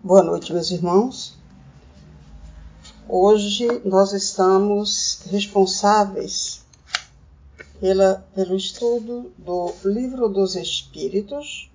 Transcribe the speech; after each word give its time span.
Boa 0.00 0.22
noite, 0.22 0.52
meus 0.52 0.70
irmãos. 0.70 1.36
Hoje 3.08 3.66
nós 3.84 4.12
estamos 4.12 5.22
responsáveis 5.28 6.64
pela, 7.80 8.24
pelo 8.32 8.54
estudo 8.54 9.32
do 9.36 9.74
Livro 9.84 10.28
dos 10.28 10.54
Espíritos, 10.54 11.68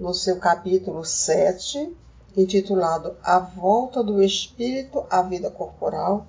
no 0.00 0.12
seu 0.12 0.40
capítulo 0.40 1.04
7, 1.04 1.94
intitulado 2.36 3.16
A 3.22 3.38
Volta 3.38 4.02
do 4.02 4.20
Espírito 4.20 5.06
à 5.08 5.22
Vida 5.22 5.52
Corporal, 5.52 6.26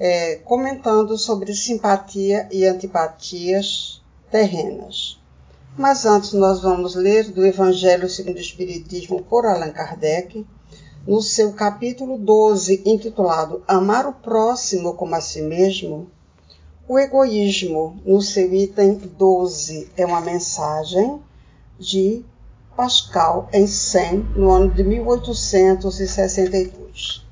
é, 0.00 0.34
comentando 0.38 1.16
sobre 1.16 1.54
simpatia 1.54 2.48
e 2.50 2.66
antipatias 2.66 4.02
terrenas. 4.32 5.20
Mas 5.76 6.06
antes 6.06 6.32
nós 6.32 6.62
vamos 6.62 6.94
ler 6.94 7.32
do 7.32 7.44
Evangelho 7.44 8.08
segundo 8.08 8.36
o 8.36 8.40
Espiritismo 8.40 9.24
por 9.24 9.44
Allan 9.44 9.72
Kardec, 9.72 10.46
no 11.04 11.20
seu 11.20 11.52
capítulo 11.52 12.16
12, 12.16 12.84
intitulado 12.86 13.60
Amar 13.66 14.06
o 14.06 14.12
próximo 14.12 14.94
como 14.94 15.16
a 15.16 15.20
si 15.20 15.42
mesmo. 15.42 16.08
O 16.86 16.96
egoísmo, 16.96 18.00
no 18.06 18.22
seu 18.22 18.54
item 18.54 18.94
12, 18.94 19.90
é 19.96 20.06
uma 20.06 20.20
mensagem 20.20 21.20
de 21.76 22.24
Pascal 22.76 23.48
em 23.52 23.66
Sen, 23.66 24.18
no 24.36 24.52
ano 24.52 24.70
de 24.70 24.84
1862. 24.84 27.26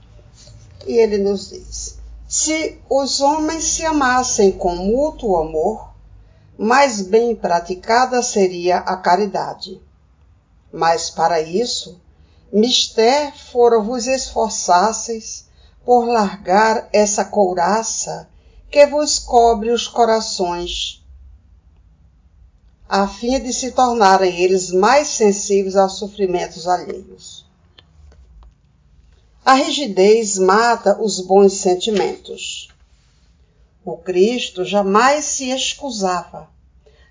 E 0.84 0.94
ele 0.94 1.18
nos 1.18 1.50
diz: 1.50 1.96
Se 2.26 2.76
os 2.90 3.20
homens 3.20 3.62
se 3.62 3.86
amassem 3.86 4.50
com 4.50 4.74
mútuo 4.74 5.36
amor, 5.36 5.91
mais 6.58 7.02
bem 7.02 7.34
praticada 7.34 8.22
seria 8.22 8.78
a 8.78 8.96
caridade. 8.96 9.80
Mas 10.72 11.10
para 11.10 11.40
isso, 11.40 12.00
mister 12.52 13.32
fora 13.50 13.80
vos 13.80 14.06
esforçasseis 14.06 15.46
por 15.84 16.06
largar 16.06 16.88
essa 16.92 17.24
couraça 17.24 18.28
que 18.70 18.86
vos 18.86 19.18
cobre 19.18 19.70
os 19.70 19.86
corações, 19.86 21.04
a 22.88 23.06
fim 23.06 23.38
de 23.40 23.52
se 23.52 23.72
tornarem 23.72 24.40
eles 24.40 24.70
mais 24.70 25.08
sensíveis 25.08 25.76
aos 25.76 25.98
sofrimentos 25.98 26.66
alheios. 26.66 27.44
A 29.44 29.54
rigidez 29.54 30.38
mata 30.38 31.00
os 31.02 31.20
bons 31.20 31.54
sentimentos. 31.54 32.71
O 33.84 33.96
Cristo 33.96 34.64
jamais 34.64 35.24
se 35.24 35.50
excusava, 35.50 36.48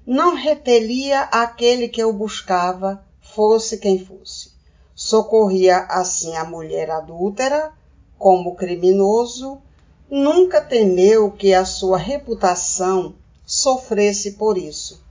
não 0.08 0.36
repelia 0.36 1.24
aquele 1.24 1.90
que 1.90 2.04
o 2.04 2.14
buscava, 2.14 3.04
fosse 3.20 3.78
quem 3.78 4.00
fosse. 4.00 4.52
Socorria 4.96 5.80
assim 5.90 6.36
a 6.36 6.46
mulher 6.46 6.90
adúltera, 6.90 7.74
como 8.18 8.56
criminoso, 8.56 9.62
nunca 10.10 10.62
temeu 10.62 11.32
que 11.32 11.54
a 11.54 11.66
sua 11.66 11.98
reputação 11.98 13.16
sofresse 13.46 14.34
por 14.34 14.58
isso. 14.58 15.04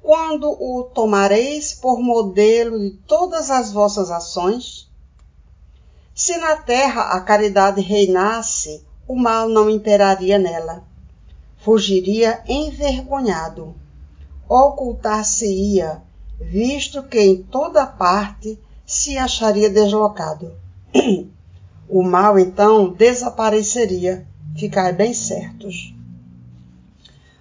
Quando 0.00 0.48
o 0.48 0.84
tomareis 0.84 1.74
por 1.74 2.00
modelo 2.00 2.78
de 2.78 2.90
todas 2.90 3.50
as 3.50 3.72
vossas 3.72 4.10
ações? 4.10 4.88
Se 6.14 6.36
na 6.36 6.56
terra 6.56 7.12
a 7.12 7.20
caridade 7.20 7.80
reinasse, 7.80 8.86
o 9.08 9.16
mal 9.16 9.48
não 9.48 9.70
imperaria 9.70 10.38
nela. 10.38 10.84
Fugiria 11.56 12.42
envergonhado, 12.46 13.74
ocultar-se-ia, 14.46 16.02
visto 16.38 17.02
que 17.02 17.18
em 17.18 17.42
toda 17.42 17.86
parte 17.86 18.60
se 18.86 19.16
acharia 19.16 19.70
deslocado. 19.70 20.52
O 21.90 22.02
mal 22.02 22.38
então 22.38 22.90
desapareceria, 22.90 24.26
ficai 24.54 24.92
bem 24.92 25.14
certos. 25.14 25.94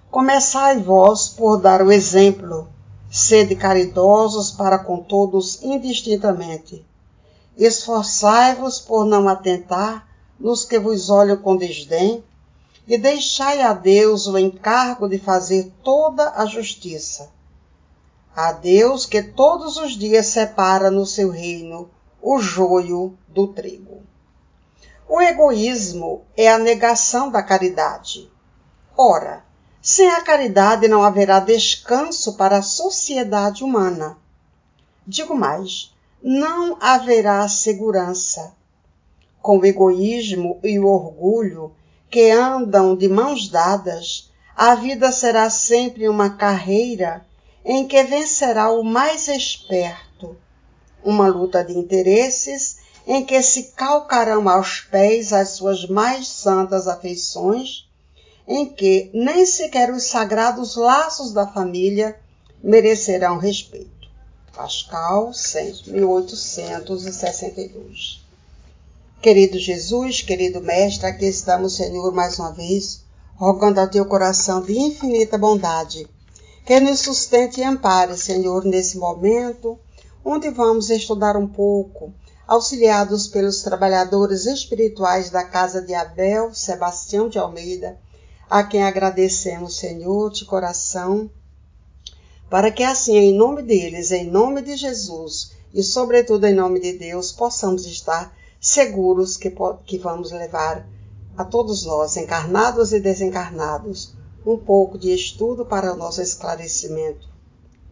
Começai 0.09 0.79
vós 0.79 1.27
por 1.27 1.57
dar 1.57 1.81
o 1.81 1.91
exemplo, 1.91 2.69
sede 3.11 3.57
caridosos 3.57 4.49
para 4.51 4.79
com 4.79 4.99
todos 4.99 5.61
indistintamente. 5.61 6.85
Esforçai-vos 7.57 8.79
por 8.79 9.05
não 9.05 9.27
atentar 9.27 10.06
nos 10.39 10.63
que 10.63 10.79
vos 10.79 11.09
olham 11.09 11.37
com 11.37 11.55
desdém, 11.55 12.23
e 12.87 12.97
deixai 12.97 13.61
a 13.61 13.73
Deus 13.73 14.27
o 14.27 14.37
encargo 14.37 15.09
de 15.09 15.19
fazer 15.19 15.71
toda 15.83 16.31
a 16.35 16.45
justiça. 16.45 17.29
A 18.35 18.51
Deus 18.51 19.05
que 19.05 19.21
todos 19.21 19.77
os 19.77 19.97
dias 19.97 20.27
separa 20.27 20.89
no 20.89 21.05
seu 21.05 21.29
reino 21.29 21.89
o 22.21 22.39
joio 22.39 23.17
do 23.27 23.47
trigo. 23.47 24.03
O 25.09 25.21
egoísmo 25.21 26.23
é 26.35 26.51
a 26.51 26.57
negação 26.57 27.31
da 27.31 27.41
caridade. 27.41 28.31
Ora, 28.95 29.43
sem 29.81 30.09
a 30.09 30.21
caridade 30.21 30.87
não 30.87 31.03
haverá 31.03 31.39
descanso 31.39 32.35
para 32.35 32.57
a 32.57 32.61
sociedade 32.61 33.63
humana. 33.63 34.17
Digo 35.05 35.33
mais, 35.33 35.95
não 36.21 36.77
haverá 36.81 37.47
segurança, 37.47 38.53
com 39.41 39.59
o 39.59 39.65
egoísmo 39.65 40.59
e 40.63 40.79
o 40.79 40.87
orgulho 40.87 41.73
que 42.09 42.31
andam 42.31 42.95
de 42.95 43.07
mãos 43.07 43.49
dadas, 43.49 44.31
a 44.55 44.73
vida 44.75 45.11
será 45.11 45.49
sempre 45.49 46.07
uma 46.07 46.29
carreira 46.31 47.25
em 47.63 47.87
que 47.87 48.03
vencerá 48.03 48.71
o 48.71 48.83
mais 48.83 49.27
esperto, 49.27 50.35
uma 51.03 51.27
luta 51.27 51.63
de 51.63 51.77
interesses 51.77 52.77
em 53.05 53.23
que 53.25 53.39
se 53.41 53.71
calcarão 53.75 54.49
aos 54.49 54.81
pés 54.81 55.31
as 55.31 55.49
suas 55.49 55.87
mais 55.87 56.27
santas 56.27 56.87
afeições, 56.87 57.87
em 58.47 58.65
que 58.65 59.11
nem 59.13 59.45
sequer 59.45 59.91
os 59.91 60.05
sagrados 60.05 60.75
laços 60.75 61.31
da 61.31 61.45
família 61.47 62.19
merecerão 62.63 63.37
respeito. 63.37 64.07
Pascal, 64.53 65.31
1862 65.87 68.26
Querido 69.19 69.57
Jesus, 69.57 70.21
querido 70.21 70.61
Mestre, 70.61 71.07
aqui 71.07 71.25
estamos, 71.25 71.75
Senhor, 71.75 72.13
mais 72.13 72.37
uma 72.37 72.51
vez, 72.51 73.03
rogando 73.35 73.79
a 73.79 73.87
teu 73.87 74.05
coração 74.05 74.61
de 74.61 74.77
infinita 74.77 75.39
bondade, 75.39 76.07
que 76.63 76.79
nos 76.79 76.99
sustente 76.99 77.59
e 77.59 77.63
ampare, 77.63 78.15
Senhor, 78.15 78.63
nesse 78.63 78.95
momento, 78.99 79.79
onde 80.23 80.51
vamos 80.51 80.91
estudar 80.91 81.35
um 81.35 81.47
pouco, 81.47 82.13
auxiliados 82.47 83.27
pelos 83.27 83.63
trabalhadores 83.63 84.45
espirituais 84.45 85.31
da 85.31 85.43
casa 85.43 85.81
de 85.81 85.95
Abel, 85.95 86.53
Sebastião 86.53 87.27
de 87.27 87.39
Almeida, 87.39 87.97
a 88.47 88.63
quem 88.63 88.83
agradecemos, 88.83 89.77
Senhor, 89.77 90.31
de 90.31 90.45
coração, 90.45 91.27
para 92.51 92.69
que 92.69 92.83
assim, 92.83 93.17
em 93.17 93.35
nome 93.35 93.63
deles, 93.63 94.11
em 94.11 94.29
nome 94.29 94.61
de 94.61 94.77
Jesus 94.77 95.53
e, 95.73 95.81
sobretudo, 95.81 96.45
em 96.45 96.53
nome 96.53 96.79
de 96.79 96.93
Deus, 96.93 97.31
possamos 97.31 97.87
estar 97.87 98.37
seguros 98.67 99.37
que, 99.37 99.49
que 99.85 99.97
vamos 99.97 100.31
levar 100.31 100.85
a 101.37 101.45
todos 101.45 101.85
nós, 101.85 102.17
encarnados 102.17 102.91
e 102.91 102.99
desencarnados, 102.99 104.13
um 104.45 104.57
pouco 104.57 104.97
de 104.97 105.13
estudo 105.13 105.65
para 105.65 105.93
o 105.93 105.95
nosso 105.95 106.21
esclarecimento. 106.21 107.29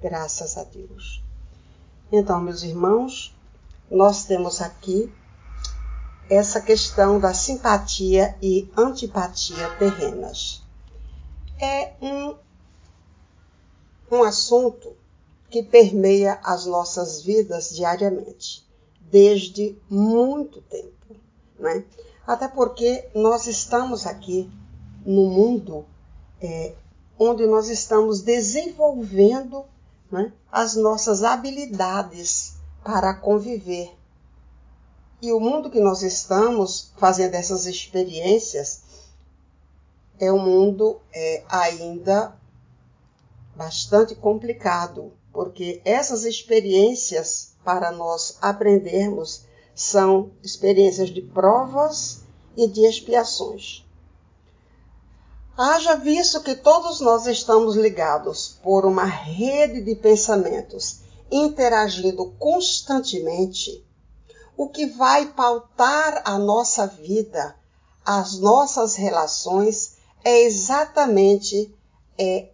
Graças 0.02 0.58
a 0.58 0.64
Deus. 0.64 1.24
Então, 2.12 2.42
meus 2.42 2.62
irmãos, 2.62 3.34
nós 3.90 4.26
temos 4.26 4.62
aqui 4.62 5.10
essa 6.30 6.60
questão 6.60 7.20
da 7.20 7.34
simpatia 7.34 8.36
e 8.42 8.70
antipatia 8.76 9.70
terrenas. 9.80 10.62
É 11.58 11.94
um, 12.02 12.36
um 14.12 14.24
assunto 14.24 14.94
que 15.50 15.64
permeia 15.64 16.38
as 16.44 16.66
nossas 16.66 17.22
vidas 17.22 17.74
diariamente 17.74 18.65
desde 19.12 19.78
muito 19.90 20.62
tempo, 20.62 21.16
né? 21.60 21.84
Até 22.26 22.48
porque 22.48 23.08
nós 23.14 23.46
estamos 23.48 24.08
aqui 24.08 24.50
no 25.06 25.30
mundo 25.30 25.86
é, 26.42 26.74
onde 27.18 27.46
nós 27.46 27.70
estamos 27.70 28.22
desenvolvendo 28.22 29.64
né, 30.12 30.34
as 30.52 30.76
nossas 30.76 31.24
habilidades 31.24 32.56
para 32.84 33.14
conviver. 33.14 33.96
E 35.22 35.32
o 35.32 35.40
mundo 35.40 35.70
que 35.70 35.80
nós 35.80 36.04
estamos 36.04 36.92
fazendo 36.98 37.36
essas 37.36 37.66
experiências 37.66 38.82
é 40.20 40.32
um 40.32 40.40
mundo 40.40 41.00
é, 41.14 41.44
ainda 41.50 42.36
bastante 43.56 44.14
complicado, 44.16 45.14
porque 45.32 45.82
essas 45.86 46.26
experiências 46.26 47.55
para 47.66 47.92
nós 47.92 48.38
aprendermos 48.42 49.44
são 49.74 50.32
experiências 50.42 51.10
de 51.10 51.22
provas 51.22 52.22
e 52.56 52.68
de 52.68 52.86
expiações. 52.86 53.84
Haja 55.58 55.96
visto 55.96 56.42
que 56.42 56.56
todos 56.56 57.02
nós 57.02 57.26
estamos 57.26 57.76
ligados 57.76 58.60
por 58.62 58.86
uma 58.86 59.06
rede 59.06 59.82
de 59.82 59.96
pensamentos 59.96 61.00
interagindo 61.32 62.32
constantemente, 62.38 63.86
o 64.56 64.70
que 64.70 64.86
vai 64.86 65.26
pautar 65.28 66.22
a 66.24 66.38
nossa 66.38 66.86
vida, 66.86 67.56
as 68.06 68.38
nossas 68.38 68.96
relações, 68.96 69.96
é 70.24 70.44
exatamente 70.44 71.74
é, 72.18 72.50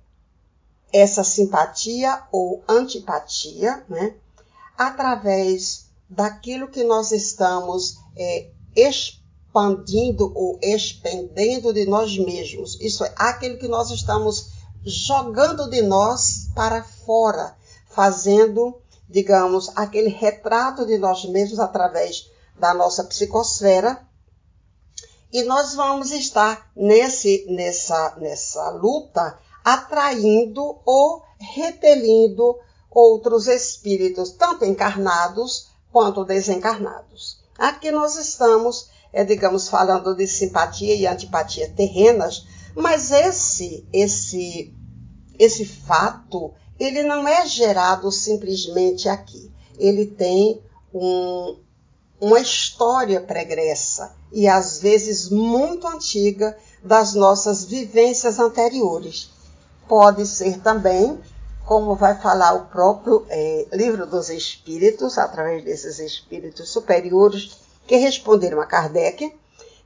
essa 0.91 1.23
simpatia 1.23 2.23
ou 2.31 2.63
antipatia, 2.67 3.83
né? 3.89 4.15
Através 4.81 5.85
daquilo 6.09 6.67
que 6.67 6.83
nós 6.83 7.11
estamos 7.11 7.97
é, 8.17 8.49
expandindo 8.75 10.31
ou 10.35 10.57
expendendo 10.59 11.71
de 11.71 11.85
nós 11.85 12.17
mesmos. 12.17 12.79
Isso 12.81 13.05
é 13.05 13.13
aquilo 13.15 13.59
que 13.59 13.67
nós 13.67 13.91
estamos 13.91 14.49
jogando 14.83 15.69
de 15.69 15.83
nós 15.83 16.49
para 16.55 16.83
fora, 16.83 17.55
fazendo, 17.91 18.75
digamos, 19.07 19.69
aquele 19.75 20.09
retrato 20.09 20.83
de 20.83 20.97
nós 20.97 21.25
mesmos 21.25 21.59
através 21.59 22.27
da 22.59 22.73
nossa 22.73 23.03
psicosfera. 23.03 24.01
E 25.31 25.43
nós 25.43 25.75
vamos 25.75 26.11
estar 26.11 26.71
nesse, 26.75 27.45
nessa, 27.47 28.15
nessa 28.17 28.71
luta 28.71 29.37
atraindo 29.63 30.79
ou 30.83 31.23
repelindo 31.39 32.57
outros 32.91 33.47
espíritos, 33.47 34.31
tanto 34.31 34.65
encarnados 34.65 35.69
quanto 35.91 36.25
desencarnados. 36.25 37.39
Aqui 37.57 37.89
nós 37.91 38.17
estamos, 38.17 38.89
é, 39.13 39.23
digamos, 39.23 39.69
falando 39.69 40.15
de 40.15 40.27
simpatia 40.27 40.93
e 40.95 41.07
antipatia 41.07 41.69
terrenas, 41.69 42.45
mas 42.75 43.11
esse, 43.11 43.87
esse, 43.93 44.73
esse 45.39 45.65
fato, 45.65 46.53
ele 46.79 47.03
não 47.03 47.27
é 47.27 47.45
gerado 47.45 48.11
simplesmente 48.11 49.07
aqui. 49.07 49.51
Ele 49.77 50.05
tem 50.05 50.61
um, 50.93 51.57
uma 52.19 52.39
história 52.39 53.21
pregressa 53.21 54.15
e 54.31 54.47
às 54.47 54.79
vezes 54.79 55.29
muito 55.29 55.87
antiga 55.87 56.57
das 56.83 57.13
nossas 57.13 57.65
vivências 57.65 58.39
anteriores. 58.39 59.29
Pode 59.87 60.25
ser 60.25 60.59
também, 60.61 61.19
como 61.65 61.95
vai 61.95 62.19
falar 62.19 62.53
o 62.53 62.65
próprio 62.65 63.25
é, 63.29 63.67
livro 63.73 64.05
dos 64.05 64.29
Espíritos, 64.29 65.17
através 65.17 65.63
desses 65.63 65.99
espíritos 65.99 66.69
superiores 66.69 67.57
que 67.87 67.95
responderam 67.95 68.61
a 68.61 68.65
Kardec, 68.65 69.33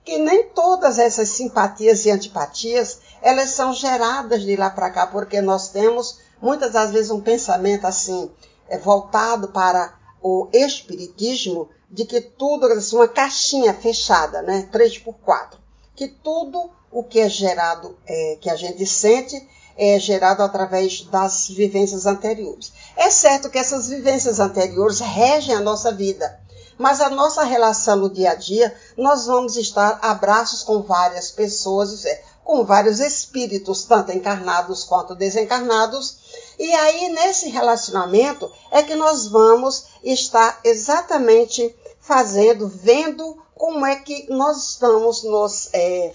que 0.04 0.18
nem 0.18 0.50
todas 0.50 1.00
essas 1.00 1.30
simpatias 1.30 2.06
e 2.06 2.12
antipatias 2.12 3.00
elas 3.22 3.50
são 3.50 3.74
geradas 3.74 4.44
de 4.44 4.56
lá 4.56 4.69
para 4.69 4.92
cá, 4.92 5.07
porque 5.07 5.42
nós 5.42 5.69
temos 5.69 6.19
muitas 6.42 6.74
das 6.74 6.92
vezes 6.92 7.12
um 7.12 7.22
pensamento 7.22 7.86
assim 7.86 8.31
é, 8.68 8.77
voltado 8.77 9.48
para 9.50 9.94
o 10.22 10.48
espiritismo 10.54 11.69
de 11.89 12.06
que 12.06 12.22
tudo 12.22 12.66
assim, 12.68 12.95
uma 12.95 13.07
caixinha 13.07 13.74
fechada, 13.74 14.42
né, 14.42 14.68
3 14.72 15.00
por 15.00 15.16
4 15.16 15.66
que 15.95 16.07
tudo 16.07 16.69
o 16.92 17.04
que 17.04 17.19
é 17.19 17.30
gerado, 17.30 17.98
é, 18.06 18.38
que 18.42 18.50
a 18.50 18.56
gente 18.56 18.86
sente, 18.86 19.36
é 19.77 20.00
gerado 20.00 20.42
através 20.42 21.01
das 21.04 21.48
vivências 21.50 22.06
anteriores. 22.06 22.72
É 22.95 23.10
certo 23.10 23.50
que 23.50 23.57
essas 23.57 23.89
vivências 23.89 24.39
anteriores 24.39 25.00
regem 25.00 25.56
a 25.56 25.62
nossa 25.62 25.92
vida, 25.92 26.39
mas 26.77 27.01
a 27.01 27.10
nossa 27.10 27.44
relação 27.44 27.95
no 27.98 28.10
dia 28.10 28.31
a 28.31 28.36
dia, 28.36 28.74
nós 28.98 29.25
vamos 29.25 29.56
estar 29.56 30.00
abraços 30.01 30.63
com 30.63 30.81
várias 30.81 31.31
pessoas, 31.31 32.06
é, 32.06 32.22
com 32.44 32.63
vários 32.63 33.00
espíritos, 33.00 33.86
tanto 33.86 34.12
encarnados 34.12 34.83
quanto 34.83 35.16
desencarnados, 35.16 36.18
e 36.60 36.72
aí 36.74 37.10
nesse 37.10 37.50
relacionamento 37.50 38.51
é 38.72 38.83
que 38.83 38.95
nós 38.95 39.27
vamos 39.27 39.86
estar 40.04 40.60
exatamente 40.63 41.75
fazendo, 42.00 42.68
vendo 42.68 43.38
como 43.56 43.86
é 43.86 43.95
que 43.95 44.27
nós 44.30 44.72
estamos 44.72 45.24
nos 45.24 45.69
é, 45.74 46.13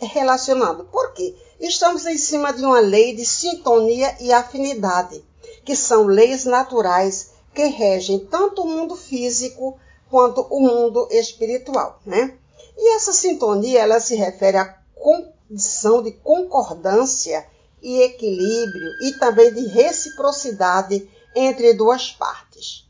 relacionando. 0.00 0.84
Por 0.84 1.12
quê? 1.12 1.34
Estamos 1.60 2.06
em 2.06 2.16
cima 2.16 2.54
de 2.54 2.64
uma 2.64 2.80
lei 2.80 3.14
de 3.14 3.26
sintonia 3.26 4.16
e 4.18 4.32
afinidade, 4.32 5.22
que 5.62 5.76
são 5.76 6.06
leis 6.06 6.46
naturais 6.46 7.32
que 7.54 7.66
regem 7.66 8.18
tanto 8.18 8.62
o 8.62 8.66
mundo 8.66 8.96
físico 8.96 9.78
quanto 10.08 10.40
o 10.48 10.58
mundo 10.58 11.06
espiritual, 11.10 12.00
né? 12.06 12.34
E 12.78 12.96
essa 12.96 13.12
sintonia, 13.12 13.80
ela 13.80 14.00
se 14.00 14.14
refere 14.14 14.56
à 14.56 14.74
condição 14.94 16.02
de 16.02 16.12
concordância 16.12 17.46
e 17.82 18.00
equilíbrio 18.04 18.90
e 19.02 19.12
também 19.18 19.52
de 19.52 19.66
reciprocidade 19.66 21.10
entre 21.36 21.74
duas 21.74 22.10
partes. 22.10 22.88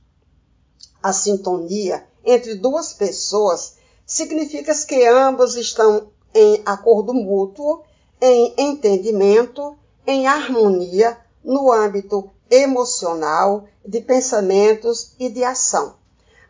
A 1.02 1.12
sintonia 1.12 2.06
entre 2.24 2.54
duas 2.54 2.92
pessoas 2.92 3.78
significa 4.06 4.72
que 4.86 5.04
ambos 5.06 5.56
estão 5.56 6.12
em 6.32 6.62
acordo 6.64 7.12
mútuo, 7.12 7.82
em 8.20 8.54
entendimento, 8.58 9.76
em 10.06 10.26
harmonia 10.26 11.18
no 11.42 11.72
âmbito 11.72 12.30
emocional, 12.50 13.64
de 13.86 14.00
pensamentos 14.00 15.12
e 15.18 15.28
de 15.28 15.42
ação. 15.42 15.94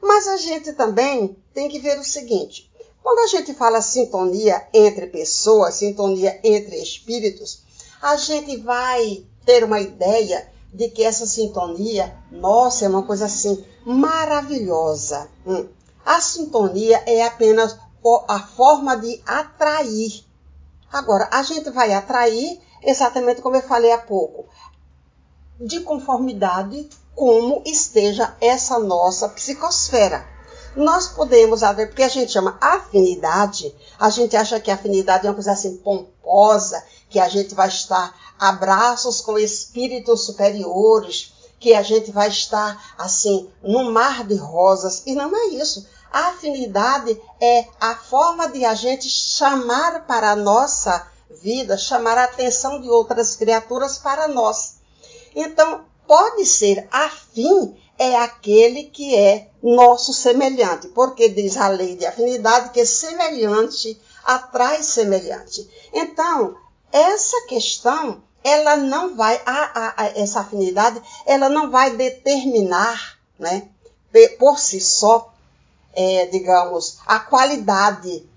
Mas 0.02 0.26
a 0.26 0.36
gente 0.36 0.72
também 0.72 1.36
tem 1.54 1.68
que 1.68 1.78
ver 1.78 1.98
o 1.98 2.04
seguinte: 2.04 2.70
quando 3.02 3.20
a 3.20 3.26
gente 3.26 3.54
fala 3.54 3.80
sintonia 3.80 4.66
entre 4.72 5.06
pessoas, 5.06 5.74
sintonia 5.74 6.40
entre 6.42 6.76
espíritos, 6.82 7.62
a 8.00 8.16
gente 8.16 8.56
vai 8.58 9.24
ter 9.44 9.64
uma 9.64 9.80
ideia 9.80 10.50
de 10.72 10.88
que 10.88 11.02
essa 11.02 11.26
sintonia, 11.26 12.16
nossa, 12.30 12.84
é 12.84 12.88
uma 12.88 13.02
coisa 13.02 13.26
assim 13.26 13.64
maravilhosa. 13.84 15.28
Hum. 15.46 15.66
A 16.04 16.20
sintonia 16.20 17.02
é 17.06 17.22
apenas 17.24 17.76
a 18.28 18.40
forma 18.40 18.96
de 18.96 19.20
atrair. 19.26 20.24
Agora, 20.92 21.28
a 21.32 21.42
gente 21.42 21.70
vai 21.70 21.92
atrair 21.92 22.60
exatamente 22.82 23.40
como 23.40 23.56
eu 23.56 23.62
falei 23.62 23.92
há 23.92 23.98
pouco, 23.98 24.46
de 25.60 25.80
conformidade 25.80 26.88
como 27.14 27.62
esteja 27.66 28.34
essa 28.40 28.78
nossa 28.78 29.28
psicosfera. 29.28 30.26
Nós 30.74 31.08
podemos 31.08 31.62
haver, 31.62 31.88
porque 31.88 32.02
a 32.02 32.08
gente 32.08 32.32
chama 32.32 32.56
afinidade, 32.60 33.74
a 33.98 34.08
gente 34.08 34.36
acha 34.36 34.60
que 34.60 34.70
afinidade 34.70 35.26
é 35.26 35.30
uma 35.30 35.34
coisa 35.34 35.52
assim 35.52 35.76
pomposa, 35.78 36.82
que 37.08 37.18
a 37.18 37.28
gente 37.28 37.54
vai 37.54 37.68
estar 37.68 38.14
abraços 38.38 39.20
com 39.20 39.38
espíritos 39.38 40.24
superiores, 40.24 41.34
que 41.58 41.74
a 41.74 41.82
gente 41.82 42.10
vai 42.10 42.28
estar 42.28 42.94
assim 42.96 43.50
num 43.62 43.90
mar 43.90 44.24
de 44.24 44.36
rosas, 44.36 45.02
e 45.04 45.14
não 45.14 45.36
é 45.36 45.46
isso. 45.48 45.86
A 46.12 46.28
afinidade 46.28 47.20
é 47.40 47.66
a 47.80 47.94
forma 47.94 48.48
de 48.48 48.64
a 48.64 48.74
gente 48.74 49.08
chamar 49.08 50.06
para 50.06 50.32
a 50.32 50.36
nossa 50.36 51.08
vida, 51.42 51.78
chamar 51.78 52.18
a 52.18 52.24
atenção 52.24 52.80
de 52.80 52.88
outras 52.90 53.36
criaturas 53.36 53.98
para 53.98 54.28
nós. 54.28 54.76
Então, 55.34 55.84
pode 56.06 56.44
ser 56.44 56.88
afim 56.90 57.76
é 58.00 58.16
aquele 58.16 58.84
que 58.84 59.14
é 59.14 59.50
nosso 59.62 60.14
semelhante, 60.14 60.88
porque 60.88 61.28
diz 61.28 61.58
a 61.58 61.68
lei 61.68 61.96
de 61.96 62.06
afinidade 62.06 62.70
que 62.70 62.86
semelhante 62.86 64.00
atrai 64.24 64.82
semelhante. 64.82 65.68
Então, 65.92 66.56
essa 66.90 67.36
questão, 67.46 68.22
ela 68.42 68.74
não 68.74 69.14
vai, 69.14 69.38
a, 69.44 69.52
a, 69.52 69.94
a, 70.02 70.06
essa 70.18 70.40
afinidade, 70.40 70.98
ela 71.26 71.50
não 71.50 71.70
vai 71.70 71.94
determinar, 71.94 73.18
né, 73.38 73.68
por 74.38 74.58
si 74.58 74.80
só, 74.80 75.29
é, 75.92 76.26
digamos, 76.26 76.98
a 77.06 77.18
qualidade 77.20 78.28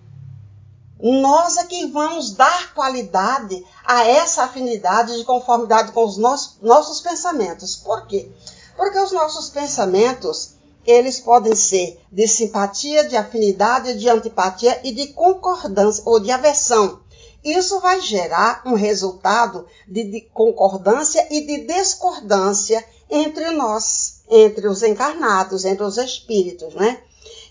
nós 1.04 1.58
é 1.58 1.66
que 1.66 1.88
vamos 1.88 2.32
dar 2.32 2.74
qualidade 2.74 3.62
a 3.84 4.08
essa 4.08 4.44
afinidade 4.44 5.18
de 5.18 5.26
conformidade 5.26 5.92
com 5.92 6.06
os 6.06 6.18
nossos, 6.18 6.58
nossos 6.62 7.02
pensamentos. 7.02 7.76
Por 7.76 8.08
quê? 8.08 8.32
Porque 8.78 8.98
os 9.00 9.12
nossos 9.12 9.50
pensamentos, 9.50 10.54
eles 10.86 11.20
podem 11.20 11.56
ser 11.56 12.00
de 12.10 12.26
simpatia, 12.26 13.04
de 13.04 13.18
afinidade, 13.18 14.00
de 14.00 14.08
antipatia 14.08 14.80
e 14.82 14.94
de 14.94 15.08
concordância 15.08 16.04
ou 16.06 16.22
de 16.22 16.32
aversão. 16.32 17.02
Isso 17.44 17.82
vai 17.82 18.00
gerar 18.00 18.62
um 18.66 18.74
resultado 18.74 19.68
de, 19.86 20.06
de 20.06 20.22
concordância 20.34 21.28
e 21.30 21.46
de 21.46 21.66
discordância 21.66 22.84
entre 23.10 23.52
nós, 23.52 24.22
entre 24.30 24.70
os 24.70 24.82
encarnados, 24.82 25.66
entre 25.66 25.84
os 25.84 25.98
espíritos, 25.98 26.74
né? 26.76 27.02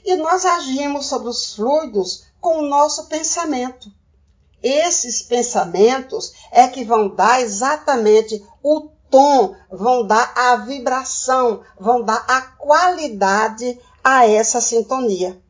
E 0.04 0.16
nós 0.16 0.44
agimos 0.44 1.06
sobre 1.06 1.28
os 1.28 1.54
fluidos 1.54 2.24
com 2.40 2.58
o 2.58 2.68
nosso 2.68 3.06
pensamento. 3.06 3.90
Esses 4.62 5.22
pensamentos 5.22 6.32
é 6.50 6.68
que 6.68 6.84
vão 6.84 7.08
dar 7.14 7.40
exatamente 7.40 8.44
o 8.62 8.88
tom, 9.10 9.54
vão 9.70 10.06
dar 10.06 10.32
a 10.36 10.56
vibração, 10.56 11.62
vão 11.78 12.02
dar 12.02 12.24
a 12.28 12.40
qualidade 12.42 13.78
a 14.02 14.26
essa 14.26 14.60
sintonia. 14.60 15.40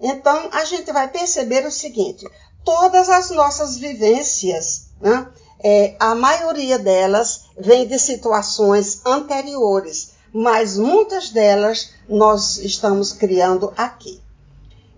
Então 0.00 0.50
a 0.52 0.64
gente 0.64 0.92
vai 0.92 1.08
perceber 1.08 1.64
o 1.66 1.70
seguinte: 1.70 2.28
todas 2.64 3.08
as 3.08 3.30
nossas 3.30 3.78
vivências, 3.78 4.88
né, 5.00 5.26
é, 5.62 5.96
a 5.98 6.14
maioria 6.14 6.78
delas 6.78 7.46
vem 7.56 7.86
de 7.86 7.98
situações 7.98 9.00
anteriores, 9.06 10.13
mas 10.34 10.76
muitas 10.76 11.30
delas 11.30 11.92
nós 12.08 12.58
estamos 12.58 13.12
criando 13.12 13.72
aqui. 13.76 14.20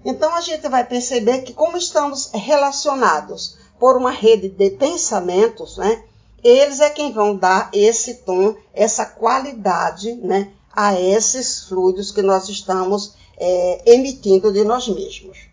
Então 0.02 0.34
a 0.34 0.40
gente 0.40 0.66
vai 0.66 0.82
perceber 0.82 1.42
que 1.42 1.52
como 1.52 1.76
estamos 1.76 2.30
relacionados 2.32 3.58
por 3.78 3.98
uma 3.98 4.10
rede 4.10 4.48
de 4.48 4.70
pensamentos, 4.70 5.76
né? 5.76 6.02
Eles 6.42 6.80
é 6.80 6.88
quem 6.88 7.12
vão 7.12 7.36
dar 7.36 7.68
esse 7.74 8.14
tom, 8.14 8.56
essa 8.72 9.04
qualidade, 9.04 10.14
né? 10.14 10.52
A 10.72 10.98
esses 10.98 11.64
fluidos 11.64 12.10
que 12.10 12.22
nós 12.22 12.48
estamos 12.48 13.14
é, 13.36 13.92
emitindo 13.92 14.50
de 14.50 14.64
nós 14.64 14.88
mesmos. 14.88 15.50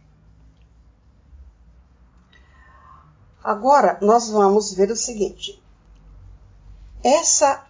Agora 3.44 3.98
nós 4.02 4.30
vamos 4.30 4.74
ver 4.74 4.90
o 4.92 4.96
seguinte: 4.96 5.62
essa 7.04 7.66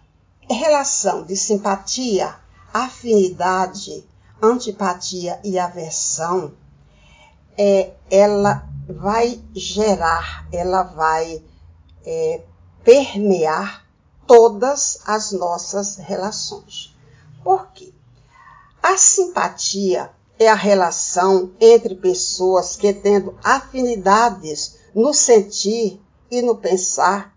relação 0.52 1.24
de 1.24 1.36
simpatia, 1.36 2.34
afinidade, 2.72 4.06
antipatia 4.42 5.40
e 5.42 5.58
aversão, 5.58 6.52
é, 7.56 7.92
ela 8.10 8.68
vai 8.88 9.42
gerar, 9.54 10.46
ela 10.52 10.82
vai 10.82 11.42
é, 12.04 12.42
permear 12.82 13.86
todas 14.26 15.00
as 15.06 15.32
nossas 15.32 15.96
relações. 15.96 16.94
Por 17.42 17.70
quê? 17.72 17.92
A 18.82 18.96
simpatia 18.96 20.10
é 20.38 20.48
a 20.48 20.54
relação 20.54 21.52
entre 21.60 21.94
pessoas 21.94 22.76
que, 22.76 22.92
tendo 22.92 23.38
afinidades 23.42 24.76
no 24.94 25.14
sentir 25.14 26.02
e 26.30 26.42
no 26.42 26.56
pensar, 26.56 27.34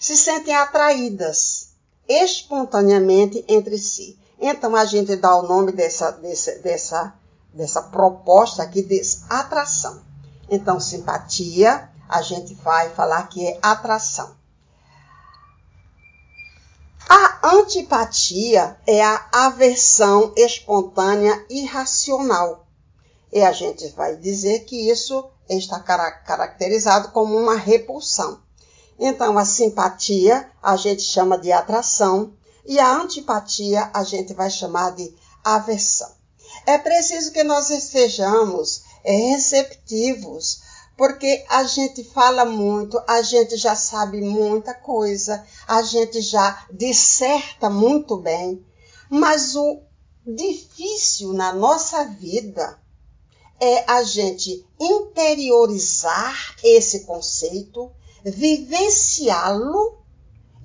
se 0.00 0.16
sentem 0.16 0.54
atraídas 0.54 1.69
espontaneamente 2.10 3.44
entre 3.46 3.78
si. 3.78 4.18
Então 4.40 4.74
a 4.74 4.84
gente 4.84 5.14
dá 5.16 5.36
o 5.36 5.46
nome 5.46 5.70
dessa, 5.70 6.10
dessa, 6.10 6.58
dessa, 6.58 7.14
dessa 7.54 7.82
proposta 7.82 8.62
aqui 8.62 8.82
de 8.82 9.00
atração. 9.28 10.02
Então, 10.48 10.80
simpatia, 10.80 11.88
a 12.08 12.22
gente 12.22 12.54
vai 12.54 12.90
falar 12.90 13.28
que 13.28 13.46
é 13.46 13.58
atração. 13.62 14.34
A 17.08 17.54
antipatia 17.54 18.76
é 18.86 19.02
a 19.02 19.28
aversão 19.32 20.32
espontânea 20.36 21.44
irracional. 21.48 22.66
E 23.32 23.42
a 23.42 23.52
gente 23.52 23.88
vai 23.90 24.16
dizer 24.16 24.60
que 24.60 24.90
isso 24.90 25.30
está 25.48 25.78
caracterizado 25.78 27.08
como 27.10 27.36
uma 27.36 27.56
repulsão. 27.56 28.40
Então, 29.02 29.38
a 29.38 29.46
simpatia 29.46 30.50
a 30.62 30.76
gente 30.76 31.00
chama 31.00 31.38
de 31.38 31.50
atração 31.50 32.34
e 32.66 32.78
a 32.78 32.94
antipatia 32.94 33.90
a 33.94 34.04
gente 34.04 34.34
vai 34.34 34.50
chamar 34.50 34.90
de 34.90 35.14
aversão. 35.42 36.12
É 36.66 36.76
preciso 36.76 37.32
que 37.32 37.42
nós 37.42 37.70
estejamos 37.70 38.82
é, 39.02 39.12
receptivos, 39.30 40.60
porque 40.98 41.46
a 41.48 41.64
gente 41.64 42.04
fala 42.04 42.44
muito, 42.44 43.02
a 43.08 43.22
gente 43.22 43.56
já 43.56 43.74
sabe 43.74 44.20
muita 44.20 44.74
coisa, 44.74 45.42
a 45.66 45.80
gente 45.80 46.20
já 46.20 46.66
disserta 46.70 47.70
muito 47.70 48.18
bem, 48.18 48.62
mas 49.08 49.56
o 49.56 49.80
difícil 50.26 51.32
na 51.32 51.54
nossa 51.54 52.04
vida 52.04 52.78
é 53.58 53.90
a 53.90 54.02
gente 54.02 54.66
interiorizar 54.78 56.56
esse 56.62 57.00
conceito, 57.00 57.90
vivenciá-lo 58.24 59.98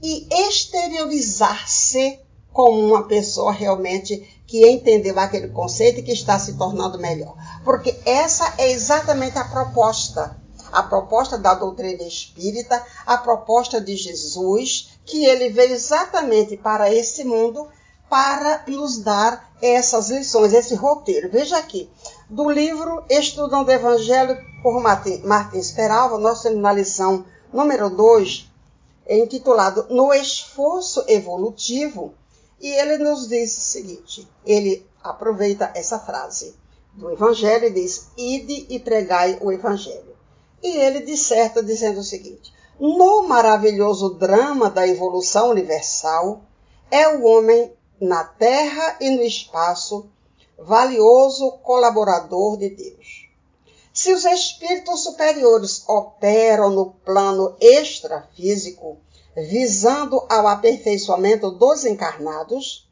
e 0.01 0.27
exteriorizar-se 0.47 2.19
como 2.51 2.79
uma 2.79 3.03
pessoa 3.03 3.51
realmente 3.51 4.43
que 4.47 4.67
entendeu 4.67 5.19
aquele 5.19 5.49
conceito 5.49 5.99
e 5.99 6.03
que 6.03 6.13
está 6.13 6.39
se 6.39 6.53
tornando 6.53 6.99
melhor. 6.99 7.35
Porque 7.63 7.99
essa 8.05 8.53
é 8.57 8.71
exatamente 8.71 9.37
a 9.37 9.43
proposta. 9.43 10.37
A 10.71 10.83
proposta 10.83 11.37
da 11.37 11.53
doutrina 11.53 12.03
espírita, 12.03 12.83
a 13.05 13.17
proposta 13.17 13.79
de 13.79 13.95
Jesus, 13.95 14.91
que 15.05 15.25
ele 15.25 15.49
veio 15.49 15.73
exatamente 15.73 16.57
para 16.57 16.93
esse 16.93 17.23
mundo 17.23 17.67
para 18.09 18.63
nos 18.67 18.99
dar 18.99 19.51
essas 19.61 20.09
lições, 20.09 20.53
esse 20.53 20.75
roteiro. 20.75 21.29
Veja 21.29 21.57
aqui, 21.57 21.89
do 22.29 22.49
livro 22.49 23.03
Estudando 23.09 23.67
o 23.67 23.71
Evangelho 23.71 24.37
por 24.61 24.81
Martins 24.81 25.71
Peralva, 25.71 26.17
nós 26.17 26.41
temos 26.41 26.61
na 26.61 26.73
lição 26.73 27.25
número 27.51 27.89
2, 27.89 28.49
intitulado 29.09 29.87
No 29.89 30.13
Esforço 30.13 31.03
Evolutivo, 31.07 32.13
e 32.59 32.67
ele 32.67 32.97
nos 32.97 33.27
diz 33.27 33.57
o 33.57 33.61
seguinte: 33.61 34.27
ele 34.45 34.85
aproveita 35.03 35.71
essa 35.75 35.99
frase 35.99 36.55
do 36.93 37.11
Evangelho 37.11 37.67
e 37.67 37.71
diz: 37.71 38.07
Ide 38.17 38.65
e 38.69 38.79
pregai 38.79 39.37
o 39.41 39.51
Evangelho. 39.51 40.15
E 40.63 40.77
ele 40.77 41.01
disserta 41.01 41.61
dizendo 41.61 41.99
o 41.99 42.03
seguinte: 42.03 42.53
No 42.79 43.23
maravilhoso 43.23 44.15
drama 44.15 44.69
da 44.69 44.87
evolução 44.87 45.49
universal, 45.49 46.41
é 46.89 47.07
o 47.07 47.23
homem 47.23 47.71
na 47.99 48.23
terra 48.23 48.97
e 48.99 49.09
no 49.09 49.21
espaço, 49.21 50.09
valioso 50.57 51.51
colaborador 51.63 52.57
de 52.57 52.69
Deus. 52.69 53.24
Se 53.97 54.11
os 54.11 54.25
espíritos 54.25 55.03
superiores 55.03 55.87
operam 55.87 56.69
no 56.69 56.87
plano 57.05 57.55
extrafísico, 57.61 58.97
visando 59.33 60.17
ao 60.27 60.47
aperfeiçoamento 60.47 61.49
dos 61.49 61.85
encarnados, 61.85 62.89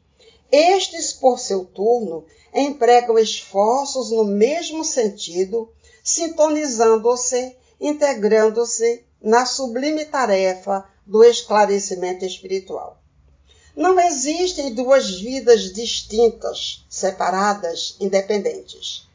estes, 0.50 1.12
por 1.12 1.38
seu 1.38 1.66
turno, 1.66 2.24
empregam 2.54 3.18
esforços 3.18 4.10
no 4.10 4.24
mesmo 4.24 4.82
sentido, 4.82 5.70
sintonizando-se, 6.02 7.54
integrando-se 7.78 9.04
na 9.20 9.44
sublime 9.44 10.06
tarefa 10.06 10.88
do 11.04 11.22
esclarecimento 11.22 12.24
espiritual. 12.24 12.98
Não 13.76 14.00
existem 14.00 14.72
duas 14.72 15.20
vidas 15.20 15.70
distintas, 15.70 16.86
separadas, 16.88 17.94
independentes. 18.00 19.06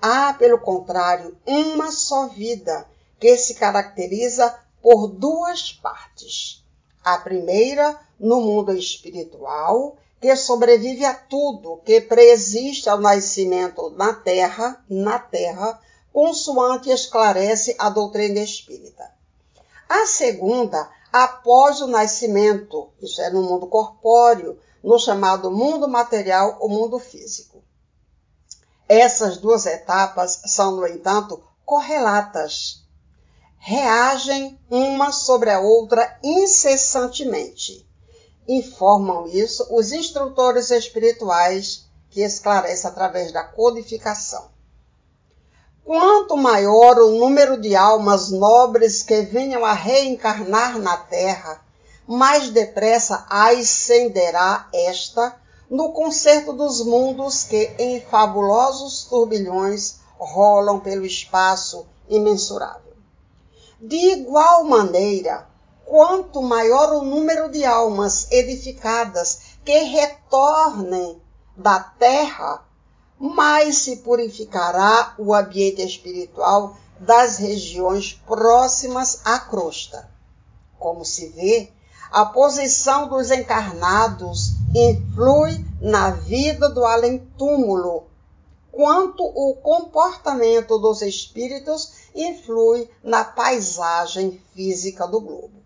Há, 0.00 0.32
pelo 0.34 0.58
contrário, 0.58 1.36
uma 1.46 1.90
só 1.90 2.28
vida 2.28 2.86
que 3.18 3.36
se 3.36 3.54
caracteriza 3.54 4.58
por 4.82 5.08
duas 5.08 5.72
partes 5.72 6.64
a 7.06 7.18
primeira, 7.18 7.96
no 8.18 8.40
mundo 8.40 8.72
espiritual, 8.72 9.96
que 10.20 10.34
sobrevive 10.34 11.04
a 11.04 11.14
tudo 11.14 11.80
que 11.84 12.00
preexiste 12.00 12.88
ao 12.88 12.98
nascimento 12.98 13.90
na 13.90 14.12
terra, 14.12 14.84
na 14.90 15.16
terra, 15.16 15.80
consoante 16.12 16.90
esclarece 16.90 17.76
a 17.78 17.88
doutrina 17.90 18.40
espírita. 18.40 19.08
A 19.88 20.04
segunda, 20.06 20.90
após 21.12 21.80
o 21.80 21.86
nascimento, 21.86 22.88
isso 23.00 23.22
é 23.22 23.30
no 23.30 23.42
mundo 23.42 23.68
corpóreo, 23.68 24.58
no 24.82 24.98
chamado 24.98 25.48
mundo 25.48 25.86
material 25.86 26.56
ou 26.58 26.68
mundo 26.68 26.98
físico. 26.98 27.62
Essas 28.88 29.38
duas 29.38 29.66
etapas 29.66 30.42
são, 30.46 30.76
no 30.76 30.86
entanto, 30.86 31.42
correlatas 31.64 32.86
reagem 33.58 34.56
uma 34.70 35.10
sobre 35.10 35.50
a 35.50 35.58
outra 35.58 36.18
incessantemente. 36.22 37.84
Informam 38.46 39.26
isso 39.26 39.66
os 39.76 39.90
instrutores 39.90 40.70
espirituais 40.70 41.84
que 42.08 42.20
esclarecem 42.20 42.88
através 42.88 43.32
da 43.32 43.42
codificação. 43.42 44.48
Quanto 45.84 46.36
maior 46.36 46.96
o 46.98 47.18
número 47.18 47.60
de 47.60 47.74
almas 47.74 48.30
nobres 48.30 49.02
que 49.02 49.22
venham 49.22 49.64
a 49.64 49.72
reencarnar 49.72 50.78
na 50.78 50.96
Terra, 50.96 51.60
mais 52.06 52.50
depressa 52.50 53.26
ascenderá 53.28 54.68
esta 54.72 55.36
no 55.68 55.92
concerto 55.92 56.52
dos 56.52 56.84
mundos 56.84 57.44
que, 57.44 57.74
em 57.78 58.00
fabulosos 58.00 59.04
turbilhões, 59.04 59.96
rolam 60.18 60.80
pelo 60.80 61.04
espaço 61.04 61.86
imensurável. 62.08 62.94
De 63.80 63.96
igual 63.96 64.64
maneira, 64.64 65.46
quanto 65.84 66.42
maior 66.42 66.92
o 66.94 67.04
número 67.04 67.50
de 67.50 67.64
almas 67.64 68.30
edificadas 68.30 69.40
que 69.64 69.78
retornem 69.78 71.20
da 71.56 71.80
terra, 71.80 72.64
mais 73.18 73.78
se 73.78 73.96
purificará 73.96 75.14
o 75.18 75.34
ambiente 75.34 75.82
espiritual 75.82 76.76
das 76.98 77.38
regiões 77.38 78.12
próximas 78.26 79.20
à 79.24 79.38
crosta. 79.38 80.08
Como 80.78 81.04
se 81.04 81.28
vê, 81.28 81.70
a 82.10 82.24
posição 82.26 83.08
dos 83.08 83.30
encarnados 83.30 84.55
influi 84.78 85.64
na 85.80 86.10
vida 86.10 86.68
do 86.68 86.84
além-túmulo, 86.84 88.08
quanto 88.70 89.24
o 89.24 89.54
comportamento 89.54 90.78
dos 90.78 91.00
espíritos 91.00 91.92
influi 92.14 92.90
na 93.02 93.24
paisagem 93.24 94.38
física 94.54 95.06
do 95.06 95.18
globo. 95.18 95.62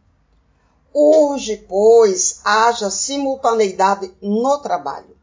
Urge, 0.95 1.57
pois, 1.69 2.40
haja 2.45 2.88
simultaneidade 2.88 4.14
no 4.23 4.59
trabalho, 4.59 5.17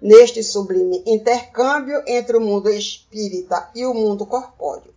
neste 0.00 0.42
sublime 0.42 1.02
intercâmbio 1.06 2.02
entre 2.06 2.38
o 2.38 2.40
mundo 2.40 2.70
espírita 2.70 3.70
e 3.74 3.84
o 3.84 3.92
mundo 3.92 4.24
corpóreo. 4.24 4.94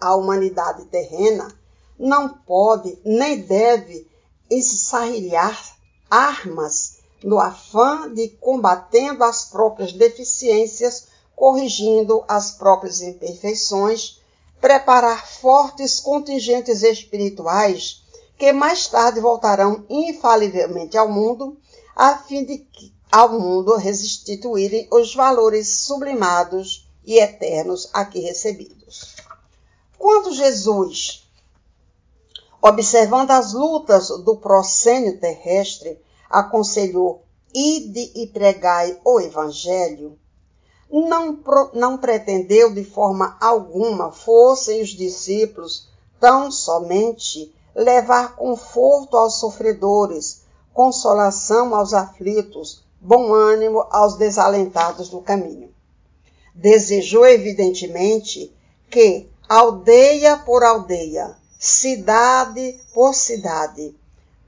A 0.00 0.14
humanidade 0.14 0.84
terrena 0.84 1.52
não 1.98 2.28
pode 2.28 2.96
nem 3.04 3.40
deve 3.40 4.08
ensarrilhar 4.48 5.76
armas 6.08 6.95
no 7.22 7.38
afã 7.38 8.12
de 8.12 8.28
combatendo 8.28 9.24
as 9.24 9.44
próprias 9.44 9.92
deficiências, 9.92 11.08
corrigindo 11.34 12.24
as 12.28 12.52
próprias 12.52 13.00
imperfeições, 13.00 14.20
preparar 14.60 15.26
fortes 15.26 16.00
contingentes 16.00 16.82
espirituais 16.82 18.02
que 18.38 18.52
mais 18.52 18.86
tarde 18.86 19.20
voltarão 19.20 19.84
infalivelmente 19.88 20.96
ao 20.96 21.08
mundo, 21.08 21.56
a 21.94 22.18
fim 22.18 22.44
de 22.44 22.58
que 22.58 22.92
ao 23.10 23.40
mundo 23.40 23.76
restituírem 23.76 24.86
os 24.90 25.14
valores 25.14 25.68
sublimados 25.68 26.86
e 27.04 27.18
eternos 27.18 27.88
aqui 27.92 28.20
recebidos. 28.20 29.16
Quando 29.98 30.34
Jesus, 30.34 31.26
observando 32.60 33.30
as 33.30 33.54
lutas 33.54 34.08
do 34.08 34.36
proscênio 34.36 35.18
terrestre, 35.18 35.98
aconselhou: 36.30 37.22
Ide 37.54 38.12
e 38.14 38.26
pregai 38.26 39.00
o 39.04 39.20
Evangelho, 39.20 40.18
não, 40.90 41.38
não 41.74 41.98
pretendeu 41.98 42.72
de 42.72 42.84
forma 42.84 43.36
alguma 43.40 44.12
fossem 44.12 44.82
os 44.82 44.90
discípulos 44.90 45.88
tão 46.20 46.50
somente 46.50 47.52
levar 47.74 48.36
conforto 48.36 49.16
aos 49.16 49.38
sofredores, 49.38 50.42
consolação 50.72 51.74
aos 51.74 51.92
aflitos, 51.92 52.84
bom 53.00 53.32
ânimo 53.32 53.86
aos 53.90 54.16
desalentados 54.16 55.08
do 55.08 55.20
caminho. 55.20 55.74
Desejou, 56.54 57.26
evidentemente, 57.26 58.54
que, 58.88 59.28
aldeia 59.48 60.38
por 60.38 60.64
aldeia, 60.64 61.36
cidade 61.58 62.80
por 62.94 63.14
cidade, 63.14 63.94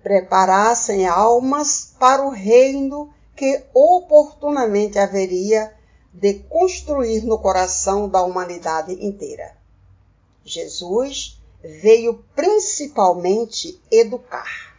preparassem 0.03 1.07
almas 1.07 1.95
para 1.99 2.25
o 2.25 2.31
reino 2.31 3.13
que 3.37 3.65
oportunamente 3.73 4.99
haveria 4.99 5.73
de 6.13 6.35
construir 6.35 7.23
no 7.23 7.39
coração 7.39 8.09
da 8.09 8.23
humanidade 8.23 8.93
inteira. 9.05 9.57
Jesus 10.45 11.41
veio 11.63 12.25
principalmente 12.35 13.81
educar. 13.91 14.77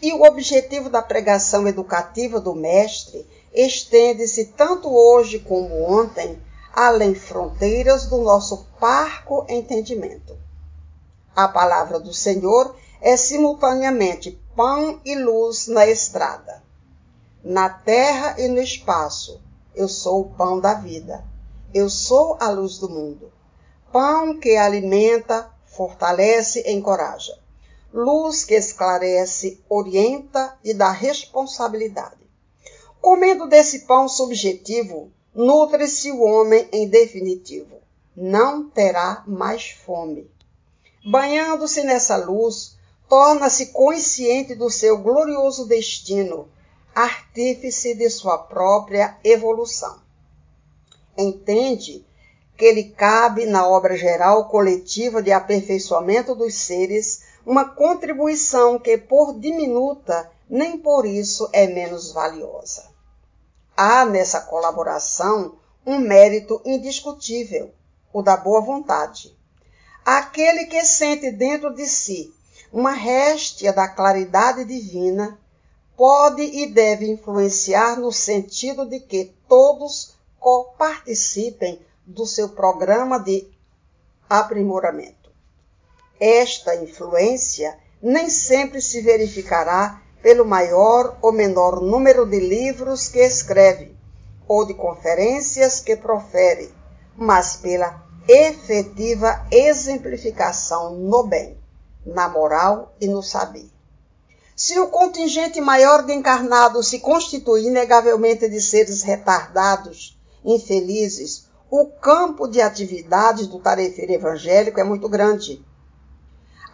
E 0.00 0.12
o 0.12 0.22
objetivo 0.22 0.90
da 0.90 1.02
pregação 1.02 1.66
educativa 1.66 2.40
do 2.40 2.54
Mestre 2.54 3.26
estende-se 3.52 4.46
tanto 4.46 4.88
hoje 4.88 5.38
como 5.38 5.82
ontem, 5.82 6.38
além 6.72 7.14
fronteiras 7.14 8.06
do 8.06 8.18
nosso 8.18 8.66
parco 8.78 9.46
entendimento. 9.48 10.36
A 11.34 11.48
palavra 11.48 11.98
do 11.98 12.12
Senhor 12.12 12.76
é 13.00 13.16
simultaneamente 13.16 14.40
pão 14.54 15.00
e 15.04 15.14
luz 15.14 15.68
na 15.68 15.86
estrada. 15.86 16.62
Na 17.44 17.68
terra 17.68 18.36
e 18.38 18.48
no 18.48 18.60
espaço, 18.60 19.40
eu 19.74 19.88
sou 19.88 20.22
o 20.22 20.30
pão 20.30 20.58
da 20.58 20.74
vida. 20.74 21.24
Eu 21.72 21.90
sou 21.90 22.36
a 22.40 22.48
luz 22.48 22.78
do 22.78 22.88
mundo. 22.88 23.30
Pão 23.92 24.38
que 24.38 24.56
alimenta, 24.56 25.50
fortalece 25.66 26.62
e 26.66 26.72
encoraja. 26.72 27.38
Luz 27.92 28.44
que 28.44 28.54
esclarece, 28.54 29.62
orienta 29.68 30.58
e 30.64 30.74
dá 30.74 30.90
responsabilidade. 30.90 32.26
Comendo 33.00 33.46
desse 33.46 33.80
pão 33.80 34.08
subjetivo, 34.08 35.12
nutre-se 35.34 36.10
o 36.10 36.22
homem 36.22 36.68
em 36.72 36.88
definitivo. 36.88 37.76
Não 38.16 38.68
terá 38.68 39.22
mais 39.26 39.70
fome. 39.70 40.30
Banhando-se 41.04 41.82
nessa 41.82 42.16
luz, 42.16 42.76
torna-se 43.08 43.66
consciente 43.66 44.54
do 44.54 44.68
seu 44.68 44.98
glorioso 44.98 45.66
destino, 45.66 46.48
artífice 46.94 47.94
de 47.94 48.10
sua 48.10 48.38
própria 48.38 49.16
evolução. 49.22 50.00
Entende 51.16 52.04
que 52.56 52.72
lhe 52.72 52.90
cabe 52.90 53.46
na 53.46 53.68
obra 53.68 53.96
geral 53.96 54.48
coletiva 54.48 55.22
de 55.22 55.30
aperfeiçoamento 55.30 56.34
dos 56.34 56.54
seres 56.54 57.22
uma 57.44 57.64
contribuição 57.64 58.78
que, 58.78 58.98
por 58.98 59.38
diminuta, 59.38 60.30
nem 60.48 60.78
por 60.78 61.06
isso 61.06 61.48
é 61.52 61.66
menos 61.66 62.12
valiosa. 62.12 62.88
Há 63.76 64.04
nessa 64.04 64.40
colaboração 64.40 65.56
um 65.86 65.98
mérito 65.98 66.60
indiscutível, 66.64 67.70
o 68.12 68.22
da 68.22 68.36
boa 68.36 68.60
vontade. 68.60 69.36
Aquele 70.04 70.64
que 70.64 70.84
sente 70.84 71.30
dentro 71.30 71.74
de 71.74 71.86
si 71.86 72.35
uma 72.72 72.92
réstia 72.92 73.72
da 73.72 73.88
claridade 73.88 74.64
divina, 74.64 75.38
pode 75.96 76.42
e 76.42 76.66
deve 76.66 77.10
influenciar 77.10 77.96
no 77.98 78.12
sentido 78.12 78.88
de 78.88 79.00
que 79.00 79.34
todos 79.48 80.14
participem 80.78 81.80
do 82.04 82.26
seu 82.26 82.50
programa 82.50 83.18
de 83.18 83.48
aprimoramento. 84.28 85.30
Esta 86.20 86.76
influência 86.76 87.76
nem 88.02 88.28
sempre 88.30 88.80
se 88.80 89.00
verificará 89.00 90.00
pelo 90.22 90.44
maior 90.44 91.18
ou 91.22 91.32
menor 91.32 91.80
número 91.80 92.26
de 92.26 92.38
livros 92.38 93.08
que 93.08 93.18
escreve 93.18 93.96
ou 94.46 94.64
de 94.64 94.74
conferências 94.74 95.80
que 95.80 95.96
profere, 95.96 96.72
mas 97.16 97.56
pela 97.56 98.04
efetiva 98.28 99.46
exemplificação 99.50 100.94
no 100.94 101.24
bem 101.24 101.58
na 102.06 102.28
moral 102.28 102.94
e 103.00 103.08
no 103.08 103.22
saber. 103.22 103.68
Se 104.54 104.78
o 104.78 104.88
contingente 104.88 105.60
maior 105.60 106.02
de 106.02 106.14
encarnados 106.14 106.88
se 106.88 107.00
constitui 107.00 107.66
inegavelmente 107.66 108.48
de 108.48 108.60
seres 108.60 109.02
retardados, 109.02 110.18
infelizes, 110.42 111.46
o 111.70 111.86
campo 111.86 112.46
de 112.46 112.62
atividades 112.62 113.48
do 113.48 113.58
tarefeiro 113.58 114.12
evangélico 114.12 114.80
é 114.80 114.84
muito 114.84 115.08
grande. 115.08 115.62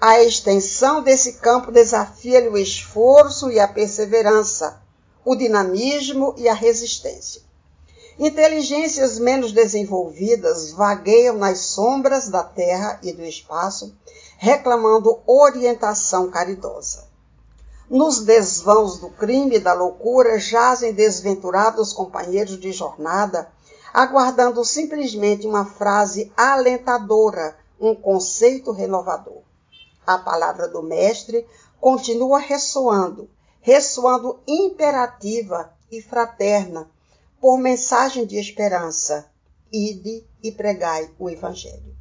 A 0.00 0.22
extensão 0.22 1.02
desse 1.02 1.34
campo 1.34 1.72
desafia-lhe 1.72 2.48
o 2.48 2.58
esforço 2.58 3.50
e 3.50 3.58
a 3.58 3.66
perseverança, 3.66 4.80
o 5.24 5.34
dinamismo 5.34 6.34
e 6.36 6.48
a 6.48 6.54
resistência. 6.54 7.42
Inteligências 8.18 9.18
menos 9.18 9.52
desenvolvidas 9.52 10.70
vagueiam 10.72 11.38
nas 11.38 11.60
sombras 11.60 12.28
da 12.28 12.44
terra 12.44 13.00
e 13.02 13.12
do 13.12 13.22
espaço, 13.22 13.96
reclamando 14.42 15.22
orientação 15.24 16.28
caridosa. 16.28 17.08
Nos 17.88 18.24
desvãos 18.24 18.98
do 18.98 19.08
crime 19.08 19.54
e 19.54 19.60
da 19.60 19.72
loucura 19.72 20.36
jazem 20.36 20.92
desventurados 20.92 21.92
companheiros 21.92 22.58
de 22.58 22.72
jornada, 22.72 23.48
aguardando 23.94 24.64
simplesmente 24.64 25.46
uma 25.46 25.64
frase 25.64 26.32
alentadora, 26.36 27.56
um 27.80 27.94
conceito 27.94 28.72
renovador. 28.72 29.42
A 30.04 30.18
palavra 30.18 30.66
do 30.66 30.82
Mestre 30.82 31.46
continua 31.80 32.40
ressoando, 32.40 33.30
ressoando 33.60 34.40
imperativa 34.44 35.72
e 35.88 36.02
fraterna, 36.02 36.90
por 37.40 37.58
mensagem 37.58 38.26
de 38.26 38.40
esperança. 38.40 39.24
Ide 39.72 40.26
e 40.42 40.50
pregai 40.50 41.08
o 41.16 41.30
Evangelho. 41.30 41.92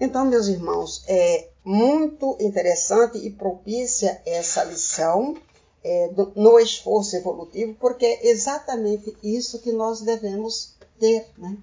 Então, 0.00 0.24
meus 0.24 0.48
irmãos, 0.48 1.04
é 1.06 1.51
muito 1.64 2.36
interessante 2.40 3.18
e 3.18 3.30
propícia 3.30 4.20
essa 4.26 4.64
lição 4.64 5.36
é, 5.84 6.08
do, 6.08 6.32
no 6.34 6.58
esforço 6.58 7.16
evolutivo, 7.16 7.74
porque 7.80 8.06
é 8.06 8.28
exatamente 8.28 9.16
isso 9.22 9.60
que 9.60 9.72
nós 9.72 10.00
devemos 10.00 10.74
ter, 10.98 11.26
né? 11.36 11.56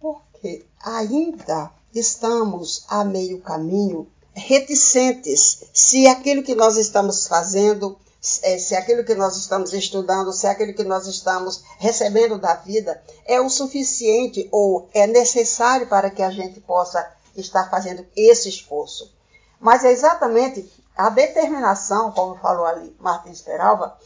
Porque 0.00 0.64
ainda 0.82 1.70
estamos 1.94 2.84
a 2.88 3.04
meio 3.04 3.40
caminho 3.40 4.06
reticentes 4.32 5.64
se 5.72 6.06
aquilo 6.06 6.42
que 6.42 6.54
nós 6.54 6.76
estamos 6.76 7.26
fazendo, 7.26 7.98
é, 8.42 8.58
se 8.58 8.74
aquilo 8.74 9.04
que 9.04 9.14
nós 9.14 9.36
estamos 9.36 9.72
estudando, 9.72 10.32
se 10.32 10.46
aquilo 10.46 10.72
que 10.72 10.84
nós 10.84 11.06
estamos 11.06 11.62
recebendo 11.78 12.38
da 12.38 12.54
vida 12.54 13.02
é 13.26 13.40
o 13.40 13.50
suficiente 13.50 14.48
ou 14.50 14.88
é 14.94 15.06
necessário 15.06 15.88
para 15.88 16.10
que 16.10 16.22
a 16.22 16.30
gente 16.30 16.60
possa 16.60 17.19
estar 17.36 17.70
fazendo 17.70 18.06
esse 18.16 18.48
esforço. 18.48 19.12
Mas 19.60 19.84
é 19.84 19.92
exatamente 19.92 20.70
a 20.96 21.08
determinação, 21.08 22.12
como 22.12 22.36
falou 22.36 22.64
ali 22.64 22.94
Martins 22.98 23.40
Peralva, 23.40 23.96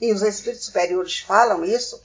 e 0.00 0.12
os 0.12 0.22
espíritos 0.22 0.66
superiores 0.66 1.20
falam 1.20 1.64
isso, 1.64 2.00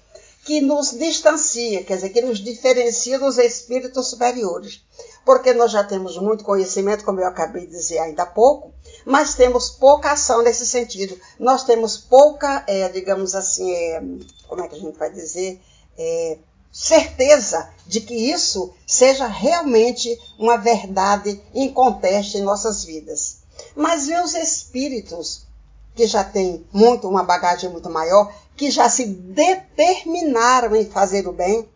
que 0.45 0.61
nos 0.61 0.91
distancia, 0.91 1.83
quer 1.83 1.95
dizer, 1.95 2.09
que 2.09 2.21
nos 2.21 2.39
diferencia 2.39 3.19
dos 3.19 3.37
espíritos 3.37 4.09
superiores. 4.09 4.81
Porque 5.25 5.53
nós 5.53 5.71
já 5.73 5.83
temos 5.83 6.17
muito 6.17 6.45
conhecimento, 6.45 7.03
como 7.03 7.19
eu 7.19 7.27
acabei 7.27 7.65
de 7.65 7.73
dizer 7.73 7.99
ainda 7.99 8.23
há 8.23 8.25
pouco, 8.25 8.71
mas 9.05 9.35
temos 9.35 9.69
pouca 9.71 10.13
ação 10.13 10.41
nesse 10.41 10.65
sentido. 10.65 11.19
Nós 11.37 11.65
temos 11.65 11.97
pouca, 11.97 12.63
é, 12.65 12.87
digamos 12.87 13.35
assim, 13.35 13.69
é, 13.73 14.01
como 14.47 14.63
é 14.63 14.69
que 14.69 14.75
a 14.75 14.79
gente 14.79 14.97
vai 14.97 15.11
dizer, 15.11 15.59
é, 15.97 16.37
certeza 16.71 17.69
de 17.85 18.01
que 18.01 18.13
isso 18.13 18.73
seja 18.85 19.27
realmente 19.27 20.19
uma 20.37 20.57
verdade 20.57 21.41
inconteste 21.53 22.37
em 22.37 22.41
nossas 22.41 22.83
vidas. 22.83 23.37
Mas 23.75 24.07
os 24.07 24.33
espíritos 24.33 25.47
que 25.95 26.05
já 26.05 26.23
têm 26.23 26.65
muito, 26.71 27.09
uma 27.09 27.23
bagagem 27.23 27.71
muito 27.71 27.89
maior, 27.89 28.31
que 28.55 28.69
já 28.69 28.87
se 28.87 29.05
determinaram 29.05 30.75
em 30.75 30.85
fazer 30.85 31.27
o 31.27 31.33
bem, 31.33 31.67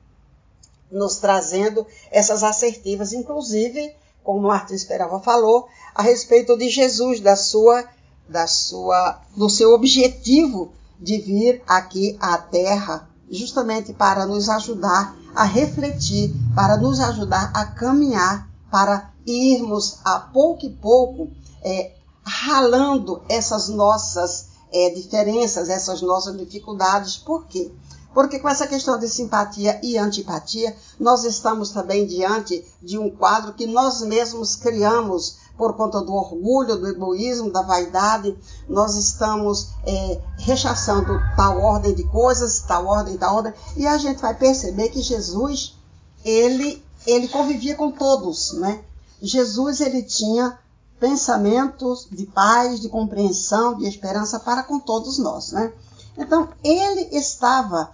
nos 0.91 1.15
trazendo 1.17 1.87
essas 2.11 2.43
assertivas, 2.43 3.13
inclusive, 3.13 3.95
como 4.23 4.47
o 4.47 4.51
Arthur 4.51 4.75
Esperava 4.75 5.19
falou, 5.19 5.67
a 5.95 6.03
respeito 6.03 6.55
de 6.57 6.69
Jesus, 6.69 7.19
da 7.19 7.35
sua, 7.35 7.87
da 8.27 8.45
sua, 8.45 9.21
do 9.35 9.49
seu 9.49 9.73
objetivo 9.73 10.71
de 10.99 11.17
vir 11.17 11.63
aqui 11.65 12.15
à 12.19 12.37
Terra 12.37 13.09
justamente 13.31 13.93
para 13.93 14.25
nos 14.25 14.49
ajudar 14.49 15.15
a 15.33 15.43
refletir, 15.43 16.33
para 16.53 16.77
nos 16.77 16.99
ajudar 16.99 17.51
a 17.53 17.65
caminhar, 17.65 18.49
para 18.69 19.11
irmos 19.25 19.99
a 20.03 20.19
pouco 20.19 20.65
e 20.65 20.69
pouco 20.69 21.31
é, 21.63 21.93
ralando 22.23 23.21
essas 23.29 23.69
nossas 23.69 24.47
é, 24.71 24.89
diferenças, 24.89 25.69
essas 25.69 26.01
nossas 26.01 26.37
dificuldades. 26.37 27.17
Por 27.17 27.45
quê? 27.45 27.71
Porque 28.13 28.39
com 28.39 28.49
essa 28.49 28.67
questão 28.67 28.99
de 28.99 29.07
simpatia 29.07 29.79
e 29.81 29.97
antipatia, 29.97 30.75
nós 30.99 31.23
estamos 31.23 31.71
também 31.71 32.05
diante 32.05 32.65
de 32.81 32.97
um 32.97 33.09
quadro 33.09 33.53
que 33.53 33.65
nós 33.65 34.01
mesmos 34.01 34.55
criamos 34.55 35.37
por 35.57 35.75
conta 35.75 36.01
do 36.01 36.13
orgulho, 36.13 36.77
do 36.77 36.87
egoísmo, 36.87 37.51
da 37.51 37.61
vaidade, 37.61 38.37
nós 38.67 38.95
estamos 38.95 39.69
é, 39.85 40.21
rechaçando 40.39 41.19
tal 41.35 41.59
ordem 41.59 41.93
de 41.93 42.03
coisas, 42.05 42.61
tal 42.61 42.87
ordem, 42.87 43.17
tal 43.17 43.35
ordem, 43.35 43.53
e 43.77 43.85
a 43.85 43.97
gente 43.97 44.21
vai 44.21 44.33
perceber 44.33 44.89
que 44.89 45.01
Jesus, 45.01 45.77
ele, 46.25 46.83
ele 47.05 47.27
convivia 47.27 47.75
com 47.75 47.91
todos, 47.91 48.53
né? 48.53 48.83
Jesus, 49.21 49.81
ele 49.81 50.01
tinha 50.01 50.57
pensamentos 50.99 52.07
de 52.11 52.25
paz, 52.25 52.79
de 52.79 52.89
compreensão, 52.89 53.77
de 53.77 53.87
esperança 53.87 54.39
para 54.39 54.63
com 54.63 54.79
todos 54.79 55.17
nós, 55.17 55.51
né? 55.51 55.71
Então, 56.17 56.49
ele 56.63 57.15
estava 57.15 57.91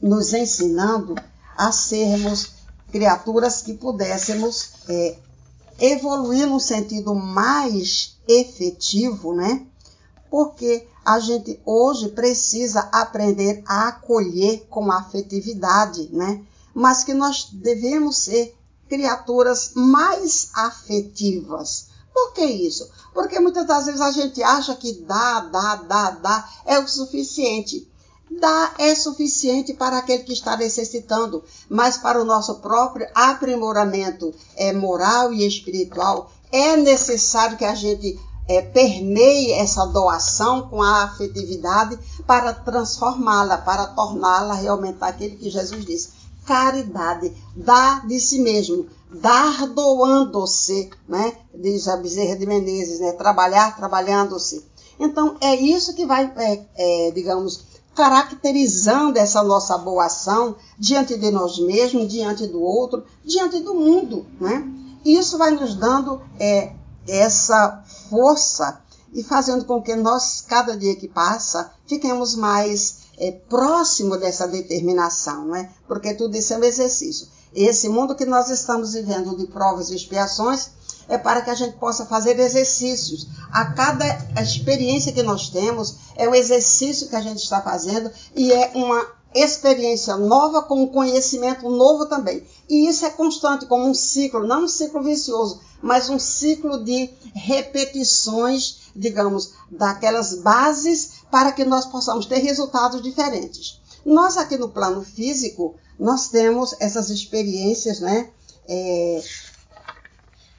nos 0.00 0.32
ensinando 0.32 1.14
a 1.56 1.72
sermos 1.72 2.52
criaturas 2.90 3.62
que 3.62 3.74
pudéssemos 3.74 4.70
é, 4.88 5.16
evoluir 5.78 6.46
no 6.46 6.60
sentido 6.60 7.14
mais 7.14 8.16
efetivo, 8.26 9.34
né? 9.34 9.66
Porque 10.30 10.86
a 11.04 11.18
gente 11.20 11.60
hoje 11.64 12.08
precisa 12.08 12.80
aprender 12.92 13.62
a 13.66 13.88
acolher 13.88 14.66
com 14.70 14.90
afetividade, 14.90 16.08
né? 16.12 16.42
Mas 16.74 17.04
que 17.04 17.14
nós 17.14 17.48
devemos 17.52 18.16
ser 18.16 18.56
criaturas 18.88 19.72
mais 19.74 20.50
afetivas. 20.54 21.88
Por 22.12 22.32
que 22.32 22.44
isso? 22.44 22.88
Porque 23.12 23.40
muitas 23.40 23.66
das 23.66 23.86
vezes 23.86 24.00
a 24.00 24.12
gente 24.12 24.42
acha 24.42 24.74
que 24.76 24.92
dá, 25.00 25.40
dá, 25.40 25.76
dá, 25.76 26.10
dá 26.10 26.50
é 26.64 26.78
o 26.78 26.88
suficiente 26.88 27.88
dá 28.30 28.74
é 28.78 28.94
suficiente 28.94 29.74
para 29.74 29.98
aquele 29.98 30.22
que 30.22 30.32
está 30.32 30.56
necessitando, 30.56 31.42
mas 31.68 31.98
para 31.98 32.20
o 32.20 32.24
nosso 32.24 32.56
próprio 32.56 33.06
aprimoramento 33.14 34.34
é, 34.56 34.72
moral 34.72 35.32
e 35.32 35.46
espiritual 35.46 36.30
é 36.50 36.76
necessário 36.76 37.58
que 37.58 37.64
a 37.64 37.74
gente 37.74 38.18
é, 38.48 38.62
permeie 38.62 39.52
essa 39.52 39.86
doação 39.86 40.68
com 40.68 40.82
a 40.82 41.04
afetividade 41.04 41.98
para 42.26 42.52
transformá-la, 42.52 43.58
para 43.58 43.86
torná-la 43.88 44.54
realmente 44.54 44.98
aquele 45.00 45.36
que 45.36 45.50
Jesus 45.50 45.84
disse. 45.84 46.10
Caridade, 46.46 47.34
dar 47.56 48.06
de 48.06 48.20
si 48.20 48.38
mesmo, 48.38 48.86
dar 49.10 49.66
doando-se, 49.66 50.90
né? 51.08 51.32
Diz 51.54 51.88
a 51.88 51.96
Bezerra 51.96 52.36
de 52.36 52.46
Menezes, 52.46 53.00
né? 53.00 53.12
Trabalhar 53.12 53.74
trabalhando-se. 53.76 54.62
Então, 55.00 55.36
é 55.40 55.56
isso 55.56 55.94
que 55.94 56.04
vai, 56.04 56.30
é, 56.36 56.66
é, 56.76 57.10
digamos, 57.12 57.64
caracterizando 57.94 59.18
essa 59.18 59.42
nossa 59.42 59.78
boa 59.78 60.06
ação 60.06 60.56
diante 60.78 61.16
de 61.16 61.30
nós 61.30 61.58
mesmos, 61.58 62.08
diante 62.08 62.46
do 62.46 62.60
outro, 62.60 63.04
diante 63.24 63.60
do 63.60 63.74
mundo. 63.74 64.26
Né? 64.40 64.66
Isso 65.04 65.38
vai 65.38 65.52
nos 65.52 65.74
dando 65.74 66.20
é, 66.38 66.72
essa 67.06 67.82
força 68.10 68.80
e 69.12 69.22
fazendo 69.22 69.64
com 69.64 69.80
que 69.80 69.94
nós, 69.94 70.40
cada 70.40 70.76
dia 70.76 70.96
que 70.96 71.06
passa, 71.06 71.72
fiquemos 71.86 72.34
mais 72.34 73.04
é, 73.16 73.30
próximo 73.30 74.16
dessa 74.16 74.48
determinação, 74.48 75.46
né? 75.46 75.70
porque 75.86 76.14
tudo 76.14 76.36
isso 76.36 76.52
é 76.52 76.58
um 76.58 76.64
exercício. 76.64 77.28
Esse 77.54 77.88
mundo 77.88 78.16
que 78.16 78.26
nós 78.26 78.50
estamos 78.50 78.94
vivendo 78.94 79.36
de 79.36 79.46
provas 79.46 79.90
e 79.90 79.94
expiações 79.94 80.70
é 81.08 81.18
para 81.18 81.42
que 81.42 81.50
a 81.50 81.54
gente 81.54 81.76
possa 81.76 82.06
fazer 82.06 82.38
exercícios. 82.38 83.26
A 83.52 83.66
cada 83.66 84.04
experiência 84.40 85.12
que 85.12 85.22
nós 85.22 85.48
temos 85.48 85.96
é 86.16 86.28
um 86.28 86.34
exercício 86.34 87.08
que 87.08 87.16
a 87.16 87.20
gente 87.20 87.42
está 87.42 87.60
fazendo 87.60 88.10
e 88.34 88.52
é 88.52 88.72
uma 88.74 89.06
experiência 89.34 90.16
nova 90.16 90.62
com 90.62 90.82
um 90.82 90.86
conhecimento 90.86 91.68
novo 91.68 92.06
também. 92.06 92.46
E 92.68 92.88
isso 92.88 93.04
é 93.04 93.10
constante, 93.10 93.66
como 93.66 93.86
um 93.86 93.94
ciclo, 93.94 94.46
não 94.46 94.64
um 94.64 94.68
ciclo 94.68 95.02
vicioso, 95.02 95.60
mas 95.82 96.08
um 96.08 96.18
ciclo 96.18 96.82
de 96.84 97.10
repetições, 97.34 98.90
digamos, 98.94 99.52
daquelas 99.70 100.36
bases 100.36 101.24
para 101.30 101.50
que 101.50 101.64
nós 101.64 101.84
possamos 101.84 102.26
ter 102.26 102.38
resultados 102.38 103.02
diferentes. 103.02 103.80
Nós 104.04 104.36
aqui 104.36 104.56
no 104.56 104.68
plano 104.68 105.02
físico, 105.02 105.74
nós 105.98 106.28
temos 106.28 106.74
essas 106.78 107.10
experiências, 107.10 108.00
né? 108.00 108.30
É, 108.68 109.22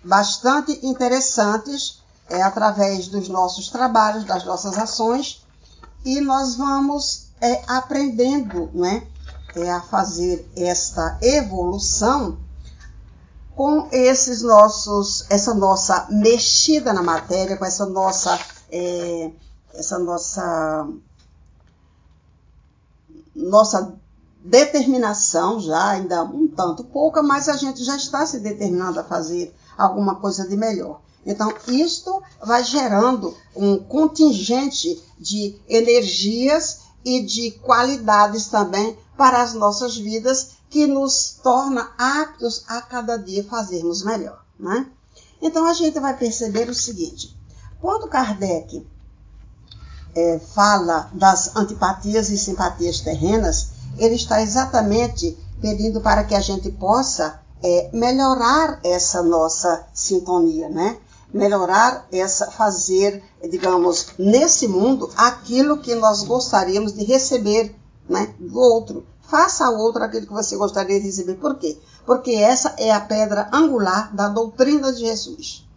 bastante 0.05 0.85
interessantes 0.85 2.03
é, 2.29 2.41
através 2.41 3.07
dos 3.07 3.27
nossos 3.27 3.69
trabalhos, 3.69 4.23
das 4.23 4.45
nossas 4.45 4.77
ações, 4.77 5.45
e 6.03 6.21
nós 6.21 6.55
vamos 6.55 7.27
é, 7.41 7.63
aprendendo 7.67 8.69
né, 8.73 9.05
é, 9.55 9.71
a 9.71 9.81
fazer 9.81 10.47
esta 10.55 11.17
evolução 11.21 12.37
com 13.55 13.87
esses 13.91 14.41
nossos, 14.41 15.25
essa 15.29 15.53
nossa 15.53 16.07
mexida 16.09 16.93
na 16.93 17.01
matéria, 17.01 17.57
com 17.57 17.65
essa 17.65 17.85
nossa, 17.85 18.39
é, 18.71 19.31
essa 19.73 19.97
nossa, 19.97 20.87
nossa 23.35 23.93
determinação 24.43 25.59
já, 25.59 25.89
ainda 25.91 26.23
um 26.23 26.47
tanto 26.47 26.83
pouca, 26.83 27.23
mas 27.23 27.49
a 27.49 27.55
gente 27.55 27.83
já 27.83 27.95
está 27.95 28.25
se 28.25 28.39
determinando 28.39 28.99
a 28.99 29.03
fazer 29.03 29.55
alguma 29.77 30.15
coisa 30.15 30.47
de 30.47 30.55
melhor. 30.55 31.01
Então, 31.25 31.51
isto 31.67 32.21
vai 32.43 32.63
gerando 32.63 33.35
um 33.55 33.77
contingente 33.77 35.01
de 35.19 35.59
energias 35.67 36.81
e 37.03 37.21
de 37.21 37.51
qualidades 37.51 38.47
também 38.47 38.97
para 39.17 39.41
as 39.41 39.53
nossas 39.53 39.97
vidas 39.97 40.51
que 40.69 40.85
nos 40.85 41.39
torna 41.41 41.91
aptos 41.97 42.63
a 42.67 42.81
cada 42.81 43.17
dia 43.17 43.43
fazermos 43.43 44.03
melhor. 44.03 44.43
Né? 44.59 44.88
Então, 45.41 45.65
a 45.65 45.73
gente 45.73 45.99
vai 45.99 46.15
perceber 46.15 46.69
o 46.69 46.75
seguinte: 46.75 47.35
quando 47.81 48.07
Kardec 48.07 48.85
é, 50.13 50.39
fala 50.39 51.09
das 51.13 51.55
antipatias 51.55 52.29
e 52.29 52.38
simpatias 52.38 53.01
terrenas, 53.01 53.69
ele 53.97 54.15
está 54.15 54.41
exatamente 54.41 55.38
pedindo 55.61 56.01
para 56.01 56.23
que 56.23 56.35
a 56.35 56.41
gente 56.41 56.71
possa 56.71 57.41
é, 57.65 57.89
melhorar 57.91 58.80
essa 58.84 59.23
nossa 59.23 59.88
sintonia, 59.91 60.69
né? 60.69 60.99
Melhorar 61.34 62.06
essa, 62.12 62.51
fazer, 62.51 63.23
digamos, 63.49 64.10
nesse 64.19 64.67
mundo 64.67 65.10
aquilo 65.17 65.80
que 65.80 65.95
nós 65.95 66.21
gostaríamos 66.21 66.93
de 66.93 67.04
receber, 67.04 67.75
né? 68.08 68.36
Do 68.39 68.60
outro. 68.60 69.04
Faça 69.23 69.65
ao 69.65 69.80
outro 69.80 70.04
aquilo 70.04 70.28
que 70.28 70.34
você 70.34 70.56
gostaria 70.56 70.99
de 70.99 71.08
receber. 71.08 71.34
Por 71.36 71.56
quê? 71.56 71.75
Porque 72.06 72.34
essa 72.34 72.75
é 72.78 72.91
a 72.91 73.01
pedra 73.01 73.49
angular 73.51 74.15
da 74.15 74.30
doutrina 74.30 74.93
de 74.93 74.99
Jesus. 74.99 75.67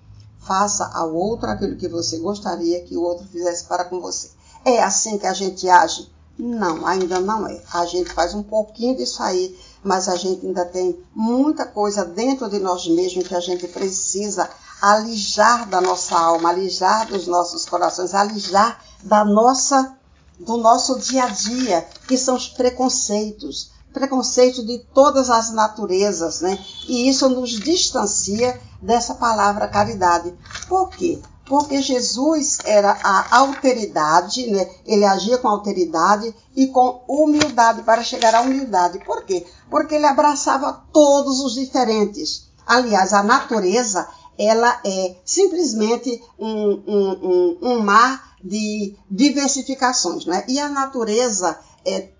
Faça 0.41 0.91
ao 0.93 1.15
outro 1.15 1.49
aquilo 1.49 1.77
que 1.77 1.89
você 1.89 2.19
gostaria 2.19 2.83
que 2.83 2.99
o 2.99 3.03
outro 3.03 3.27
fizesse 3.27 3.65
para 3.65 3.87
com 3.87 3.99
você. 3.99 4.29
É 4.63 4.83
assim 4.83 5.17
que 5.17 5.27
a 5.27 5.33
gente 5.33 5.67
age? 5.67 6.13
Não, 6.39 6.87
ainda 6.87 7.19
não 7.19 7.47
é. 7.47 7.63
A 7.73 7.87
gente 7.87 8.13
faz 8.13 8.35
um 8.35 8.43
pouquinho 8.43 8.95
disso 8.95 9.23
aí 9.23 9.59
mas 9.89 10.07
a 10.07 10.17
gente 10.17 10.47
ainda 10.47 10.67
tem 10.67 11.03
muita 11.15 11.65
coisa 11.65 12.05
dentro 12.05 12.49
de 12.51 12.59
nós 12.59 12.87
mesmos 12.87 13.27
que 13.27 13.35
a 13.35 13.41
gente 13.41 13.67
precisa 13.67 14.49
alijar 14.83 15.67
da 15.67 15.81
nossa 15.81 16.17
alma, 16.17 16.51
alijar 16.51 17.09
dos 17.09 17.27
nossos 17.27 17.65
corações, 17.65 18.15
alijar 18.15 18.85
da 19.03 19.25
nossa 19.25 19.97
do 20.39 20.57
nosso 20.57 21.01
dia 21.01 21.25
a 21.25 21.29
dia, 21.29 21.89
que 22.07 22.17
são 22.17 22.37
os 22.37 22.49
preconceitos, 22.49 23.73
preconceito 23.93 24.65
de 24.65 24.79
todas 24.95 25.31
as 25.31 25.51
naturezas, 25.51 26.43
né? 26.43 26.57
E 26.87 27.09
isso 27.09 27.29
nos 27.29 27.51
distancia 27.51 28.61
dessa 28.81 29.15
palavra 29.15 29.67
caridade. 29.67 30.33
Por 30.69 30.91
quê? 30.91 31.19
Porque 31.49 31.81
Jesus 31.81 32.59
era 32.65 32.93
a 33.03 33.39
alteridade, 33.39 34.51
né? 34.51 34.69
ele 34.85 35.05
agia 35.05 35.39
com 35.39 35.49
alteridade 35.49 36.35
e 36.55 36.67
com 36.67 37.03
humildade 37.09 37.83
para 37.83 38.03
chegar 38.03 38.35
à 38.35 38.43
humildade. 38.43 38.99
Por 39.05 39.25
quê? 39.25 39.47
Porque 39.71 39.95
ele 39.95 40.07
abraçava 40.07 40.85
todos 40.93 41.41
os 41.41 41.55
diferentes. 41.55 42.49
Aliás, 42.67 43.15
a 43.15 43.23
natureza 43.23 44.07
ela 44.39 44.81
é 44.85 45.17
simplesmente 45.25 46.23
um, 46.39 46.83
um, 46.87 47.11
um, 47.23 47.59
um 47.63 47.81
mar 47.81 48.37
de 48.45 48.97
diversificações. 49.11 50.27
Né? 50.27 50.45
E 50.49 50.61
a 50.61 50.69
natureza 50.69 51.59
é 51.85 52.11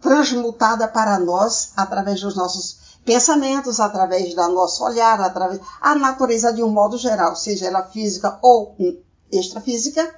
transmutada 0.00 0.88
para 0.88 1.18
nós 1.18 1.72
através 1.76 2.20
dos 2.20 2.36
nossos 2.36 2.87
pensamentos, 3.08 3.80
através 3.80 4.34
do 4.34 4.48
nosso 4.48 4.84
olhar, 4.84 5.18
através 5.18 5.62
a 5.80 5.94
natureza 5.94 6.52
de 6.52 6.62
um 6.62 6.68
modo 6.68 6.98
geral, 6.98 7.34
seja 7.34 7.64
ela 7.64 7.82
física 7.84 8.38
ou 8.42 8.76
extrafísica, 9.32 10.14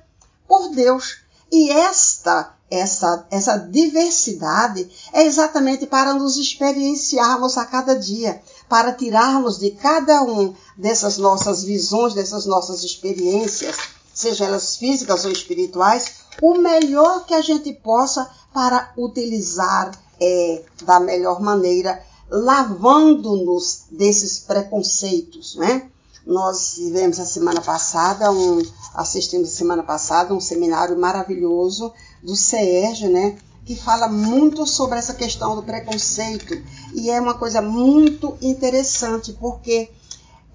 por 0.49 0.71
Deus. 0.71 1.19
E 1.53 1.71
esta 1.71 2.53
essa 2.69 3.27
essa 3.31 3.57
diversidade 3.59 4.91
é 5.13 5.23
exatamente 5.25 5.87
para 5.87 6.15
nos 6.15 6.37
experienciarmos 6.37 7.57
a 7.57 7.65
cada 7.65 7.95
dia, 7.95 8.43
para 8.69 8.93
tirarmos 8.93 9.61
de 9.61 9.71
cada 9.71 10.23
um 10.25 10.53
dessas 10.77 11.17
nossas 11.17 11.63
visões, 11.63 12.15
dessas 12.15 12.45
nossas 12.45 12.83
experiências, 12.83 13.77
seja 14.13 14.47
elas 14.47 14.77
físicas 14.77 15.25
ou 15.25 15.31
espirituais, 15.31 16.15
o 16.43 16.59
melhor 16.59 17.25
que 17.25 17.35
a 17.35 17.41
gente 17.41 17.73
possa 17.73 18.29
para 18.53 18.93
utilizar 18.97 19.93
é, 20.21 20.63
da 20.83 20.99
melhor 20.99 21.41
maneira 21.41 22.10
lavando-nos 22.31 23.85
desses 23.91 24.39
preconceitos, 24.39 25.57
né? 25.57 25.89
Nós 26.25 26.75
tivemos 26.75 27.19
a 27.19 27.25
semana 27.25 27.61
passada, 27.61 28.31
um, 28.31 28.63
assistimos 28.95 29.49
a 29.49 29.57
semana 29.57 29.83
passada 29.83 30.35
um 30.35 30.41
seminário 30.41 30.99
maravilhoso 30.99 31.93
do 32.23 32.37
CERJ, 32.37 33.09
né? 33.09 33.37
Que 33.65 33.75
fala 33.75 34.07
muito 34.07 34.67
sobre 34.67 34.99
essa 34.99 35.15
questão 35.15 35.57
do 35.57 35.63
preconceito. 35.63 36.55
E 36.95 37.11
é 37.11 37.21
uma 37.21 37.35
coisa 37.35 37.61
muito 37.61 38.37
interessante, 38.41 39.33
porque 39.33 39.91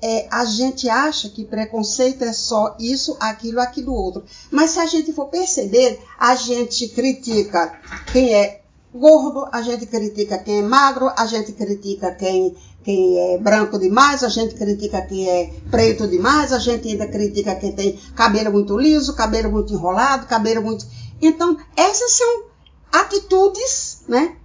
é, 0.01 0.27
a 0.29 0.45
gente 0.45 0.87
acha 0.87 1.29
que 1.29 1.43
preconceito 1.43 2.23
é 2.23 2.31
só 2.31 2.75
isso, 2.79 3.17
aquilo, 3.19 3.59
aquilo 3.59 3.93
outro. 3.93 4.23
Mas 4.51 4.71
se 4.71 4.79
a 4.79 4.85
gente 4.85 5.11
for 5.13 5.27
perceber, 5.27 5.99
a 6.19 6.35
gente 6.35 6.87
critica 6.89 7.79
quem 8.11 8.33
é 8.33 8.61
gordo, 8.97 9.47
a 9.51 9.61
gente 9.61 9.85
critica 9.85 10.37
quem 10.37 10.59
é 10.59 10.61
magro, 10.61 11.11
a 11.15 11.25
gente 11.25 11.51
critica 11.51 12.11
quem, 12.11 12.55
quem 12.83 13.19
é 13.19 13.37
branco 13.37 13.77
demais, 13.77 14.23
a 14.23 14.29
gente 14.29 14.55
critica 14.55 15.01
quem 15.01 15.29
é 15.29 15.53
preto 15.69 16.07
demais, 16.07 16.53
a 16.53 16.59
gente 16.59 16.87
ainda 16.87 17.07
critica 17.07 17.55
quem 17.55 17.73
tem 17.73 17.99
cabelo 18.15 18.51
muito 18.51 18.77
liso, 18.77 19.15
cabelo 19.15 19.51
muito 19.51 19.73
enrolado, 19.73 20.27
cabelo 20.27 20.61
muito. 20.61 20.85
Então, 21.21 21.57
essas 21.75 22.11
são 22.11 22.43
atitudes 22.91 24.03
né, 24.07 24.35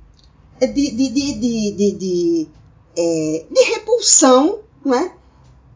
de, 0.60 0.66
de, 0.68 0.90
de, 0.90 1.10
de, 1.10 1.70
de, 1.72 1.92
de, 1.92 2.48
é, 2.96 3.46
de 3.50 3.62
repulsão 3.72 4.60
né, 4.84 5.12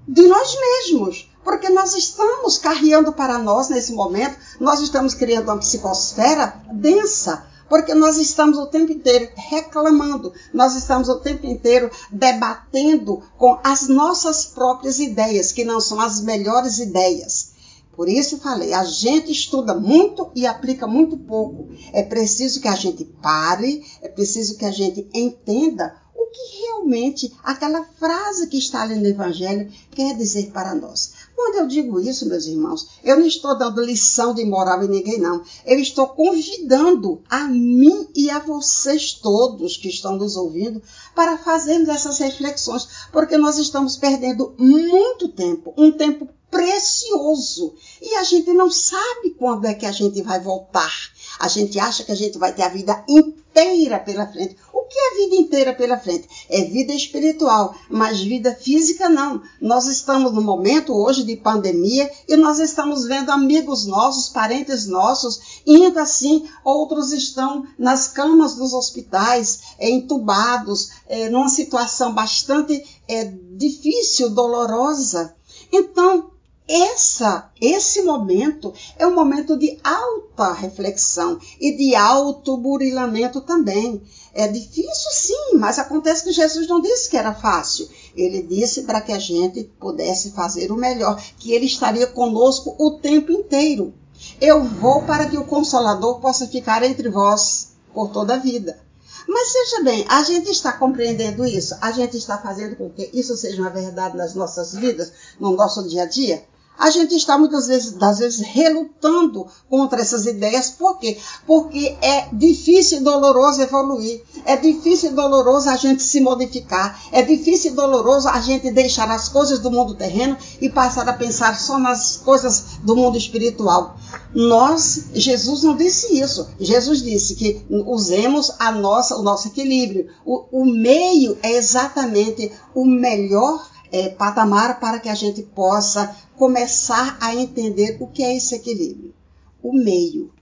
de 0.08 0.22
nós 0.22 0.56
mesmos 0.60 1.30
porque 1.44 1.68
nós 1.68 1.94
estamos 1.94 2.56
carreando 2.56 3.12
para 3.12 3.38
nós 3.38 3.68
nesse 3.68 3.92
momento, 3.92 4.36
nós 4.58 4.80
estamos 4.80 5.12
criando 5.12 5.48
uma 5.50 5.58
psicosfera 5.58 6.58
densa, 6.72 7.46
porque 7.68 7.94
nós 7.94 8.16
estamos 8.16 8.58
o 8.58 8.66
tempo 8.66 8.92
inteiro 8.92 9.28
reclamando, 9.34 10.32
nós 10.52 10.74
estamos 10.74 11.08
o 11.08 11.20
tempo 11.20 11.46
inteiro 11.46 11.90
debatendo 12.10 13.22
com 13.36 13.58
as 13.64 13.88
nossas 13.88 14.46
próprias 14.46 14.98
ideias, 14.98 15.52
que 15.52 15.64
não 15.64 15.80
são 15.80 16.00
as 16.00 16.20
melhores 16.20 16.78
ideias. 16.78 17.54
Por 17.96 18.08
isso 18.08 18.38
falei, 18.38 18.72
a 18.72 18.84
gente 18.84 19.30
estuda 19.30 19.72
muito 19.74 20.30
e 20.34 20.46
aplica 20.46 20.86
muito 20.86 21.16
pouco. 21.16 21.68
É 21.92 22.02
preciso 22.02 22.60
que 22.60 22.66
a 22.66 22.74
gente 22.74 23.04
pare, 23.04 23.84
é 24.02 24.08
preciso 24.08 24.58
que 24.58 24.64
a 24.64 24.72
gente 24.72 25.08
entenda 25.14 25.94
o 26.14 26.26
que 26.26 26.62
realmente 26.62 27.32
aquela 27.44 27.84
frase 27.98 28.48
que 28.48 28.58
está 28.58 28.82
ali 28.82 28.96
no 28.96 29.06
Evangelho 29.06 29.70
quer 29.92 30.16
dizer 30.16 30.50
para 30.50 30.74
nós. 30.74 31.12
Quando 31.36 31.56
eu 31.56 31.66
digo 31.66 32.00
isso, 32.00 32.28
meus 32.28 32.46
irmãos, 32.46 32.88
eu 33.02 33.18
não 33.18 33.26
estou 33.26 33.56
dando 33.58 33.82
lição 33.82 34.32
de 34.32 34.44
moral 34.44 34.84
em 34.84 34.88
ninguém, 34.88 35.18
não. 35.18 35.42
Eu 35.66 35.78
estou 35.78 36.06
convidando 36.08 37.22
a 37.28 37.48
mim 37.48 38.08
e 38.14 38.30
a 38.30 38.38
vocês 38.38 39.14
todos 39.14 39.76
que 39.76 39.88
estão 39.88 40.16
nos 40.16 40.36
ouvindo 40.36 40.82
para 41.14 41.36
fazermos 41.36 41.88
essas 41.88 42.18
reflexões, 42.18 42.88
porque 43.12 43.36
nós 43.36 43.58
estamos 43.58 43.96
perdendo 43.96 44.54
muito 44.58 45.28
tempo, 45.28 45.74
um 45.76 45.90
tempo 45.92 46.28
precioso, 46.50 47.74
e 48.00 48.14
a 48.14 48.22
gente 48.22 48.52
não 48.52 48.70
sabe 48.70 49.30
quando 49.36 49.64
é 49.64 49.74
que 49.74 49.86
a 49.86 49.92
gente 49.92 50.22
vai 50.22 50.40
voltar. 50.40 50.92
A 51.40 51.48
gente 51.48 51.80
acha 51.80 52.04
que 52.04 52.12
a 52.12 52.16
gente 52.16 52.38
vai 52.38 52.54
ter 52.54 52.62
a 52.62 52.68
vida 52.68 53.04
inteira 53.08 53.43
pela 53.54 54.26
frente. 54.26 54.56
O 54.72 54.82
que 54.82 54.98
é 54.98 55.14
vida 55.16 55.36
inteira 55.36 55.72
pela 55.72 55.96
frente? 55.96 56.28
É 56.50 56.62
vida 56.64 56.92
espiritual, 56.92 57.74
mas 57.88 58.20
vida 58.20 58.54
física 58.54 59.08
não. 59.08 59.40
Nós 59.60 59.86
estamos 59.86 60.32
no 60.32 60.42
momento 60.42 60.92
hoje 60.92 61.22
de 61.24 61.36
pandemia 61.36 62.10
e 62.28 62.36
nós 62.36 62.58
estamos 62.58 63.06
vendo 63.06 63.30
amigos 63.30 63.86
nossos, 63.86 64.28
parentes 64.28 64.86
nossos, 64.86 65.62
indo 65.66 65.98
assim, 65.98 66.48
outros 66.64 67.12
estão 67.12 67.64
nas 67.78 68.08
camas 68.08 68.56
dos 68.56 68.74
hospitais, 68.74 69.60
é, 69.78 69.88
entubados, 69.88 70.90
é, 71.06 71.28
numa 71.30 71.48
situação 71.48 72.12
bastante 72.12 72.84
é, 73.08 73.24
difícil, 73.52 74.30
dolorosa. 74.30 75.34
Então, 75.72 76.33
essa, 76.66 77.50
esse 77.60 78.02
momento 78.02 78.72
é 78.98 79.06
um 79.06 79.14
momento 79.14 79.54
de 79.58 79.78
alta 79.84 80.50
reflexão 80.54 81.38
e 81.60 81.76
de 81.76 81.94
alto 81.94 82.56
burilamento 82.56 83.42
também. 83.42 84.02
É 84.32 84.48
difícil 84.48 85.10
sim, 85.12 85.56
mas 85.58 85.78
acontece 85.78 86.24
que 86.24 86.32
Jesus 86.32 86.66
não 86.66 86.80
disse 86.80 87.10
que 87.10 87.18
era 87.18 87.34
fácil. 87.34 87.86
Ele 88.16 88.42
disse 88.42 88.84
para 88.84 89.02
que 89.02 89.12
a 89.12 89.18
gente 89.18 89.64
pudesse 89.78 90.30
fazer 90.30 90.72
o 90.72 90.76
melhor, 90.76 91.22
que 91.38 91.52
ele 91.52 91.66
estaria 91.66 92.06
conosco 92.06 92.74
o 92.78 92.92
tempo 92.92 93.30
inteiro. 93.30 93.92
Eu 94.40 94.64
vou 94.64 95.02
para 95.02 95.26
que 95.26 95.36
o 95.36 95.44
Consolador 95.44 96.18
possa 96.18 96.46
ficar 96.46 96.82
entre 96.82 97.10
vós 97.10 97.74
por 97.92 98.08
toda 98.08 98.34
a 98.34 98.38
vida. 98.38 98.82
Mas 99.28 99.52
seja 99.52 99.82
bem, 99.82 100.04
a 100.08 100.22
gente 100.22 100.50
está 100.50 100.72
compreendendo 100.72 101.44
isso? 101.44 101.76
A 101.80 101.92
gente 101.92 102.16
está 102.16 102.38
fazendo 102.38 102.76
com 102.76 102.88
que 102.88 103.10
isso 103.12 103.36
seja 103.36 103.60
uma 103.60 103.70
verdade 103.70 104.16
nas 104.16 104.34
nossas 104.34 104.74
vidas, 104.74 105.12
no 105.38 105.54
nosso 105.54 105.86
dia 105.86 106.04
a 106.04 106.06
dia? 106.06 106.44
A 106.76 106.90
gente 106.90 107.14
está 107.14 107.38
muitas 107.38 107.68
vezes, 107.68 107.92
das 107.92 108.18
vezes, 108.18 108.40
relutando 108.40 109.46
contra 109.70 110.00
essas 110.00 110.26
ideias. 110.26 110.70
Por 110.70 110.98
quê? 110.98 111.16
Porque 111.46 111.96
é 112.02 112.28
difícil 112.32 112.98
e 112.98 113.00
doloroso 113.00 113.62
evoluir. 113.62 114.22
É 114.44 114.56
difícil 114.56 115.10
e 115.10 115.14
doloroso 115.14 115.68
a 115.70 115.76
gente 115.76 116.02
se 116.02 116.20
modificar. 116.20 117.00
É 117.12 117.22
difícil 117.22 117.72
e 117.72 117.74
doloroso 117.74 118.28
a 118.28 118.40
gente 118.40 118.70
deixar 118.72 119.08
as 119.10 119.28
coisas 119.28 119.60
do 119.60 119.70
mundo 119.70 119.94
terreno 119.94 120.36
e 120.60 120.68
passar 120.68 121.08
a 121.08 121.12
pensar 121.12 121.58
só 121.58 121.78
nas 121.78 122.16
coisas 122.16 122.64
do 122.82 122.96
mundo 122.96 123.16
espiritual. 123.16 123.96
Nós, 124.34 125.06
Jesus 125.14 125.62
não 125.62 125.76
disse 125.76 126.18
isso. 126.18 126.48
Jesus 126.58 127.02
disse 127.02 127.36
que 127.36 127.64
usemos 127.70 128.50
a 128.58 128.72
nossa, 128.72 129.16
o 129.16 129.22
nosso 129.22 129.48
equilíbrio. 129.48 130.08
O, 130.24 130.44
o 130.50 130.64
meio 130.64 131.38
é 131.40 131.52
exatamente 131.52 132.50
o 132.74 132.84
melhor 132.84 133.73
é, 133.92 134.08
patamar 134.08 134.80
para 134.80 134.98
que 134.98 135.08
a 135.08 135.14
gente 135.14 135.42
possa 135.42 136.14
começar 136.36 137.16
a 137.20 137.34
entender 137.34 137.96
o 138.00 138.06
que 138.06 138.22
é 138.22 138.36
esse 138.36 138.54
equilíbrio. 138.54 139.14
O 139.62 139.72
meio, 139.72 140.32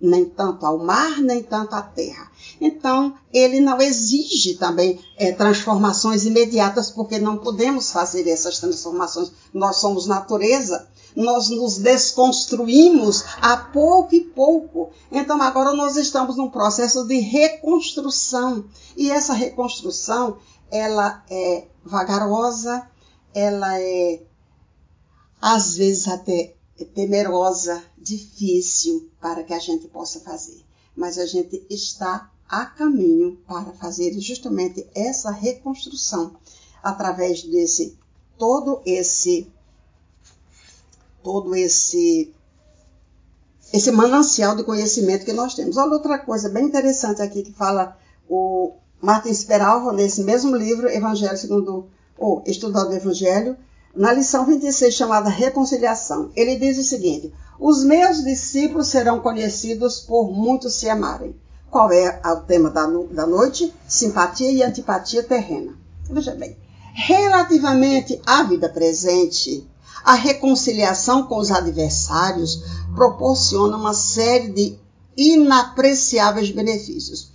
nem 0.00 0.24
tanto 0.24 0.64
ao 0.64 0.78
mar, 0.78 1.18
nem 1.20 1.42
tanto 1.42 1.74
à 1.74 1.82
terra. 1.82 2.30
Então, 2.60 3.14
ele 3.32 3.60
não 3.60 3.80
exige 3.80 4.54
também 4.54 4.98
é, 5.16 5.32
transformações 5.32 6.24
imediatas, 6.24 6.90
porque 6.90 7.18
não 7.18 7.38
podemos 7.38 7.90
fazer 7.90 8.28
essas 8.28 8.58
transformações. 8.58 9.32
Nós 9.52 9.76
somos 9.76 10.06
natureza, 10.06 10.88
nós 11.16 11.48
nos 11.50 11.78
desconstruímos 11.78 13.24
a 13.40 13.56
pouco 13.56 14.14
e 14.14 14.20
pouco. 14.20 14.90
Então, 15.10 15.40
agora 15.42 15.72
nós 15.72 15.96
estamos 15.96 16.36
num 16.36 16.48
processo 16.48 17.06
de 17.06 17.18
reconstrução. 17.18 18.64
E 18.96 19.10
essa 19.10 19.32
reconstrução, 19.32 20.38
ela 20.70 21.24
é 21.30 21.66
vagarosa, 21.84 22.88
ela 23.34 23.80
é 23.80 24.22
às 25.40 25.76
vezes 25.76 26.08
até 26.08 26.54
temerosa, 26.94 27.82
difícil 27.96 29.10
para 29.20 29.42
que 29.42 29.52
a 29.52 29.58
gente 29.58 29.88
possa 29.88 30.20
fazer. 30.20 30.64
Mas 30.96 31.18
a 31.18 31.26
gente 31.26 31.64
está 31.70 32.30
a 32.48 32.64
caminho 32.64 33.36
para 33.46 33.72
fazer 33.72 34.18
justamente 34.20 34.86
essa 34.94 35.30
reconstrução 35.30 36.36
através 36.82 37.42
desse 37.42 37.96
todo 38.38 38.80
esse 38.86 39.50
todo 41.22 41.54
esse 41.54 42.32
esse 43.72 43.90
manancial 43.90 44.56
de 44.56 44.64
conhecimento 44.64 45.26
que 45.26 45.32
nós 45.32 45.54
temos. 45.54 45.76
Olha 45.76 45.92
outra 45.92 46.18
coisa 46.18 46.48
bem 46.48 46.64
interessante 46.64 47.20
aqui 47.20 47.42
que 47.42 47.52
fala 47.52 47.98
o 48.26 48.76
Martin 49.00 49.32
Speralva 49.32 49.92
nesse 49.92 50.22
mesmo 50.22 50.56
livro, 50.56 50.88
Evangelho 50.88 51.36
segundo 51.36 51.86
ou 52.16 52.42
Estudando 52.46 52.90
o 52.90 52.96
Evangelho, 52.96 53.56
na 53.94 54.12
lição 54.12 54.44
26, 54.44 54.92
chamada 54.92 55.28
Reconciliação. 55.28 56.30
Ele 56.34 56.56
diz 56.56 56.78
o 56.78 56.82
seguinte: 56.82 57.32
Os 57.58 57.84
meus 57.84 58.22
discípulos 58.24 58.88
serão 58.88 59.20
conhecidos 59.20 60.00
por 60.00 60.30
muitos 60.30 60.74
se 60.74 60.88
amarem. 60.88 61.34
Qual 61.70 61.92
é 61.92 62.20
o 62.24 62.36
tema 62.40 62.70
da, 62.70 62.86
da 62.86 63.26
noite? 63.26 63.72
Simpatia 63.86 64.50
e 64.50 64.62
antipatia 64.62 65.22
terrena. 65.22 65.74
Veja 66.10 66.34
bem, 66.34 66.56
relativamente 66.94 68.20
à 68.26 68.42
vida 68.42 68.68
presente, 68.68 69.68
a 70.04 70.14
reconciliação 70.14 71.24
com 71.24 71.38
os 71.38 71.50
adversários 71.50 72.62
proporciona 72.94 73.76
uma 73.76 73.92
série 73.92 74.48
de 74.48 74.78
inapreciáveis 75.16 76.50
benefícios. 76.50 77.30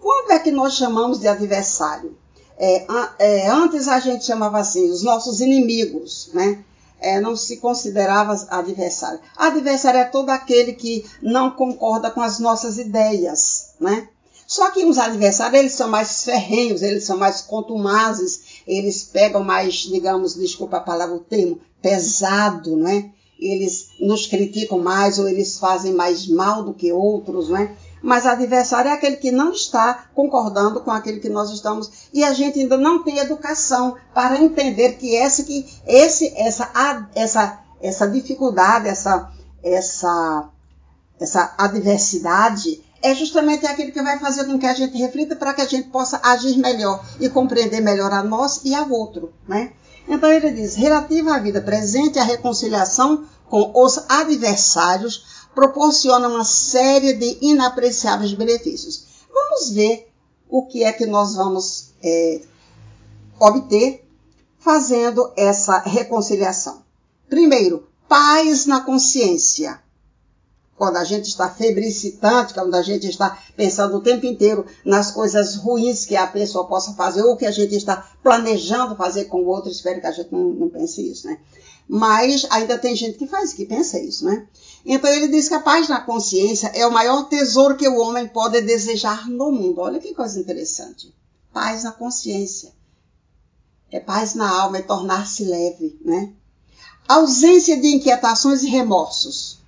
Quando 0.00 0.30
é 0.32 0.38
que 0.38 0.50
nós 0.50 0.74
chamamos 0.74 1.18
de 1.18 1.28
adversário? 1.28 2.16
É, 2.56 2.86
é, 3.18 3.48
antes 3.48 3.86
a 3.86 4.00
gente 4.00 4.24
chamava 4.24 4.58
assim, 4.58 4.90
os 4.90 5.02
nossos 5.02 5.40
inimigos, 5.40 6.30
né? 6.34 6.64
É, 7.00 7.20
não 7.20 7.36
se 7.36 7.58
considerava 7.58 8.34
adversário. 8.50 9.20
Adversário 9.36 10.00
é 10.00 10.04
todo 10.04 10.30
aquele 10.30 10.72
que 10.72 11.04
não 11.22 11.52
concorda 11.52 12.10
com 12.10 12.20
as 12.20 12.40
nossas 12.40 12.76
ideias, 12.76 13.70
né? 13.78 14.08
Só 14.48 14.70
que 14.70 14.84
os 14.84 14.98
adversários, 14.98 15.60
eles 15.60 15.72
são 15.74 15.88
mais 15.88 16.24
ferrenhos, 16.24 16.82
eles 16.82 17.04
são 17.04 17.18
mais 17.18 17.42
contumazes, 17.42 18.62
eles 18.66 19.04
pegam 19.04 19.44
mais, 19.44 19.74
digamos, 19.74 20.34
desculpa 20.34 20.78
a 20.78 20.80
palavra, 20.80 21.14
o 21.14 21.20
termo, 21.20 21.60
pesado, 21.82 22.74
né? 22.74 23.10
Eles 23.38 23.90
nos 24.00 24.26
criticam 24.26 24.78
mais 24.78 25.18
ou 25.18 25.28
eles 25.28 25.58
fazem 25.58 25.92
mais 25.92 26.26
mal 26.26 26.64
do 26.64 26.74
que 26.74 26.90
outros, 26.90 27.50
né? 27.50 27.76
Mas 28.02 28.26
adversário 28.26 28.90
é 28.90 28.94
aquele 28.94 29.16
que 29.16 29.30
não 29.30 29.52
está 29.52 30.06
concordando 30.14 30.80
com 30.80 30.90
aquele 30.90 31.20
que 31.20 31.28
nós 31.28 31.50
estamos 31.50 32.08
e 32.12 32.22
a 32.22 32.32
gente 32.32 32.60
ainda 32.60 32.76
não 32.76 33.02
tem 33.02 33.18
educação 33.18 33.96
para 34.14 34.40
entender 34.40 34.94
que 34.94 35.16
essa 35.16 35.42
que 35.42 35.66
esse 35.86 36.32
essa 36.36 36.70
essa 37.14 37.60
essa 37.80 38.08
dificuldade, 38.08 38.88
essa 38.88 39.30
essa 39.62 40.48
essa 41.20 41.54
adversidade 41.58 42.82
é 43.02 43.14
justamente 43.14 43.66
aquele 43.66 43.92
que 43.92 44.02
vai 44.02 44.18
fazer 44.18 44.44
com 44.44 44.58
que 44.58 44.66
a 44.66 44.74
gente 44.74 44.96
reflita 44.98 45.36
para 45.36 45.54
que 45.54 45.62
a 45.62 45.66
gente 45.66 45.88
possa 45.88 46.20
agir 46.22 46.56
melhor 46.58 47.04
e 47.20 47.28
compreender 47.28 47.80
melhor 47.80 48.12
a 48.12 48.22
nós 48.22 48.60
e 48.64 48.74
ao 48.74 48.90
outro, 48.90 49.32
né? 49.46 49.72
Então 50.08 50.30
ele 50.32 50.50
diz, 50.50 50.74
relativa 50.74 51.34
à 51.34 51.38
vida 51.38 51.60
presente, 51.60 52.18
a 52.18 52.24
reconciliação 52.24 53.24
com 53.48 53.72
os 53.74 53.98
adversários 54.08 55.27
proporciona 55.58 56.28
uma 56.28 56.44
série 56.44 57.14
de 57.14 57.36
inapreciáveis 57.40 58.32
benefícios. 58.32 59.08
Vamos 59.28 59.70
ver 59.70 60.08
o 60.48 60.64
que 60.64 60.84
é 60.84 60.92
que 60.92 61.04
nós 61.04 61.34
vamos 61.34 61.94
é, 62.00 62.42
obter 63.40 64.08
fazendo 64.60 65.32
essa 65.36 65.80
reconciliação. 65.80 66.84
Primeiro, 67.28 67.88
paz 68.08 68.66
na 68.66 68.82
consciência 68.82 69.82
quando 70.76 70.96
a 70.96 71.02
gente 71.02 71.26
está 71.26 71.50
febricitante, 71.50 72.54
quando 72.54 72.76
a 72.76 72.82
gente 72.82 73.08
está 73.08 73.36
pensando 73.56 73.96
o 73.96 74.00
tempo 74.00 74.26
inteiro 74.26 74.64
nas 74.84 75.10
coisas 75.10 75.56
ruins 75.56 76.06
que 76.06 76.14
a 76.14 76.28
pessoa 76.28 76.68
possa 76.68 76.92
fazer 76.92 77.24
ou 77.24 77.36
que 77.36 77.44
a 77.44 77.50
gente 77.50 77.74
está 77.74 78.08
planejando 78.22 78.94
fazer 78.94 79.24
com 79.24 79.40
o 79.40 79.46
outro, 79.48 79.72
espero 79.72 80.00
que 80.00 80.06
a 80.06 80.12
gente 80.12 80.32
não, 80.32 80.50
não 80.50 80.68
pense 80.68 81.02
isso, 81.02 81.26
né? 81.26 81.36
Mas 81.88 82.46
ainda 82.50 82.78
tem 82.78 82.94
gente 82.94 83.18
que 83.18 83.26
faz, 83.26 83.52
que 83.52 83.66
pensa 83.66 83.98
isso, 83.98 84.24
né? 84.24 84.46
Então 84.84 85.10
ele 85.10 85.28
diz 85.28 85.48
que 85.48 85.54
a 85.54 85.60
paz 85.60 85.88
na 85.88 86.00
consciência 86.00 86.68
é 86.68 86.86
o 86.86 86.92
maior 86.92 87.24
tesouro 87.28 87.76
que 87.76 87.88
o 87.88 87.98
homem 87.98 88.26
pode 88.26 88.60
desejar 88.60 89.28
no 89.28 89.52
mundo. 89.52 89.80
Olha 89.80 89.98
que 90.00 90.14
coisa 90.14 90.38
interessante. 90.40 91.14
Paz 91.52 91.84
na 91.84 91.92
consciência. 91.92 92.72
É 93.90 94.00
paz 94.00 94.34
na 94.34 94.48
alma, 94.48 94.78
é 94.78 94.82
tornar-se 94.82 95.44
leve, 95.44 95.98
né? 96.04 96.32
Ausência 97.08 97.80
de 97.80 97.88
inquietações 97.88 98.62
e 98.62 98.68
remorsos 98.68 99.58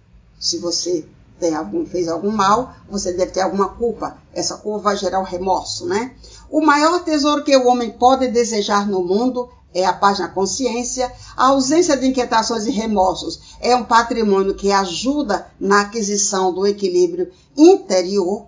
se 0.41 0.57
você 0.57 1.07
tem 1.39 1.55
algum, 1.55 1.85
fez 1.87 2.09
algum 2.09 2.31
mal, 2.31 2.75
você 2.89 3.13
deve 3.13 3.33
ter 3.33 3.43
alguma 3.43 3.69
culpa. 3.69 4.17
Essa 4.33 4.57
culpa 4.57 4.79
vai 4.79 4.97
gerar 4.97 5.21
o 5.21 5.25
remorso, 5.25 5.87
né? 5.87 6.15
O 6.51 6.63
maior 6.63 7.05
tesouro 7.05 7.45
que 7.45 7.55
o 7.55 7.67
homem 7.67 7.91
pode 7.91 8.29
desejar 8.29 8.89
no 8.89 9.05
mundo 9.05 9.51
é 9.75 9.85
a 9.85 9.93
paz 9.93 10.19
na 10.19 10.29
consciência. 10.29 11.13
A 11.37 11.49
ausência 11.49 11.97
de 11.97 12.07
inquietações 12.07 12.67
e 12.67 12.71
remorsos 12.71 13.57
é 13.61 13.75
um 13.75 13.85
patrimônio 13.85 14.55
que 14.55 14.71
ajuda 14.71 15.47
na 15.59 15.83
aquisição 15.83 16.53
do 16.53 16.67
equilíbrio 16.67 17.31
interior. 17.57 18.47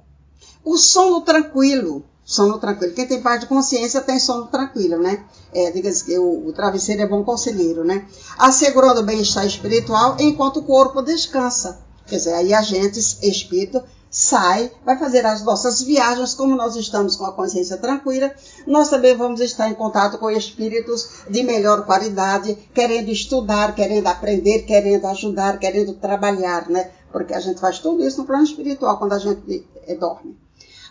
O 0.65 0.77
sono 0.77 1.21
tranquilo. 1.21 2.05
Sono 2.25 2.59
tranquilo. 2.59 2.95
Quem 2.95 3.07
tem 3.07 3.21
paz 3.21 3.41
de 3.41 3.47
consciência 3.47 4.01
tem 4.01 4.19
sono 4.19 4.47
tranquilo, 4.47 4.97
né? 4.97 5.25
É, 5.53 5.71
diga-se 5.71 6.05
que 6.05 6.17
o, 6.19 6.47
o, 6.47 6.53
travesseiro 6.53 7.03
é 7.03 7.07
bom 7.07 7.25
conselheiro, 7.25 7.85
né? 7.85 8.07
Assegurando 8.39 9.01
o 9.01 9.05
bem-estar 9.05 9.45
espiritual 9.45 10.17
enquanto 10.21 10.59
o 10.59 10.63
corpo 10.63 11.03
descansa. 11.03 11.81
Quer 12.07 12.17
dizer, 12.17 12.35
aí 12.35 12.55
a 12.55 12.63
gente, 12.63 12.99
espírito, 12.99 13.83
sai, 14.13 14.71
vai 14.85 14.99
fazer 14.99 15.25
as 15.25 15.43
nossas 15.43 15.81
viagens, 15.81 16.35
como 16.35 16.55
nós 16.55 16.77
estamos 16.77 17.17
com 17.17 17.25
a 17.25 17.33
consciência 17.33 17.79
tranquila, 17.79 18.31
nós 18.67 18.91
também 18.91 19.17
vamos 19.17 19.41
estar 19.41 19.71
em 19.71 19.75
contato 19.75 20.19
com 20.19 20.31
espíritos 20.31 21.23
de 21.31 21.43
melhor 21.43 21.87
qualidade, 21.87 22.55
querendo 22.75 23.09
estudar, 23.09 23.75
querendo 23.75 24.07
aprender, 24.07 24.65
querendo 24.65 25.07
ajudar, 25.07 25.59
querendo 25.59 25.95
trabalhar, 25.95 26.69
né? 26.69 26.91
Porque 27.11 27.33
a 27.33 27.41
gente 27.41 27.59
faz 27.59 27.79
tudo 27.79 28.07
isso 28.07 28.19
no 28.19 28.27
plano 28.27 28.45
espiritual 28.45 28.99
quando 28.99 29.15
a 29.15 29.19
gente 29.19 29.67
eh, 29.87 29.95
dorme. 29.95 30.37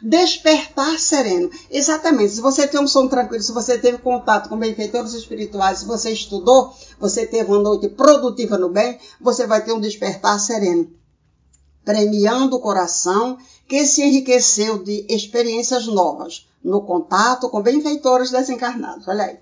Despertar 0.02 0.98
sereno. 0.98 1.52
Exatamente. 1.70 2.34
Se 2.34 2.42
você 2.42 2.68
tem 2.68 2.82
um 2.82 2.88
sono 2.88 3.08
tranquilo, 3.08 3.44
se 3.44 3.52
você 3.52 3.78
teve 3.78 4.00
contato 4.00 4.50
com 4.50 4.58
benfeitores 4.58 5.14
espirituais, 5.14 5.80
se 5.80 5.86
você 5.86 6.10
estudou, 6.10 6.74
você 7.00 7.28
teve 7.28 7.52
uma 7.52 7.62
noite 7.62 7.88
produtiva 7.88 8.58
no 8.58 8.70
bem, 8.70 8.98
você 9.20 9.46
vai 9.46 9.64
ter 9.64 9.74
um 9.74 9.80
despertar 9.80 10.40
sereno. 10.40 11.01
Premiando 11.84 12.56
o 12.56 12.60
coração 12.60 13.38
que 13.68 13.86
se 13.86 14.04
enriqueceu 14.04 14.84
de 14.84 15.06
experiências 15.10 15.88
novas 15.88 16.48
no 16.64 16.82
contato 16.82 17.50
com 17.50 17.62
benfeitores 17.62 18.30
desencarnados. 18.30 19.08
Olha 19.08 19.26
aí. 19.26 19.40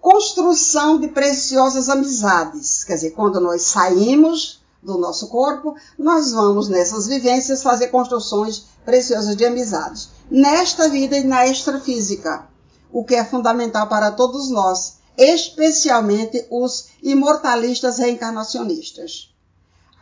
Construção 0.00 1.00
de 1.00 1.08
preciosas 1.08 1.88
amizades. 1.88 2.84
Quer 2.84 2.94
dizer, 2.94 3.10
quando 3.10 3.40
nós 3.40 3.62
saímos 3.62 4.62
do 4.82 4.96
nosso 4.96 5.28
corpo, 5.28 5.74
nós 5.98 6.32
vamos 6.32 6.68
nessas 6.68 7.06
vivências 7.06 7.62
fazer 7.62 7.88
construções 7.88 8.66
preciosas 8.84 9.36
de 9.36 9.44
amizades, 9.44 10.08
nesta 10.30 10.88
vida 10.88 11.18
e 11.18 11.24
na 11.24 11.46
extrafísica, 11.46 12.46
o 12.92 13.04
que 13.04 13.14
é 13.14 13.24
fundamental 13.24 13.88
para 13.88 14.12
todos 14.12 14.50
nós, 14.50 14.98
especialmente 15.16 16.46
os 16.50 16.88
imortalistas 17.02 17.98
reencarnacionistas. 17.98 19.34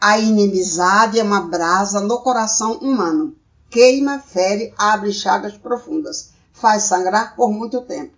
A 0.01 0.19
inimizade 0.19 1.19
é 1.19 1.23
uma 1.23 1.41
brasa 1.41 2.01
no 2.01 2.21
coração 2.21 2.75
humano. 2.75 3.35
Queima, 3.71 4.19
fere, 4.19 4.75
abre 4.77 5.11
chagas 5.11 5.57
profundas, 5.57 6.33
faz 6.53 6.83
sangrar 6.83 7.35
por 7.35 7.51
muito 7.51 7.81
tempo. 7.81 8.13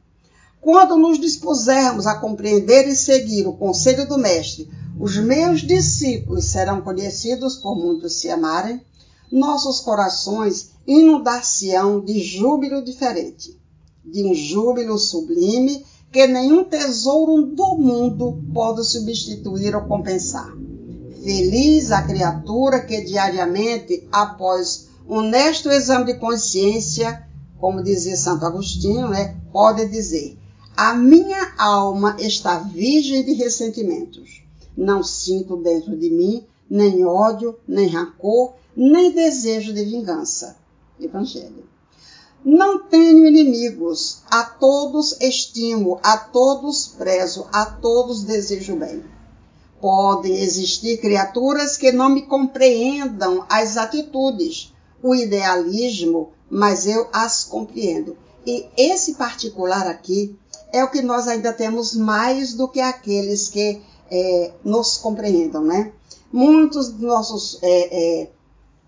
Quando 0.61 0.97
nos 0.97 1.21
dispusermos 1.21 2.05
a 2.07 2.17
compreender 2.17 2.89
e 2.89 2.97
seguir 2.97 3.47
o 3.47 3.57
conselho 3.57 4.09
do 4.09 4.19
Mestre, 4.19 4.69
os 4.99 5.17
meus 5.19 5.61
discípulos 5.61 6.47
serão 6.47 6.81
conhecidos 6.81 7.55
por 7.57 7.77
muitos 7.77 8.21
se 8.21 8.29
amarem, 8.29 8.83
nossos 9.31 9.79
corações 9.79 10.71
inundar-se-ão 10.85 12.05
de 12.05 12.19
júbilo 12.19 12.83
diferente, 12.83 13.57
de 14.05 14.25
um 14.25 14.35
júbilo 14.35 14.99
sublime 14.99 15.87
que 16.11 16.27
nenhum 16.27 16.65
tesouro 16.65 17.47
do 17.47 17.77
mundo 17.77 18.43
pode 18.53 18.85
substituir 18.85 19.77
ou 19.77 19.83
compensar. 19.83 20.53
Feliz 21.29 21.93
a 21.93 22.01
criatura 22.01 22.81
que 22.81 23.03
diariamente, 23.03 24.09
após 24.11 24.89
honesto 25.07 25.69
exame 25.69 26.07
de 26.07 26.19
consciência, 26.19 27.29
como 27.61 27.83
dizia 27.83 28.17
Santo 28.17 28.47
Agostinho, 28.47 29.09
né, 29.09 29.37
pode 29.53 29.87
dizer: 29.89 30.39
A 30.75 30.95
minha 30.95 31.53
alma 31.59 32.17
está 32.19 32.61
virgem 32.61 33.27
de 33.27 33.35
ressentimentos. 33.35 34.43
Não 34.75 35.03
sinto 35.03 35.59
dentro 35.59 35.95
de 35.99 36.09
mim 36.09 36.47
nem 36.71 37.05
ódio, 37.05 37.59
nem 37.69 37.89
rancor, 37.89 38.55
nem 38.75 39.13
desejo 39.13 39.75
de 39.75 39.85
vingança. 39.85 40.57
Evangelho. 40.99 41.69
Não 42.43 42.79
tenho 42.89 43.27
inimigos, 43.27 44.23
a 44.31 44.45
todos 44.45 45.15
estimo, 45.21 46.01
a 46.03 46.17
todos 46.17 46.89
prezo, 46.89 47.47
a 47.53 47.67
todos 47.67 48.25
desejo 48.25 48.77
bem. 48.77 49.18
Podem 49.81 50.37
existir 50.41 50.99
criaturas 50.99 51.77
que 51.77 51.93
não 51.93 52.09
me 52.09 52.23
compreendam 52.23 53.45
as 53.49 53.77
atitudes, 53.77 54.73
o 55.03 55.15
idealismo, 55.15 56.33
mas 56.51 56.87
eu 56.87 57.09
as 57.13 57.45
compreendo. 57.45 58.17
E 58.47 58.67
esse 58.77 59.15
particular 59.15 59.87
aqui 59.87 60.37
é 60.73 60.83
o 60.83 60.91
que 60.91 61.03
nós 61.03 61.29
ainda 61.29 61.53
temos 61.53 61.95
mais 61.95 62.55
do 62.55 62.69
que 62.69 62.81
aqueles 62.81 63.49
que 63.49 63.81
é, 64.11 64.53
nos 64.65 64.97
compreendam, 64.97 65.63
né? 65.63 65.93
Muitos 66.33 66.89
dos 66.89 67.01
nossos 67.01 67.59
é, 67.63 68.23
é, 68.23 68.31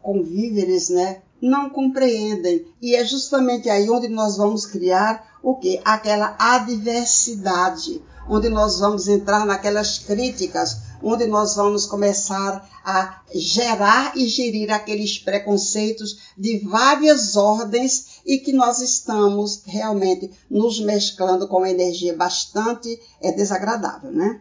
convíveres, 0.03 0.89
né, 0.89 1.23
não 1.41 1.71
compreendem. 1.71 2.67
E 2.81 2.95
é 2.95 3.05
justamente 3.05 3.69
aí 3.69 3.89
onde 3.89 4.09
nós 4.09 4.37
vamos 4.37 4.67
criar 4.67 5.39
o 5.43 5.55
que? 5.55 5.81
Aquela 5.85 6.37
adversidade, 6.39 8.03
onde 8.31 8.49
nós 8.49 8.79
vamos 8.79 9.09
entrar 9.09 9.45
naquelas 9.45 9.99
críticas, 9.99 10.77
onde 11.03 11.27
nós 11.27 11.57
vamos 11.57 11.85
começar 11.85 12.65
a 12.85 13.23
gerar 13.35 14.17
e 14.17 14.29
gerir 14.29 14.73
aqueles 14.73 15.19
preconceitos 15.19 16.19
de 16.39 16.59
várias 16.61 17.37
ordens 17.37 18.21
e 18.25 18.39
que 18.39 18.53
nós 18.53 18.81
estamos 18.81 19.63
realmente 19.67 20.31
nos 20.49 20.81
mesclando 20.81 21.49
com 21.49 21.57
uma 21.57 21.71
energia 21.71 22.17
bastante 22.17 23.01
é, 23.21 23.33
desagradável, 23.33 24.13
né? 24.13 24.41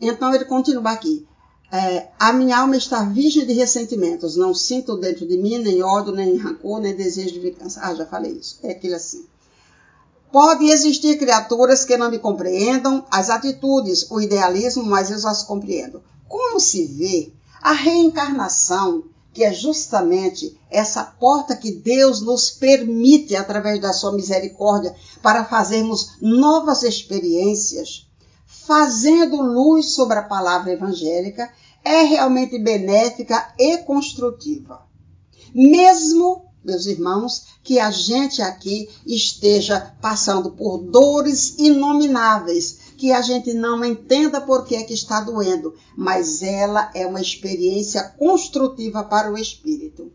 Então 0.00 0.32
ele 0.32 0.44
continua 0.44 0.92
aqui. 0.92 1.26
É, 1.72 2.08
a 2.18 2.32
minha 2.32 2.58
alma 2.58 2.76
está 2.76 3.02
virgem 3.02 3.44
de 3.44 3.52
ressentimentos, 3.52 4.36
não 4.36 4.54
sinto 4.54 4.96
dentro 4.96 5.26
de 5.26 5.36
mim 5.36 5.58
nem 5.58 5.82
ódio, 5.82 6.14
nem 6.14 6.36
rancor, 6.36 6.80
nem 6.80 6.94
desejo 6.94 7.32
de 7.32 7.40
vingança. 7.40 7.80
Ah, 7.82 7.94
já 7.94 8.06
falei 8.06 8.32
isso. 8.32 8.60
É 8.62 8.70
aquilo 8.70 8.94
assim. 8.94 9.26
Podem 10.30 10.70
existir 10.70 11.18
criaturas 11.18 11.84
que 11.84 11.96
não 11.96 12.10
me 12.10 12.18
compreendam 12.18 13.04
as 13.10 13.30
atitudes, 13.30 14.10
o 14.10 14.20
idealismo, 14.20 14.84
mas 14.84 15.10
eu 15.10 15.28
as 15.28 15.42
compreendo. 15.42 16.02
Como 16.28 16.60
se 16.60 16.84
vê, 16.84 17.32
a 17.62 17.72
reencarnação, 17.72 19.04
que 19.32 19.42
é 19.42 19.52
justamente 19.52 20.58
essa 20.70 21.02
porta 21.04 21.56
que 21.56 21.72
Deus 21.72 22.20
nos 22.20 22.50
permite, 22.50 23.36
através 23.36 23.80
da 23.80 23.92
sua 23.92 24.12
misericórdia, 24.12 24.94
para 25.22 25.44
fazermos 25.44 26.16
novas 26.20 26.82
experiências, 26.82 28.06
fazendo 28.46 29.40
luz 29.40 29.92
sobre 29.92 30.18
a 30.18 30.22
palavra 30.22 30.72
evangélica, 30.72 31.50
é 31.84 32.02
realmente 32.02 32.58
benéfica 32.58 33.54
e 33.58 33.78
construtiva. 33.78 34.86
Mesmo, 35.54 36.47
meus 36.64 36.86
irmãos, 36.86 37.46
que 37.62 37.78
a 37.78 37.90
gente 37.90 38.42
aqui 38.42 38.88
esteja 39.06 39.94
passando 40.00 40.50
por 40.50 40.78
dores 40.78 41.58
inomináveis, 41.58 42.78
que 42.96 43.12
a 43.12 43.22
gente 43.22 43.54
não 43.54 43.84
entenda 43.84 44.40
por 44.40 44.64
que 44.64 44.74
é 44.74 44.82
que 44.82 44.94
está 44.94 45.20
doendo, 45.20 45.74
mas 45.96 46.42
ela 46.42 46.90
é 46.94 47.06
uma 47.06 47.20
experiência 47.20 48.02
construtiva 48.18 49.04
para 49.04 49.32
o 49.32 49.38
espírito. 49.38 50.12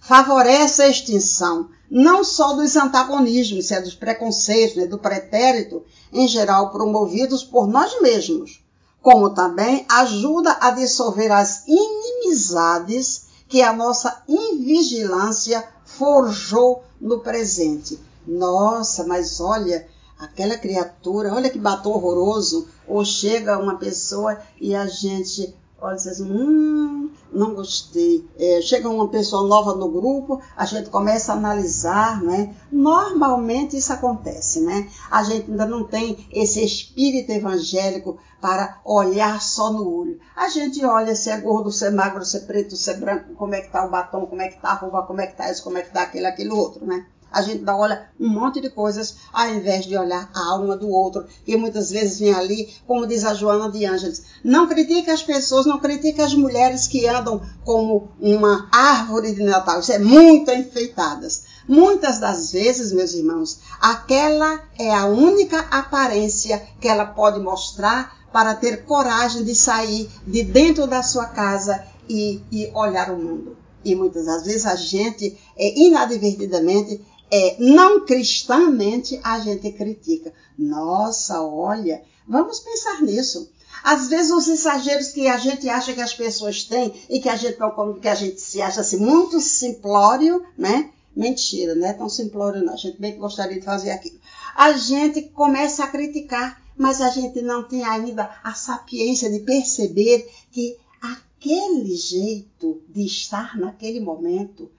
Favorece 0.00 0.82
a 0.82 0.88
extinção 0.88 1.68
não 1.94 2.24
só 2.24 2.54
dos 2.54 2.74
antagonismos, 2.74 3.70
é 3.70 3.78
dos 3.78 3.94
preconceitos, 3.94 4.76
né, 4.76 4.86
do 4.86 4.98
pretérito, 4.98 5.84
em 6.10 6.26
geral 6.26 6.70
promovidos 6.70 7.44
por 7.44 7.66
nós 7.68 8.00
mesmos, 8.00 8.64
como 9.02 9.34
também 9.34 9.84
ajuda 9.90 10.56
a 10.58 10.70
dissolver 10.70 11.30
as 11.30 11.64
inimizades 11.66 13.26
que 13.52 13.60
a 13.60 13.70
nossa 13.70 14.22
invigilância 14.26 15.62
forjou 15.84 16.82
no 16.98 17.20
presente. 17.20 18.00
Nossa, 18.26 19.04
mas 19.04 19.42
olha, 19.42 19.86
aquela 20.18 20.56
criatura, 20.56 21.34
olha 21.34 21.50
que 21.50 21.58
batom 21.58 21.90
horroroso. 21.90 22.66
Ou 22.88 23.04
chega 23.04 23.58
uma 23.58 23.76
pessoa 23.76 24.40
e 24.58 24.74
a 24.74 24.86
gente 24.86 25.54
olha 25.82 25.96
assim, 25.96 26.22
hum, 26.22 27.10
não 27.32 27.54
gostei. 27.54 28.24
É, 28.38 28.60
chega 28.62 28.88
uma 28.88 29.08
pessoa 29.08 29.46
nova 29.46 29.74
no 29.74 29.90
grupo, 29.90 30.40
a 30.56 30.64
gente 30.64 30.90
começa 30.90 31.32
a 31.32 31.36
analisar, 31.36 32.22
né? 32.22 32.54
Normalmente 32.70 33.76
isso 33.76 33.92
acontece, 33.92 34.60
né? 34.60 34.88
A 35.10 35.22
gente 35.24 35.50
ainda 35.50 35.66
não 35.66 35.84
tem 35.84 36.26
esse 36.30 36.64
espírito 36.64 37.32
evangélico 37.32 38.18
para 38.40 38.80
olhar 38.84 39.40
só 39.40 39.72
no 39.72 39.88
olho. 39.88 40.18
A 40.36 40.48
gente 40.48 40.84
olha 40.84 41.14
se 41.14 41.30
é 41.30 41.40
gordo, 41.40 41.70
se 41.70 41.84
é 41.86 41.90
magro, 41.90 42.24
se 42.24 42.36
é 42.36 42.40
preto, 42.40 42.76
se 42.76 42.90
é 42.90 42.94
branco, 42.94 43.34
como 43.34 43.54
é 43.54 43.60
que 43.60 43.70
tá 43.70 43.84
o 43.84 43.90
batom, 43.90 44.26
como 44.26 44.42
é 44.42 44.48
que 44.48 44.60
tá 44.60 44.70
a 44.70 44.74
roupa, 44.74 45.02
como 45.02 45.20
é 45.20 45.26
que 45.26 45.36
tá 45.36 45.50
isso, 45.50 45.64
como 45.64 45.78
é 45.78 45.82
que 45.82 45.92
tá 45.92 46.02
aquele, 46.02 46.26
aquele 46.26 46.50
outro, 46.50 46.86
né? 46.86 47.06
A 47.32 47.42
gente 47.42 47.64
olha 47.68 48.08
um 48.20 48.28
monte 48.28 48.60
de 48.60 48.68
coisas 48.68 49.16
ao 49.32 49.48
invés 49.48 49.86
de 49.86 49.96
olhar 49.96 50.30
a 50.34 50.50
alma 50.50 50.76
do 50.76 50.88
outro, 50.88 51.26
que 51.44 51.56
muitas 51.56 51.90
vezes 51.90 52.18
vem 52.20 52.34
ali, 52.34 52.74
como 52.86 53.06
diz 53.06 53.24
a 53.24 53.34
Joana 53.34 53.70
de 53.70 53.84
Ângeles. 53.86 54.22
Não 54.44 54.68
critique 54.68 55.10
as 55.10 55.22
pessoas, 55.22 55.66
não 55.66 55.78
critique 55.78 56.20
as 56.20 56.34
mulheres 56.34 56.86
que 56.86 57.06
andam 57.06 57.40
como 57.64 58.10
uma 58.20 58.68
árvore 58.70 59.34
de 59.34 59.42
Natal. 59.42 59.80
Isso 59.80 59.92
é 59.92 59.98
muito 59.98 60.50
enfeitadas. 60.50 61.44
Muitas 61.66 62.18
das 62.18 62.52
vezes, 62.52 62.92
meus 62.92 63.14
irmãos, 63.14 63.60
aquela 63.80 64.62
é 64.78 64.92
a 64.92 65.06
única 65.06 65.60
aparência 65.70 66.62
que 66.80 66.88
ela 66.88 67.06
pode 67.06 67.40
mostrar 67.40 68.22
para 68.32 68.54
ter 68.54 68.84
coragem 68.84 69.44
de 69.44 69.54
sair 69.54 70.10
de 70.26 70.42
dentro 70.42 70.86
da 70.86 71.02
sua 71.02 71.26
casa 71.26 71.84
e, 72.08 72.42
e 72.50 72.70
olhar 72.74 73.10
o 73.10 73.16
mundo. 73.16 73.56
E 73.84 73.94
muitas 73.94 74.26
das 74.26 74.44
vezes 74.44 74.64
a 74.64 74.76
gente, 74.76 75.36
é, 75.56 75.78
inadvertidamente, 75.78 77.00
é, 77.34 77.56
não 77.58 78.04
cristãmente 78.04 79.18
a 79.24 79.40
gente 79.40 79.72
critica. 79.72 80.34
Nossa, 80.58 81.42
olha, 81.42 82.02
vamos 82.28 82.60
pensar 82.60 83.00
nisso. 83.00 83.50
Às 83.82 84.08
vezes 84.08 84.30
os 84.30 84.46
exageros 84.46 85.08
que 85.08 85.26
a 85.26 85.38
gente 85.38 85.66
acha 85.66 85.94
que 85.94 86.02
as 86.02 86.12
pessoas 86.12 86.62
têm 86.64 86.92
e 87.08 87.20
que 87.20 87.30
a 87.30 87.36
gente 87.36 87.56
que 88.02 88.08
a 88.08 88.14
gente 88.14 88.38
se 88.38 88.60
acha 88.60 88.82
assim 88.82 88.98
muito 88.98 89.40
simplório, 89.40 90.44
né? 90.58 90.90
Mentira, 91.16 91.74
não 91.74 91.86
é 91.86 91.94
tão 91.94 92.08
simplório 92.08 92.62
não. 92.62 92.74
A 92.74 92.76
gente 92.76 93.00
bem 93.00 93.12
que 93.12 93.18
gostaria 93.18 93.58
de 93.58 93.64
fazer 93.64 93.92
aquilo. 93.92 94.20
A 94.54 94.72
gente 94.74 95.22
começa 95.22 95.84
a 95.84 95.88
criticar, 95.88 96.62
mas 96.76 97.00
a 97.00 97.08
gente 97.08 97.40
não 97.40 97.64
tem 97.64 97.82
ainda 97.82 98.30
a 98.44 98.52
sapiência 98.52 99.30
de 99.30 99.40
perceber 99.40 100.30
que 100.50 100.76
aquele 101.00 101.96
jeito 101.96 102.82
de 102.90 103.06
estar 103.06 103.58
naquele 103.58 104.00
momento 104.00 104.70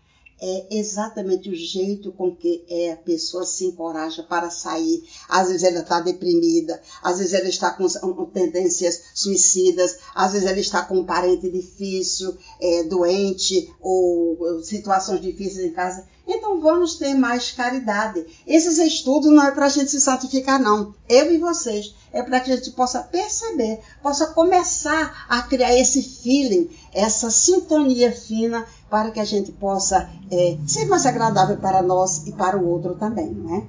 é 0.45 0.67
exatamente 0.71 1.49
o 1.49 1.55
jeito 1.55 2.11
com 2.11 2.35
que 2.35 2.65
é, 2.69 2.91
a 2.91 2.97
pessoa 2.97 3.45
se 3.45 3.63
encoraja 3.63 4.23
para 4.23 4.49
sair. 4.49 5.01
Às 5.29 5.47
vezes 5.47 5.63
ela 5.63 5.79
está 5.79 6.01
deprimida, 6.01 6.81
às 7.01 7.19
vezes 7.19 7.33
ela 7.33 7.47
está 7.47 7.71
com 7.71 7.87
tendências 8.25 9.03
suicidas, 9.13 9.99
às 10.13 10.33
vezes 10.33 10.45
ela 10.45 10.59
está 10.59 10.83
com 10.83 10.99
um 10.99 11.05
parente 11.05 11.49
difícil, 11.49 12.35
é, 12.59 12.83
doente 12.83 13.73
ou 13.79 14.61
situações 14.61 15.21
difíceis 15.21 15.65
em 15.65 15.71
casa. 15.71 16.05
Então 16.25 16.61
vamos 16.61 16.95
ter 16.95 17.13
mais 17.13 17.51
caridade. 17.51 18.25
Esses 18.47 18.77
estudos 18.77 19.29
não 19.29 19.43
é 19.43 19.51
para 19.51 19.65
a 19.65 19.69
gente 19.69 19.91
se 19.91 19.99
santificar, 19.99 20.59
não. 20.59 20.95
Eu 21.09 21.33
e 21.33 21.37
vocês. 21.37 21.93
É 22.13 22.23
para 22.23 22.39
que 22.39 22.51
a 22.51 22.55
gente 22.55 22.71
possa 22.71 23.01
perceber, 23.01 23.81
possa 24.01 24.27
começar 24.27 25.25
a 25.27 25.41
criar 25.41 25.75
esse 25.75 26.01
feeling, 26.01 26.69
essa 26.93 27.29
sintonia 27.29 28.11
fina, 28.11 28.65
para 28.89 29.11
que 29.11 29.19
a 29.19 29.25
gente 29.25 29.51
possa 29.51 30.09
é, 30.31 30.57
ser 30.67 30.85
mais 30.85 31.05
agradável 31.05 31.57
para 31.57 31.81
nós 31.81 32.25
e 32.27 32.31
para 32.31 32.57
o 32.57 32.67
outro 32.67 32.95
também, 32.95 33.31
não 33.31 33.55
é? 33.55 33.63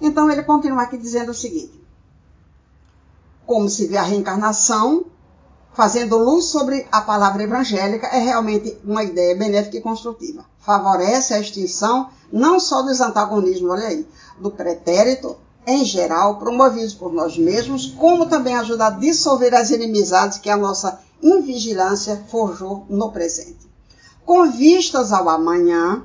Então 0.00 0.30
ele 0.30 0.42
continua 0.42 0.82
aqui 0.82 0.98
dizendo 0.98 1.30
o 1.30 1.34
seguinte: 1.34 1.80
como 3.46 3.70
se 3.70 3.86
vê 3.86 3.96
a 3.96 4.02
reencarnação 4.02 5.06
fazendo 5.74 6.16
luz 6.18 6.46
sobre 6.46 6.86
a 6.92 7.00
palavra 7.00 7.42
evangélica 7.42 8.06
é 8.08 8.18
realmente 8.18 8.78
uma 8.84 9.02
ideia 9.02 9.34
benéfica 9.34 9.78
e 9.78 9.80
construtiva. 9.80 10.44
Favorece 10.60 11.34
a 11.34 11.40
extinção 11.40 12.10
não 12.32 12.60
só 12.60 12.82
dos 12.82 13.00
antagonismos, 13.00 13.70
olha 13.70 13.88
aí, 13.88 14.06
do 14.38 14.50
pretérito 14.50 15.36
em 15.66 15.84
geral, 15.84 16.38
promovidos 16.38 16.92
por 16.92 17.12
nós 17.12 17.38
mesmos, 17.38 17.86
como 17.86 18.26
também 18.26 18.56
ajuda 18.56 18.86
a 18.86 18.90
dissolver 18.90 19.54
as 19.54 19.70
inimizades 19.70 20.38
que 20.38 20.50
a 20.50 20.56
nossa 20.56 20.98
invigilância 21.22 22.24
forjou 22.28 22.84
no 22.88 23.12
presente. 23.12 23.70
Com 24.24 24.50
vistas 24.50 25.12
ao 25.12 25.28
amanhã, 25.28 26.02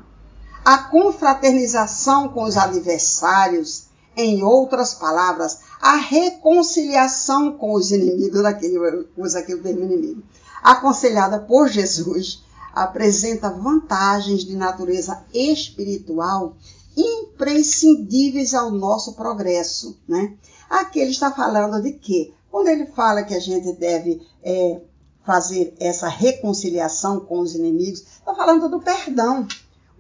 a 0.64 0.78
confraternização 0.78 2.30
com 2.30 2.44
os 2.44 2.56
adversários, 2.56 3.88
em 4.16 4.44
outras 4.44 4.94
palavras, 4.94 5.60
a 5.82 5.96
reconciliação 5.96 7.58
com 7.58 7.74
os 7.74 7.92
inimigos, 7.92 8.42
daquele, 8.42 8.78
usa 9.16 9.40
aqui 9.40 9.54
o 9.54 9.62
termo 9.62 9.84
inimigo, 9.84 10.24
aconselhada 10.64 11.40
por 11.40 11.68
Jesus, 11.68 12.44
apresenta 12.74 13.50
vantagens 13.50 14.44
de 14.44 14.56
natureza 14.56 15.24
espiritual 15.34 16.56
imprescindíveis 16.96 18.54
ao 18.54 18.72
nosso 18.72 19.14
progresso, 19.14 20.00
né? 20.08 20.34
Aqui 20.70 21.00
ele 21.00 21.12
está 21.12 21.32
falando 21.32 21.82
de 21.82 21.94
quê? 21.94 22.34
Quando 22.50 22.68
ele 22.68 22.88
fala 22.88 23.24
que 23.24 23.36
a 23.36 23.40
gente 23.40 23.72
deve 23.74 24.22
é, 24.44 24.82
fazer 25.24 25.76
essa 25.80 26.08
reconciliação 26.08 27.20
com 27.20 27.40
os 27.40 27.54
inimigos, 27.54 28.00
está 28.00 28.34
falando 28.34 28.68
do 28.68 28.80
perdão. 28.80 29.48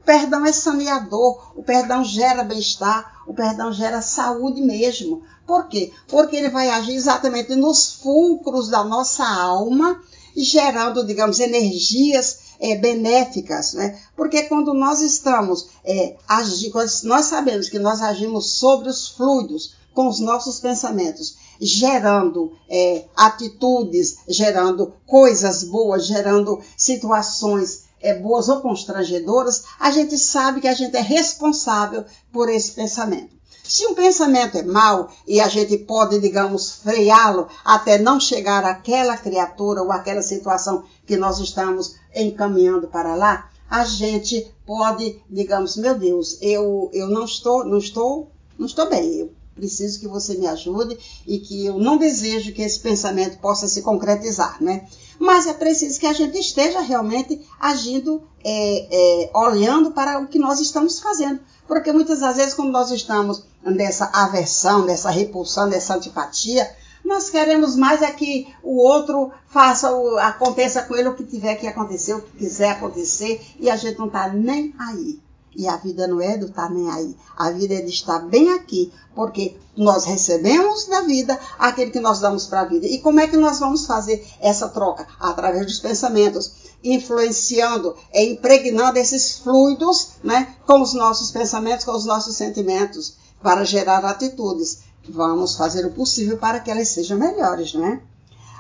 Perdão 0.08 0.46
é 0.46 0.54
saneador, 0.54 1.52
o 1.54 1.62
perdão 1.62 2.02
gera 2.02 2.42
bem-estar, 2.42 3.24
o 3.28 3.34
perdão 3.34 3.74
gera 3.74 4.02
saúde 4.02 4.62
mesmo. 4.62 5.22
Por 5.46 5.68
quê? 5.68 5.92
Porque 6.08 6.38
ele 6.38 6.50
vai 6.50 6.70
agir 6.70 6.96
exatamente 6.96 7.54
nos 7.56 7.96
fulcros 7.96 8.70
da 8.70 8.86
nossa 8.86 9.28
alma, 9.28 10.02
gerando, 10.34 11.06
digamos, 11.06 11.42
energias 11.42 12.56
é, 12.58 12.78
benéficas, 12.78 13.74
né? 13.74 14.00
Porque 14.16 14.44
quando 14.44 14.74
nós 14.74 15.02
estamos 15.02 15.68
é, 15.84 16.16
agindo, 16.26 16.80
nós 17.04 17.26
sabemos 17.26 17.68
que 17.68 17.78
nós 17.78 18.02
agimos 18.02 18.52
sobre 18.52 18.88
os 18.88 19.10
fluidos 19.10 19.76
com 19.94 20.08
os 20.08 20.22
nossos 20.22 20.62
pensamentos, 20.62 21.36
gerando 21.60 22.54
é, 22.70 23.04
atitudes, 23.14 24.20
gerando 24.26 24.94
coisas 25.06 25.66
boas, 25.66 26.06
gerando 26.06 26.62
situações 26.78 27.87
é, 28.02 28.14
boas 28.14 28.50
ou 28.50 28.62
constrangedoras, 28.62 29.64
a 29.80 29.92
gente 29.92 30.18
sabe 30.18 30.62
que 30.62 30.68
a 30.68 30.74
gente 30.74 30.96
é 30.96 31.02
responsável 31.02 32.06
por 32.32 32.50
esse 32.50 32.72
pensamento. 32.72 33.38
Se 33.64 33.86
um 33.86 33.94
pensamento 33.94 34.58
é 34.58 34.64
mau 34.64 35.10
e 35.28 35.42
a 35.42 35.50
gente 35.50 35.78
pode, 35.80 36.20
digamos, 36.20 36.72
freá-lo 36.72 37.50
até 37.66 37.98
não 37.98 38.18
chegar 38.18 38.64
àquela 38.64 39.18
criatura 39.18 39.84
ou 39.84 39.92
àquela 39.92 40.22
situação 40.22 40.86
que 41.06 41.18
nós 41.18 41.40
estamos 41.40 41.96
encaminhando 42.16 42.88
para 42.88 43.14
lá, 43.14 43.50
a 43.70 43.84
gente 43.84 44.50
pode, 44.66 45.22
digamos, 45.30 45.76
meu 45.76 45.96
Deus, 45.96 46.38
eu, 46.42 46.90
eu 46.94 47.10
não 47.10 47.26
estou, 47.26 47.66
não 47.66 47.78
estou, 47.78 48.32
não 48.58 48.66
estou 48.66 48.90
bem. 48.90 49.16
Eu 49.16 49.34
preciso 49.54 50.00
que 50.00 50.08
você 50.08 50.38
me 50.38 50.48
ajude 50.48 50.98
e 51.28 51.40
que 51.40 51.66
eu 51.66 51.78
não 51.78 51.98
desejo 51.98 52.54
que 52.54 52.62
esse 52.62 52.80
pensamento 52.80 53.38
possa 53.40 53.68
se 53.68 53.82
concretizar, 53.82 54.64
né? 54.64 54.88
Mas 55.20 55.48
é 55.48 55.54
preciso 55.54 56.00
que 56.00 56.06
a 56.06 56.14
gente 56.14 56.38
esteja 56.38 56.80
realmente 56.80 57.42
agindo, 57.60 58.22
é, 58.44 58.88
é, 58.92 59.32
olhando 59.34 59.92
para 59.92 60.20
o 60.20 60.28
que 60.28 60.38
nós 60.38 60.60
estamos 60.60 61.00
fazendo. 61.00 61.40
Porque 61.68 61.92
muitas 61.92 62.20
das 62.20 62.38
vezes, 62.38 62.54
quando 62.54 62.72
nós 62.72 62.92
estamos 62.92 63.44
nessa 63.64 64.10
aversão, 64.14 64.86
nessa 64.86 65.10
repulsão, 65.10 65.68
nessa 65.68 65.96
antipatia, 65.96 66.70
nós 67.04 67.30
queremos 67.30 67.76
mais 67.76 68.02
é 68.02 68.12
que 68.12 68.54
o 68.62 68.78
outro 68.78 69.32
faça, 69.48 69.92
o, 69.92 70.18
aconteça 70.18 70.82
com 70.84 70.96
ele 70.96 71.10
o 71.10 71.16
que 71.16 71.24
tiver 71.24 71.56
que 71.56 71.68
acontecer, 71.68 72.14
o 72.14 72.22
que 72.22 72.38
quiser 72.38 72.72
acontecer, 72.72 73.42
e 73.60 73.70
a 73.70 73.76
gente 73.76 73.98
não 73.98 74.08
está 74.08 74.28
nem 74.30 74.74
aí. 74.78 75.20
E 75.58 75.68
a 75.68 75.76
vida 75.76 76.06
não 76.06 76.22
é 76.22 76.38
do 76.38 76.46
estar 76.46 76.68
tá 76.68 76.70
nem 76.70 76.88
aí. 76.88 77.18
A 77.36 77.50
vida 77.50 77.74
é 77.74 77.82
de 77.82 77.90
estar 77.90 78.20
bem 78.20 78.54
aqui, 78.54 78.94
porque 79.16 79.58
nós 79.76 80.06
recebemos 80.06 80.86
da 80.86 81.02
vida 81.02 81.38
aquele 81.58 81.90
que 81.90 82.00
nós 82.00 82.20
damos 82.20 82.46
para 82.46 82.62
a 82.62 82.66
vida. 82.66 82.86
E 82.86 83.00
como 83.00 83.20
é 83.20 83.28
que 83.28 83.36
nós 83.36 83.60
vamos 83.60 83.88
fazer 83.88 84.24
essa 84.40 84.70
troca? 84.70 85.08
Através 85.20 85.66
dos 85.66 85.80
pensamentos, 85.80 86.52
influenciando, 86.84 87.96
é, 88.14 88.24
impregnando 88.24 89.00
esses 89.00 89.40
fluidos 89.40 90.10
né, 90.24 90.56
com 90.68 90.80
os 90.80 90.94
nossos 90.94 91.32
pensamentos, 91.32 91.84
com 91.84 91.94
os 91.94 92.06
nossos 92.06 92.36
sentimentos, 92.36 93.16
para 93.42 93.64
gerar 93.64 94.06
atitudes. 94.06 94.82
Vamos 95.10 95.56
fazer 95.56 95.88
o 95.88 95.92
possível 95.92 96.38
para 96.38 96.60
que 96.60 96.70
elas 96.70 96.90
sejam 96.90 97.18
melhores, 97.18 97.74
né? 97.74 98.00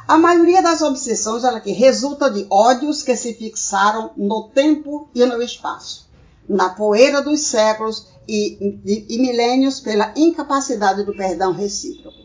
A 0.07 0.17
maioria 0.17 0.63
das 0.63 0.81
obsessões, 0.81 1.43
olha 1.43 1.57
aqui, 1.57 1.73
resulta 1.73 2.31
de 2.31 2.47
ódios 2.49 3.03
que 3.03 3.15
se 3.15 3.35
fixaram 3.35 4.09
no 4.17 4.49
tempo 4.49 5.09
e 5.13 5.23
no 5.23 5.39
espaço 5.43 6.06
na 6.47 6.69
poeira 6.69 7.21
dos 7.21 7.41
séculos 7.41 8.07
e, 8.27 8.79
e, 9.09 9.17
milênios 9.19 9.79
pela 9.79 10.13
incapacidade 10.15 11.03
do 11.03 11.15
perdão 11.15 11.51
recíproco. 11.51 12.17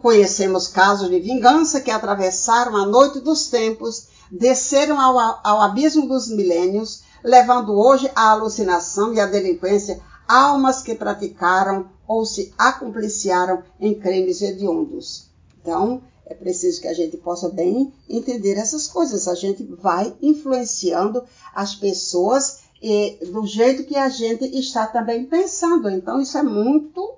Conhecemos 0.00 0.68
casos 0.68 1.08
de 1.08 1.18
vingança 1.18 1.80
que 1.80 1.90
atravessaram 1.90 2.76
a 2.76 2.86
noite 2.86 3.20
dos 3.20 3.48
tempos, 3.48 4.08
desceram 4.30 5.00
ao, 5.00 5.40
ao 5.42 5.62
abismo 5.62 6.06
dos 6.06 6.28
milênios, 6.28 7.02
levando 7.22 7.72
hoje 7.72 8.10
à 8.14 8.30
alucinação 8.30 9.14
e 9.14 9.20
à 9.20 9.26
delinquência 9.26 10.00
almas 10.28 10.82
que 10.82 10.94
praticaram 10.94 11.88
ou 12.06 12.24
se 12.24 12.52
acompliciaram 12.58 13.62
em 13.80 13.94
crimes 13.94 14.42
hediondos. 14.42 15.28
Então, 15.60 16.02
é 16.26 16.34
preciso 16.34 16.80
que 16.80 16.88
a 16.88 16.94
gente 16.94 17.16
possa 17.18 17.48
bem 17.48 17.92
entender 18.08 18.54
essas 18.54 18.86
coisas. 18.86 19.28
A 19.28 19.34
gente 19.34 19.62
vai 19.64 20.14
influenciando 20.22 21.22
as 21.54 21.74
pessoas 21.74 22.63
e 22.82 23.18
do 23.26 23.46
jeito 23.46 23.84
que 23.84 23.96
a 23.96 24.08
gente 24.08 24.44
está 24.58 24.86
também 24.86 25.24
pensando. 25.24 25.88
Então, 25.88 26.20
isso 26.20 26.36
é 26.36 26.42
muito 26.42 27.16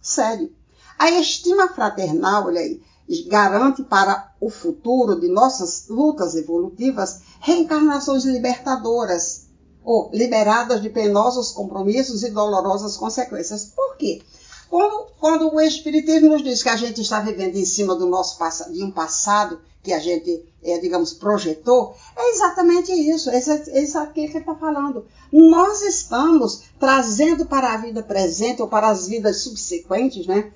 sério. 0.00 0.52
A 0.98 1.10
estima 1.10 1.68
fraternal, 1.68 2.46
olha 2.46 2.60
aí, 2.60 2.80
garante 3.26 3.82
para 3.82 4.32
o 4.40 4.50
futuro 4.50 5.18
de 5.20 5.28
nossas 5.28 5.88
lutas 5.88 6.34
evolutivas 6.34 7.20
reencarnações 7.40 8.24
libertadoras 8.24 9.46
ou 9.84 10.10
liberadas 10.12 10.82
de 10.82 10.90
penosos 10.90 11.50
compromissos 11.50 12.22
e 12.22 12.30
dolorosas 12.30 12.96
consequências. 12.96 13.72
Por 13.74 13.96
quê? 13.96 14.20
Quando, 14.68 15.06
quando 15.18 15.54
o 15.54 15.60
Espiritismo 15.60 16.28
nos 16.28 16.42
diz 16.42 16.62
que 16.62 16.68
a 16.68 16.76
gente 16.76 17.00
está 17.00 17.20
vivendo 17.20 17.56
em 17.56 17.64
cima 17.64 17.94
do 17.94 18.06
nosso 18.06 18.38
de 18.70 18.84
um 18.84 18.90
passado 18.90 19.60
que 19.88 19.94
a 19.94 19.98
gente, 19.98 20.44
é, 20.62 20.78
digamos, 20.78 21.14
projetou, 21.14 21.94
é 22.14 22.32
exatamente 22.32 22.92
isso. 22.92 23.30
É 23.30 23.38
aqui 23.38 24.12
que 24.12 24.20
ele 24.32 24.38
está 24.38 24.54
falando. 24.54 25.06
Nós 25.32 25.80
estamos 25.80 26.64
trazendo 26.78 27.46
para 27.46 27.72
a 27.72 27.78
vida 27.78 28.02
presente 28.02 28.60
ou 28.60 28.68
para 28.68 28.88
as 28.88 29.08
vidas 29.08 29.40
subsequentes, 29.40 30.26
né? 30.26 30.52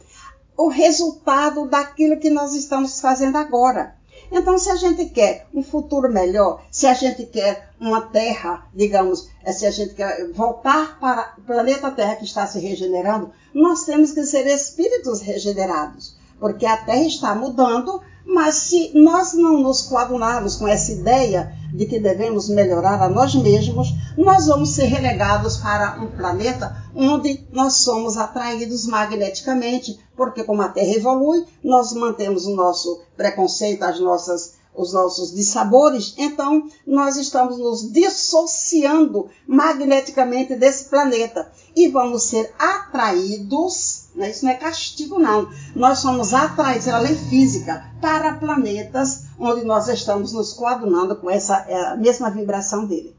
O 0.54 0.68
resultado 0.68 1.66
daquilo 1.66 2.20
que 2.20 2.28
nós 2.28 2.54
estamos 2.54 3.00
fazendo 3.00 3.36
agora. 3.36 3.96
Então, 4.30 4.58
se 4.58 4.68
a 4.68 4.76
gente 4.76 5.06
quer 5.06 5.46
um 5.54 5.62
futuro 5.62 6.12
melhor, 6.12 6.62
se 6.70 6.86
a 6.86 6.92
gente 6.92 7.24
quer 7.24 7.70
uma 7.80 8.02
Terra, 8.02 8.66
digamos, 8.74 9.30
é, 9.42 9.50
se 9.50 9.64
a 9.64 9.70
gente 9.70 9.94
quer 9.94 10.30
voltar 10.32 11.00
para 11.00 11.34
o 11.38 11.40
planeta 11.40 11.90
Terra 11.90 12.16
que 12.16 12.24
está 12.24 12.46
se 12.46 12.58
regenerando, 12.58 13.32
nós 13.54 13.84
temos 13.84 14.12
que 14.12 14.24
ser 14.24 14.46
espíritos 14.46 15.22
regenerados, 15.22 16.16
porque 16.42 16.66
a 16.66 16.76
Terra 16.76 17.06
está 17.06 17.36
mudando, 17.36 18.02
mas 18.26 18.56
se 18.56 18.90
nós 18.98 19.32
não 19.32 19.60
nos 19.60 19.82
coadunarmos 19.82 20.56
com 20.56 20.66
essa 20.66 20.90
ideia 20.90 21.54
de 21.72 21.86
que 21.86 22.00
devemos 22.00 22.48
melhorar 22.48 23.00
a 23.00 23.08
nós 23.08 23.32
mesmos, 23.36 23.94
nós 24.18 24.48
vamos 24.48 24.70
ser 24.70 24.86
relegados 24.86 25.58
para 25.58 26.00
um 26.02 26.08
planeta 26.08 26.76
onde 26.96 27.46
nós 27.52 27.74
somos 27.74 28.16
atraídos 28.16 28.86
magneticamente, 28.86 30.00
porque 30.16 30.42
como 30.42 30.62
a 30.62 30.68
Terra 30.68 30.96
evolui, 30.96 31.46
nós 31.62 31.92
mantemos 31.92 32.44
o 32.44 32.56
nosso 32.56 33.00
preconceito, 33.16 33.84
as 33.84 34.00
nossas 34.00 34.60
os 34.74 34.94
nossos 34.94 35.34
dissabores, 35.34 36.14
então 36.16 36.66
nós 36.86 37.16
estamos 37.16 37.58
nos 37.58 37.92
dissociando 37.92 39.28
magneticamente 39.46 40.56
desse 40.56 40.86
planeta 40.86 41.52
e 41.76 41.88
vamos 41.88 42.22
ser 42.22 42.54
atraídos? 42.58 44.01
Isso 44.16 44.44
não 44.44 44.52
é 44.52 44.54
castigo 44.54 45.18
não, 45.18 45.48
nós 45.74 46.00
somos 46.00 46.34
atraídos, 46.34 46.86
é 46.86 46.90
a 46.90 46.98
lei 46.98 47.14
física, 47.14 47.84
para 48.00 48.34
planetas 48.34 49.24
onde 49.38 49.64
nós 49.64 49.88
estamos 49.88 50.32
nos 50.32 50.52
coadunando 50.52 51.16
com 51.16 51.30
essa 51.30 51.64
é, 51.68 51.96
mesma 51.96 52.30
vibração 52.30 52.86
dele. 52.86 53.16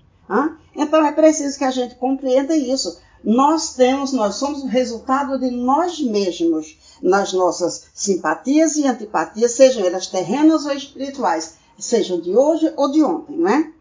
Então 0.76 1.06
é 1.06 1.12
preciso 1.12 1.58
que 1.58 1.64
a 1.64 1.72
gente 1.72 1.96
compreenda 1.96 2.56
isso. 2.56 2.98
Nós 3.24 3.74
temos, 3.74 4.12
nós 4.12 4.36
somos 4.36 4.64
o 4.64 4.68
resultado 4.68 5.40
de 5.40 5.50
nós 5.50 6.00
mesmos 6.00 6.78
nas 7.02 7.32
nossas 7.32 7.86
simpatias 7.94 8.76
e 8.76 8.86
antipatias, 8.86 9.52
sejam 9.52 9.86
elas 9.86 10.08
terrenas 10.08 10.66
ou 10.66 10.74
espirituais, 10.74 11.56
sejam 11.80 12.20
de 12.20 12.36
hoje 12.36 12.72
ou 12.76 12.92
de 12.92 13.02
ontem, 13.04 13.38
não 13.38 13.48
é? 13.48 13.72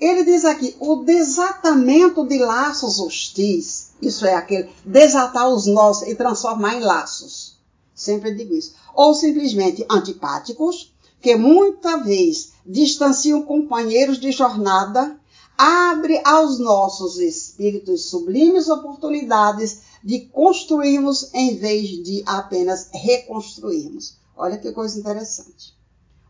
Ele 0.00 0.24
diz 0.24 0.46
aqui, 0.46 0.74
o 0.80 0.96
desatamento 1.04 2.26
de 2.26 2.38
laços 2.38 2.98
hostis, 2.98 3.89
isso 4.00 4.26
é 4.26 4.34
aquele 4.34 4.70
desatar 4.84 5.48
os 5.48 5.66
nós 5.66 6.02
e 6.02 6.14
transformar 6.14 6.76
em 6.76 6.80
laços. 6.80 7.58
Sempre 7.94 8.34
digo 8.34 8.54
isso. 8.54 8.74
Ou 8.94 9.14
simplesmente 9.14 9.84
antipáticos, 9.90 10.92
que 11.20 11.36
muita 11.36 11.98
vez 11.98 12.52
distanciam 12.64 13.42
companheiros 13.42 14.18
de 14.18 14.32
jornada, 14.32 15.18
abre 15.56 16.20
aos 16.24 16.58
nossos 16.58 17.18
espíritos 17.18 18.06
sublimes 18.06 18.70
oportunidades 18.70 19.82
de 20.02 20.20
construirmos 20.20 21.34
em 21.34 21.56
vez 21.56 22.02
de 22.02 22.22
apenas 22.24 22.88
reconstruirmos. 22.92 24.16
Olha 24.34 24.56
que 24.56 24.72
coisa 24.72 24.98
interessante. 24.98 25.74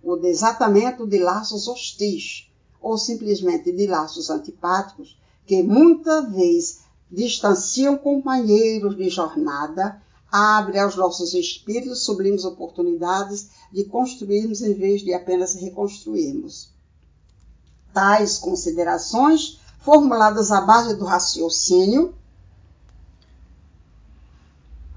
O 0.03 0.17
desatamento 0.17 1.07
de 1.07 1.19
laços 1.19 1.69
hostis 1.69 2.49
ou 2.81 2.99
simplesmente 2.99 3.71
de 3.71 3.87
laços 3.87 4.31
antipáticos 4.31 5.17
que 5.47 5.63
muitas 5.63 6.33
vezes 6.33 6.80
distanciam 7.11 7.99
companheiros 7.99 8.97
de 8.97 9.09
jornada, 9.09 10.01
abre 10.31 10.79
aos 10.79 10.95
nossos 10.95 11.35
espíritos 11.35 12.05
sublimes 12.05 12.45
oportunidades 12.45 13.49
de 13.73 13.85
construirmos 13.85 14.63
em 14.63 14.75
vez 14.75 15.03
de 15.03 15.13
apenas 15.13 15.55
reconstruirmos. 15.55 16.71
Tais 17.93 18.39
considerações, 18.39 19.59
formuladas 19.81 20.53
à 20.53 20.61
base 20.61 20.95
do 20.95 21.05
raciocínio, 21.05 22.15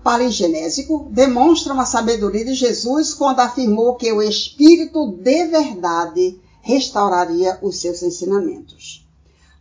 paligenésico 0.03 1.07
demonstram 1.09 1.80
a 1.80 1.86
sabedoria 1.86 2.45
de 2.45 2.53
Jesus 2.53 3.14
quando 3.14 3.39
afirmou 3.39 3.95
que 3.95 4.11
o 4.11 4.22
Espírito 4.22 5.14
de 5.14 5.45
verdade 5.47 6.39
restauraria 6.61 7.57
os 7.61 7.78
seus 7.78 8.03
ensinamentos. 8.03 9.03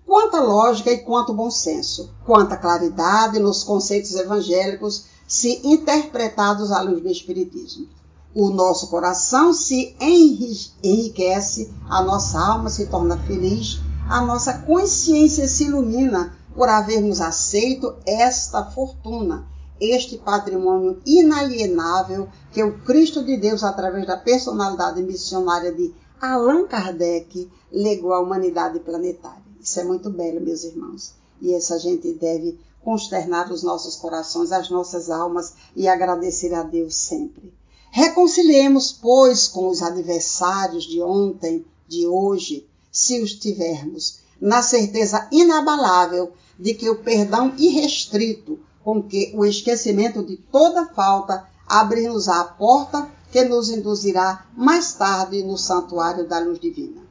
Quanta 0.07 0.41
lógica 0.41 0.91
e 0.91 0.99
quanto 0.99 1.33
bom 1.33 1.51
senso, 1.51 2.15
quanta 2.25 2.57
claridade 2.57 3.39
nos 3.39 3.65
conceitos 3.65 4.15
evangélicos 4.15 5.07
se 5.27 5.61
interpretados 5.65 6.71
à 6.73 6.81
luz 6.83 7.03
do 7.03 7.09
Espiritismo. 7.09 7.89
O 8.35 8.51
nosso 8.51 8.89
coração 8.89 9.53
se 9.53 9.97
enriquece, 10.01 11.73
a 11.89 12.03
nossa 12.03 12.39
alma 12.39 12.71
se 12.71 12.87
torna 12.87 13.17
feliz, 13.19 13.81
a 14.09 14.21
nossa 14.21 14.59
consciência 14.59 15.47
se 15.49 15.65
ilumina 15.65 16.37
por 16.55 16.69
havermos 16.69 17.21
aceito 17.21 17.95
esta 18.07 18.65
fortuna 18.65 19.51
este 19.83 20.17
patrimônio 20.17 21.01
inalienável 21.05 22.29
que 22.53 22.63
o 22.63 22.79
Cristo 22.85 23.25
de 23.25 23.37
Deus, 23.37 23.65
através 23.65 24.07
da 24.07 24.17
personalidade 24.17 25.03
missionária 25.03 25.73
de 25.73 25.93
Allan 26.21 26.69
Kardec, 26.69 27.51
legou 27.73 28.13
à 28.13 28.21
humanidade 28.21 28.79
planetária. 28.79 29.42
Isso 29.63 29.79
é 29.79 29.85
muito 29.85 30.11
belo, 30.11 30.41
meus 30.41 30.65
irmãos. 30.65 31.15
E 31.41 31.55
essa 31.55 31.79
gente 31.79 32.13
deve 32.15 32.59
consternar 32.83 33.53
os 33.53 33.63
nossos 33.63 33.95
corações, 33.95 34.51
as 34.51 34.69
nossas 34.69 35.09
almas 35.09 35.55
e 35.77 35.87
agradecer 35.87 36.53
a 36.53 36.65
Deus 36.65 36.97
sempre. 36.97 37.55
Reconciliemos, 37.93 38.93
pois, 38.93 39.47
com 39.47 39.69
os 39.69 39.81
adversários 39.81 40.85
de 40.85 41.01
ontem, 41.01 41.65
de 41.87 42.07
hoje, 42.07 42.67
se 42.91 43.21
os 43.23 43.35
tivermos, 43.35 44.19
na 44.41 44.63
certeza 44.63 45.29
inabalável 45.31 46.33
de 46.59 46.75
que 46.75 46.91
o 46.91 47.03
perdão 47.03 47.55
irrestrito, 47.57 48.59
com 48.83 49.01
que 49.01 49.33
o 49.37 49.45
esquecimento 49.45 50.25
de 50.25 50.37
toda 50.37 50.87
falta 50.87 51.47
abrir-nos 51.69 52.29
a 52.29 52.43
porta 52.43 53.09
que 53.31 53.45
nos 53.45 53.71
induzirá 53.71 54.45
mais 54.57 54.95
tarde 54.95 55.43
no 55.45 55.57
santuário 55.57 56.27
da 56.27 56.41
luz 56.41 56.59
divina. 56.59 57.03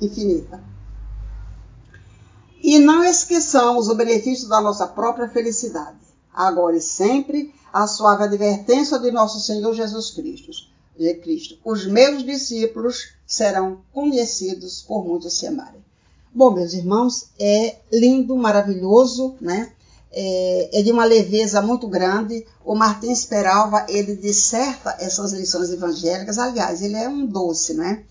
Infinita. 0.00 0.75
E 2.66 2.80
não 2.80 3.04
esqueçamos 3.04 3.88
o 3.88 3.94
benefício 3.94 4.48
da 4.48 4.60
nossa 4.60 4.88
própria 4.88 5.28
felicidade, 5.28 6.00
agora 6.34 6.76
e 6.76 6.80
sempre, 6.80 7.54
a 7.72 7.86
suave 7.86 8.24
advertência 8.24 8.98
de 8.98 9.12
nosso 9.12 9.38
Senhor 9.38 9.72
Jesus 9.72 10.10
Cristo. 10.10 10.50
De 10.98 11.14
Cristo. 11.14 11.56
Os 11.64 11.86
meus 11.86 12.24
discípulos 12.24 13.12
serão 13.24 13.82
conhecidos 13.92 14.82
por 14.82 15.04
muitos 15.04 15.38
se 15.38 15.46
amarem. 15.46 15.80
Bom, 16.34 16.50
meus 16.50 16.72
irmãos, 16.72 17.28
é 17.38 17.76
lindo, 17.92 18.36
maravilhoso, 18.36 19.36
né? 19.40 19.70
É, 20.10 20.80
é, 20.80 20.82
de 20.82 20.90
uma 20.90 21.04
leveza 21.04 21.62
muito 21.62 21.86
grande. 21.86 22.44
O 22.64 22.74
Martins 22.74 23.24
Peralva, 23.24 23.86
ele 23.88 24.16
disserta 24.16 24.96
essas 24.98 25.32
lições 25.32 25.70
evangélicas. 25.70 26.36
Aliás, 26.36 26.82
ele 26.82 26.96
é 26.96 27.08
um 27.08 27.26
doce, 27.26 27.74
né? 27.74 28.02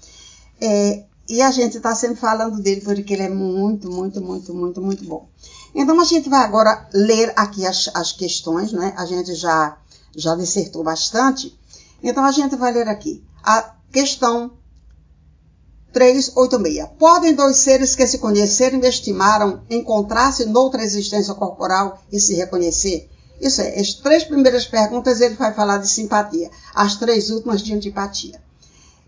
É, 0.62 1.04
e 1.28 1.42
a 1.42 1.52
gente 1.52 1.78
está 1.78 1.96
sempre 1.96 2.18
falando 2.18 2.62
dele 2.62 2.82
porque 2.82 3.14
ele 3.14 3.24
é 3.24 3.30
muito, 3.30 3.90
muito, 3.90 4.22
muito, 4.22 4.54
muito, 4.54 4.82
muito 4.82 5.04
bom. 5.06 5.28
Então 5.74 6.00
a 6.00 6.04
gente 6.04 6.30
vai 6.30 6.44
agora 6.44 6.88
ler 6.94 7.34
aqui 7.36 7.66
as, 7.66 7.90
as 7.94 8.12
questões, 8.12 8.72
né? 8.72 8.94
A 8.96 9.06
gente 9.06 9.34
já, 9.34 9.78
já 10.16 10.36
dissertou 10.36 10.84
bastante. 10.84 11.58
Então 12.04 12.24
a 12.24 12.32
gente 12.32 12.56
vai 12.56 12.72
ler 12.72 12.88
aqui 12.88 13.24
a 13.44 13.74
questão 13.92 14.52
386. 15.92 16.90
Podem 17.00 17.34
dois 17.34 17.58
seres 17.58 17.96
que 17.96 18.06
se 18.06 18.20
conheceram 18.20 18.80
e 18.80 18.88
estimaram 18.88 19.64
encontrar-se 19.70 20.46
noutra 20.46 20.84
existência 20.84 21.34
corporal 21.34 22.04
e 22.12 22.20
se 22.20 22.36
reconhecer? 22.36 23.10
Isso 23.40 23.62
é, 23.62 23.80
as 23.80 23.94
três 23.94 24.24
primeiras 24.24 24.66
perguntas 24.66 25.22
ele 25.22 25.36
vai 25.36 25.54
falar 25.54 25.78
de 25.78 25.88
simpatia, 25.88 26.52
as 26.74 26.96
três 26.96 27.30
últimas 27.30 27.62
de 27.62 27.74
antipatia. 27.74 28.42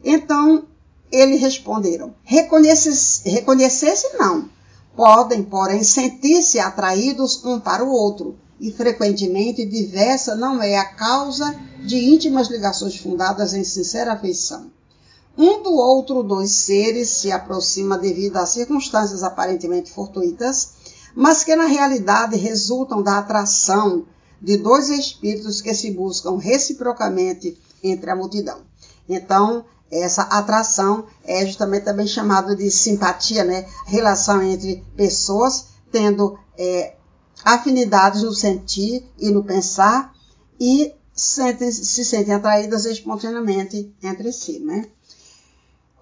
Então, 0.04 0.66
eles 1.12 1.42
responderam: 1.42 2.14
reconhecer-se 2.24 4.18
não. 4.18 4.50
Podem, 4.96 5.44
porém, 5.44 5.84
sentir-se 5.84 6.60
atraídos 6.60 7.44
um 7.46 7.60
para 7.60 7.84
o 7.84 7.92
outro, 7.92 8.36
e 8.60 8.72
frequentemente 8.72 9.64
diversa 9.64 10.36
não 10.36 10.62
é 10.62 10.76
a 10.76 10.86
causa 10.86 11.56
de 11.86 11.98
íntimas 11.98 12.48
ligações 12.48 12.98
fundadas 12.98 13.54
em 13.54 13.64
sincera 13.64 14.14
afeição. 14.14 14.72
Um 15.38 15.62
do 15.62 15.74
outro 15.76 16.24
dois 16.24 16.50
seres 16.50 17.10
se 17.10 17.32
aproxima 17.32 17.96
devido 17.96 18.38
a 18.38 18.48
circunstâncias 18.48 19.22
aparentemente 19.22 19.92
fortuitas, 19.92 20.70
mas 21.16 21.44
que 21.44 21.56
na 21.56 21.66
realidade 21.66 22.36
resultam 22.36 23.04
da 23.04 23.20
atração 23.20 24.06
de 24.42 24.58
dois 24.58 24.90
espíritos 24.90 25.62
que 25.62 25.76
se 25.76 25.92
buscam 25.92 26.38
reciprocamente 26.38 27.56
entre 27.84 28.10
a 28.10 28.16
multidão. 28.16 28.62
Então, 29.08 29.64
essa 29.92 30.24
atração 30.24 31.06
é 31.24 31.46
justamente 31.46 31.86
também 31.86 32.08
chamado 32.08 32.56
de 32.56 32.70
simpatia, 32.70 33.44
né? 33.44 33.66
Relação 33.86 34.42
entre 34.42 34.84
pessoas 34.96 35.68
tendo 35.92 36.38
é, 36.58 36.96
afinidades 37.44 38.24
no 38.24 38.34
sentir 38.34 39.10
e 39.18 39.30
no 39.30 39.44
pensar 39.44 40.14
e 40.60 40.94
sentem, 41.14 41.72
se 41.72 42.04
sentem 42.04 42.34
atraídas 42.34 42.86
espontaneamente 42.86 43.94
entre 44.04 44.32
si, 44.34 44.60
né? 44.60 44.86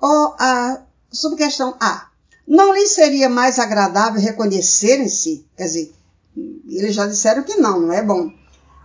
Ou 0.02 0.36
a 0.40 0.82
subquestão 1.12 1.76
A. 1.80 2.10
Não 2.48 2.74
lhe 2.74 2.86
seria 2.88 3.30
mais 3.30 3.58
agradável 3.58 4.22
reconhecerem-se? 4.22 5.46
Quer 5.58 5.64
dizer, 5.64 5.96
eles 6.68 6.94
já 6.94 7.08
disseram 7.08 7.44
que 7.44 7.56
não, 7.56 7.80
não 7.80 7.94
é 7.94 8.04
bom. 8.04 8.32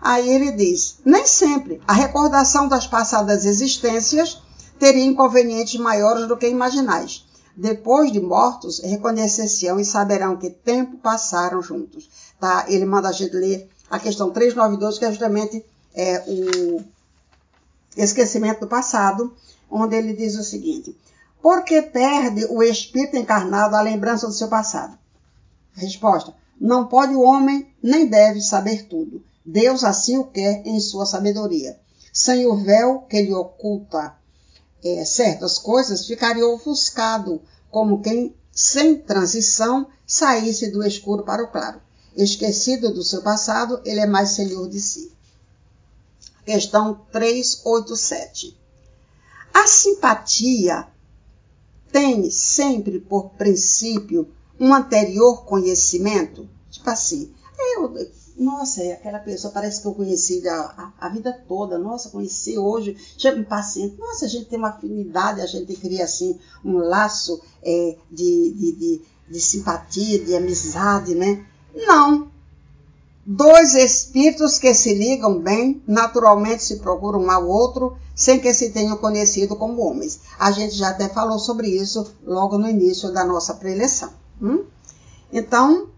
Aí 0.01 0.29
ele 0.31 0.53
diz: 0.53 0.99
nem 1.05 1.27
sempre. 1.27 1.81
A 1.87 1.93
recordação 1.93 2.69
das 2.69 2.87
passadas 2.87 3.45
existências 3.45 4.41
teria 4.81 5.05
inconvenientes 5.05 5.79
maiores 5.79 6.27
do 6.27 6.39
que 6.39 6.49
imaginais. 6.49 7.27
Depois 7.55 8.11
de 8.11 8.19
mortos, 8.19 8.81
reconhecer-se-ão 8.81 9.79
e 9.79 9.85
saberão 9.85 10.39
que 10.39 10.49
tempo 10.49 10.97
passaram 10.97 11.63
juntos. 11.63 12.09
Tá? 12.41 12.65
Ele 12.67 12.87
manda 12.87 13.11
a 13.11 13.13
gente 13.13 13.37
ler 13.37 13.69
a 13.91 13.99
questão 13.99 14.31
392, 14.31 14.99
que 14.99 15.05
é 15.05 15.11
justamente 15.11 15.65
é, 15.95 16.25
o 16.27 16.83
esquecimento 17.95 18.61
do 18.61 18.67
passado, 18.67 19.37
onde 19.71 19.95
ele 19.97 20.15
diz 20.15 20.37
o 20.37 20.43
seguinte: 20.43 20.97
Por 21.43 21.63
que 21.63 21.83
perde 21.83 22.47
o 22.47 22.63
espírito 22.63 23.19
encarnado 23.19 23.77
a 23.77 23.83
lembrança 23.83 24.27
do 24.27 24.33
seu 24.33 24.49
passado? 24.49 24.97
Resposta: 25.75 26.35
Não 26.59 26.87
pode 26.87 27.15
o 27.15 27.21
homem 27.21 27.69
nem 27.83 28.07
deve 28.07 28.41
saber 28.41 28.87
tudo. 28.87 29.23
Deus 29.45 29.85
assim 29.85 30.17
o 30.17 30.25
quer 30.25 30.63
em 30.65 30.81
sua 30.81 31.05
sabedoria. 31.05 31.79
Sem 32.13 32.47
o 32.47 32.57
véu 32.57 33.01
que 33.03 33.21
lhe 33.21 33.35
oculta 33.35 34.19
é, 34.85 35.05
certas 35.05 35.59
coisas, 35.59 36.07
ficaria 36.07 36.47
ofuscado, 36.47 37.41
como 37.71 38.03
quem, 38.03 38.35
sem 38.53 38.97
transição, 38.97 39.89
saísse 40.07 40.71
do 40.71 40.85
escuro 40.85 41.23
para 41.23 41.45
o 41.45 41.49
claro. 41.49 41.81
Esquecido 42.17 42.93
do 42.93 43.03
seu 43.03 43.23
passado, 43.23 43.81
ele 43.85 44.01
é 44.01 44.07
mais 44.07 44.31
senhor 44.31 44.69
de 44.69 44.81
si. 44.81 45.13
Questão 46.45 47.01
387. 47.13 48.59
A 49.53 49.67
simpatia 49.67 50.89
tem 51.93 52.31
sempre 52.31 53.01
por 53.01 53.31
princípio 53.31 54.29
um 54.59 54.75
anterior 54.75 55.45
conhecimento? 55.45 56.49
Tipo 56.71 56.91
assim, 56.91 57.33
eu, 57.59 57.95
nossa, 58.41 58.83
é 58.83 58.95
aquela 58.95 59.19
pessoa 59.19 59.53
parece 59.53 59.83
que 59.83 59.87
eu 59.87 59.93
conheci 59.93 60.49
a, 60.49 60.61
a, 60.99 61.07
a, 61.07 61.09
vida 61.11 61.31
toda. 61.47 61.79
Nossa, 61.79 62.09
conheci 62.09 62.57
hoje. 62.57 62.97
Chega 63.19 63.39
um 63.39 63.45
paciente. 63.45 63.99
Nossa, 63.99 64.25
a 64.25 64.29
gente 64.29 64.47
tem 64.47 64.59
uma 64.59 64.71
afinidade, 64.71 65.43
a 65.43 65.47
gente 65.47 65.77
cria 65.77 66.05
assim 66.05 66.39
um 66.65 66.79
laço 66.79 67.39
é, 67.63 67.97
de, 68.11 68.55
de, 68.55 68.73
de, 68.73 69.03
de 69.29 69.41
simpatia, 69.41 70.25
de 70.25 70.35
amizade, 70.35 71.15
né? 71.15 71.45
Não. 71.75 72.31
Dois 73.27 73.75
espíritos 73.75 74.59
que 74.59 74.73
se 74.73 74.95
ligam 74.95 75.39
bem, 75.39 75.83
naturalmente 75.87 76.65
se 76.65 76.77
procuram 76.77 77.21
um 77.21 77.31
ao 77.31 77.47
outro, 77.47 77.99
sem 78.17 78.41
que 78.41 78.55
se 78.55 78.71
tenham 78.71 78.97
conhecido 78.97 79.55
como 79.55 79.83
homens. 79.83 80.21
A 80.39 80.51
gente 80.51 80.75
já 80.75 80.89
até 80.89 81.11
falou 81.11 81.39
sobre 81.39 81.69
isso 81.69 82.11
logo 82.25 82.57
no 82.57 82.67
início 82.67 83.13
da 83.13 83.23
nossa 83.23 83.53
preleção. 83.53 84.11
Hum? 84.41 84.65
Então, 85.31 85.90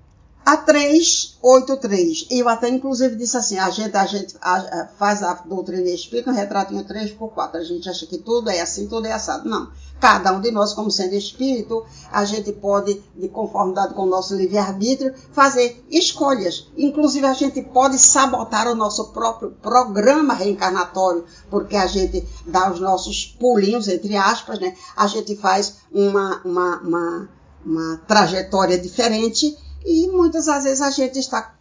a 0.45 0.57
383. 0.57 2.27
Eu 2.31 2.49
até 2.49 2.69
inclusive 2.69 3.17
disse 3.17 3.37
assim, 3.37 3.59
a 3.59 3.71
gente, 3.71 3.97
a 3.97 4.07
gente 4.07 4.37
a, 4.41 4.57
a, 4.57 4.89
faz 4.99 5.23
a 5.23 5.35
doutrina 5.35 5.89
espírita 5.89 6.31
um 6.31 6.35
retratinho 6.35 6.85
3 6.85 7.13
por 7.13 7.31
4. 7.31 7.61
A 7.61 7.65
gente 7.65 7.89
acha 7.89 8.07
que 8.07 8.19
tudo 8.19 8.51
é 8.51 8.61
assim, 8.61 8.89
tudo 8.89 9.07
é 9.07 9.13
assado. 9.13 9.49
Não. 9.49 9.71
Cada 10.01 10.33
um 10.33 10.41
de 10.41 10.51
nós, 10.51 10.73
como 10.73 10.91
sendo 10.91 11.15
espírito, 11.15 11.87
a 12.11 12.25
gente 12.25 12.53
pode, 12.53 13.01
de 13.15 13.29
conformidade 13.29 13.95
com 13.95 14.03
o 14.03 14.07
nosso 14.07 14.35
livre-arbítrio, 14.35 15.15
fazer 15.31 15.85
escolhas. 15.89 16.67
Inclusive, 16.77 17.25
a 17.25 17.35
gente 17.35 17.63
pode 17.63 17.97
sabotar 18.01 18.67
o 18.67 18.75
nosso 18.75 19.13
próprio 19.13 19.53
programa 19.63 20.35
reencarnatório, 20.35 21.25
porque 21.49 21.77
a 21.77 21.87
gente 21.87 22.27
dá 22.45 22.73
os 22.73 22.81
nossos 22.81 23.37
pulinhos, 23.39 23.87
entre 23.87 24.17
aspas, 24.17 24.59
né? 24.59 24.75
A 24.97 25.07
gente 25.07 25.37
faz 25.37 25.77
uma, 25.93 26.43
uma, 26.45 26.81
uma, 26.81 27.29
uma 27.65 27.97
trajetória 28.09 28.77
diferente 28.77 29.57
e 29.85 30.09
muitas 30.09 30.49
às 30.49 30.65
vezes 30.65 30.81
a 30.81 30.91
gente 30.91 31.19
está 31.19 31.55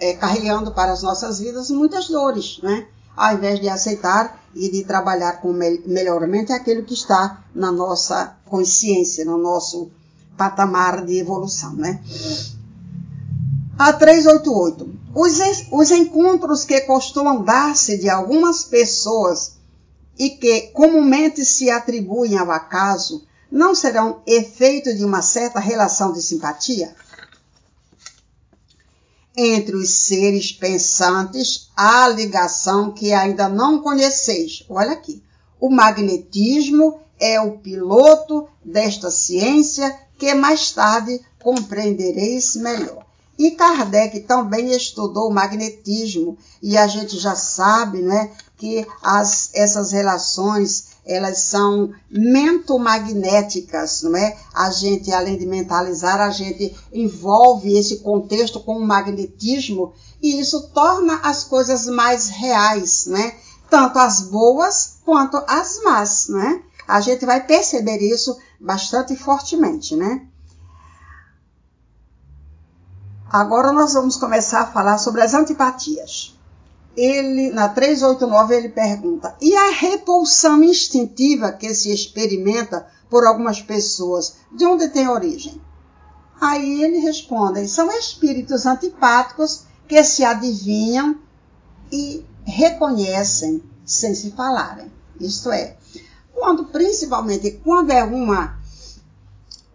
é, 0.00 0.14
carregando 0.14 0.72
para 0.72 0.92
as 0.92 1.02
nossas 1.02 1.38
vidas 1.38 1.70
muitas 1.70 2.08
dores, 2.08 2.58
né? 2.62 2.86
Ao 3.16 3.34
invés 3.34 3.60
de 3.60 3.68
aceitar 3.68 4.42
e 4.54 4.70
de 4.70 4.84
trabalhar 4.84 5.40
com 5.40 5.52
melhoramento 5.52 6.52
aquilo 6.52 6.82
que 6.82 6.94
está 6.94 7.44
na 7.54 7.70
nossa 7.70 8.36
consciência, 8.46 9.24
no 9.24 9.38
nosso 9.38 9.90
patamar 10.36 11.04
de 11.04 11.18
evolução, 11.18 11.74
né? 11.74 12.02
A 13.78 13.92
388. 13.92 15.02
Os, 15.14 15.38
os 15.70 15.90
encontros 15.90 16.64
que 16.64 16.80
costumam 16.82 17.42
dar-se 17.42 17.98
de 17.98 18.08
algumas 18.08 18.64
pessoas 18.64 19.56
e 20.18 20.30
que 20.30 20.68
comumente 20.72 21.44
se 21.44 21.70
atribuem 21.70 22.38
ao 22.38 22.50
acaso 22.50 23.24
não 23.50 23.74
serão 23.74 24.22
efeito 24.26 24.94
de 24.94 25.04
uma 25.04 25.20
certa 25.20 25.60
relação 25.60 26.12
de 26.12 26.22
simpatia? 26.22 26.94
Entre 29.36 29.76
os 29.76 29.90
seres 29.90 30.52
pensantes 30.52 31.70
há 31.76 32.08
ligação 32.08 32.92
que 32.92 33.12
ainda 33.12 33.48
não 33.48 33.82
conheceis. 33.82 34.64
Olha 34.68 34.92
aqui. 34.92 35.22
O 35.60 35.70
magnetismo 35.70 37.00
é 37.18 37.40
o 37.40 37.58
piloto 37.58 38.48
desta 38.64 39.10
ciência 39.10 39.96
que 40.18 40.34
mais 40.34 40.72
tarde 40.72 41.20
compreendereis 41.42 42.56
melhor. 42.56 43.04
E 43.38 43.52
Kardec 43.52 44.20
também 44.20 44.72
estudou 44.72 45.28
o 45.28 45.34
magnetismo 45.34 46.36
e 46.62 46.76
a 46.76 46.86
gente 46.86 47.18
já 47.18 47.34
sabe, 47.34 48.02
né, 48.02 48.30
que 48.56 48.86
as, 49.02 49.50
essas 49.54 49.90
relações 49.90 50.91
elas 51.04 51.38
são 51.38 51.92
mentomagnéticas, 52.10 54.02
não 54.02 54.16
é? 54.16 54.36
A 54.54 54.70
gente, 54.70 55.12
além 55.12 55.36
de 55.36 55.46
mentalizar, 55.46 56.20
a 56.20 56.30
gente 56.30 56.74
envolve 56.92 57.76
esse 57.76 57.98
contexto 57.98 58.60
com 58.60 58.76
o 58.76 58.86
magnetismo 58.86 59.92
e 60.22 60.38
isso 60.38 60.68
torna 60.68 61.16
as 61.22 61.44
coisas 61.44 61.86
mais 61.86 62.28
reais, 62.28 63.06
né? 63.06 63.34
Tanto 63.68 63.98
as 63.98 64.22
boas 64.22 64.98
quanto 65.04 65.42
as 65.48 65.82
más, 65.82 66.28
né? 66.28 66.62
A 66.86 67.00
gente 67.00 67.26
vai 67.26 67.44
perceber 67.44 67.98
isso 67.98 68.36
bastante 68.60 69.16
fortemente, 69.16 69.96
né? 69.96 70.26
Agora 73.28 73.72
nós 73.72 73.94
vamos 73.94 74.16
começar 74.16 74.60
a 74.60 74.66
falar 74.66 74.98
sobre 74.98 75.22
as 75.22 75.32
antipatias. 75.32 76.38
Ele, 76.96 77.50
na 77.50 77.68
389, 77.68 78.54
ele 78.54 78.68
pergunta: 78.68 79.34
e 79.40 79.54
a 79.56 79.70
repulsão 79.70 80.62
instintiva 80.62 81.52
que 81.52 81.74
se 81.74 81.92
experimenta 81.92 82.86
por 83.08 83.26
algumas 83.26 83.60
pessoas, 83.62 84.36
de 84.50 84.64
onde 84.64 84.88
tem 84.88 85.08
origem? 85.08 85.60
Aí 86.40 86.82
ele 86.82 86.98
responde: 86.98 87.66
são 87.68 87.90
espíritos 87.90 88.66
antipáticos 88.66 89.64
que 89.88 90.02
se 90.04 90.24
adivinham 90.24 91.18
e 91.90 92.24
reconhecem 92.44 93.62
sem 93.84 94.14
se 94.14 94.32
falarem. 94.32 94.90
Isto 95.20 95.52
é, 95.52 95.76
quando 96.34 96.64
principalmente 96.66 97.52
quando 97.62 97.90
é 97.90 98.02
uma 98.02 98.60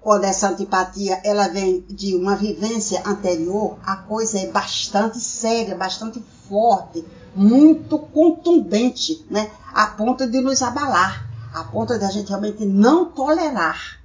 quando 0.01 0.23
essa 0.23 0.49
antipatia 0.49 1.19
ela 1.23 1.49
vem 1.49 1.81
de 1.89 2.15
uma 2.15 2.35
vivência 2.35 3.01
anterior, 3.05 3.77
a 3.85 3.97
coisa 3.97 4.39
é 4.39 4.47
bastante 4.47 5.19
séria, 5.19 5.75
bastante 5.75 6.23
forte, 6.47 7.05
muito 7.35 7.99
contundente, 7.99 9.25
né? 9.29 9.49
A 9.73 9.87
ponto 9.87 10.27
de 10.29 10.41
nos 10.41 10.61
abalar, 10.61 11.27
a 11.53 11.63
ponto 11.63 11.97
de 11.97 12.03
a 12.03 12.09
gente 12.09 12.29
realmente 12.29 12.65
não 12.65 13.05
tolerar, 13.05 13.99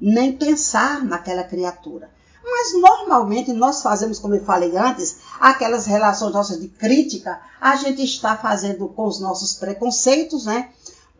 nem 0.00 0.32
pensar 0.32 1.04
naquela 1.04 1.44
criatura. 1.44 2.10
Mas 2.44 2.80
normalmente 2.80 3.52
nós 3.52 3.82
fazemos, 3.82 4.18
como 4.18 4.34
eu 4.34 4.44
falei 4.44 4.76
antes, 4.76 5.18
aquelas 5.40 5.86
relações 5.86 6.32
nossas 6.32 6.60
de 6.60 6.68
crítica, 6.68 7.40
a 7.60 7.76
gente 7.76 8.02
está 8.02 8.36
fazendo 8.36 8.88
com 8.88 9.06
os 9.06 9.20
nossos 9.20 9.54
preconceitos, 9.54 10.46
né? 10.46 10.70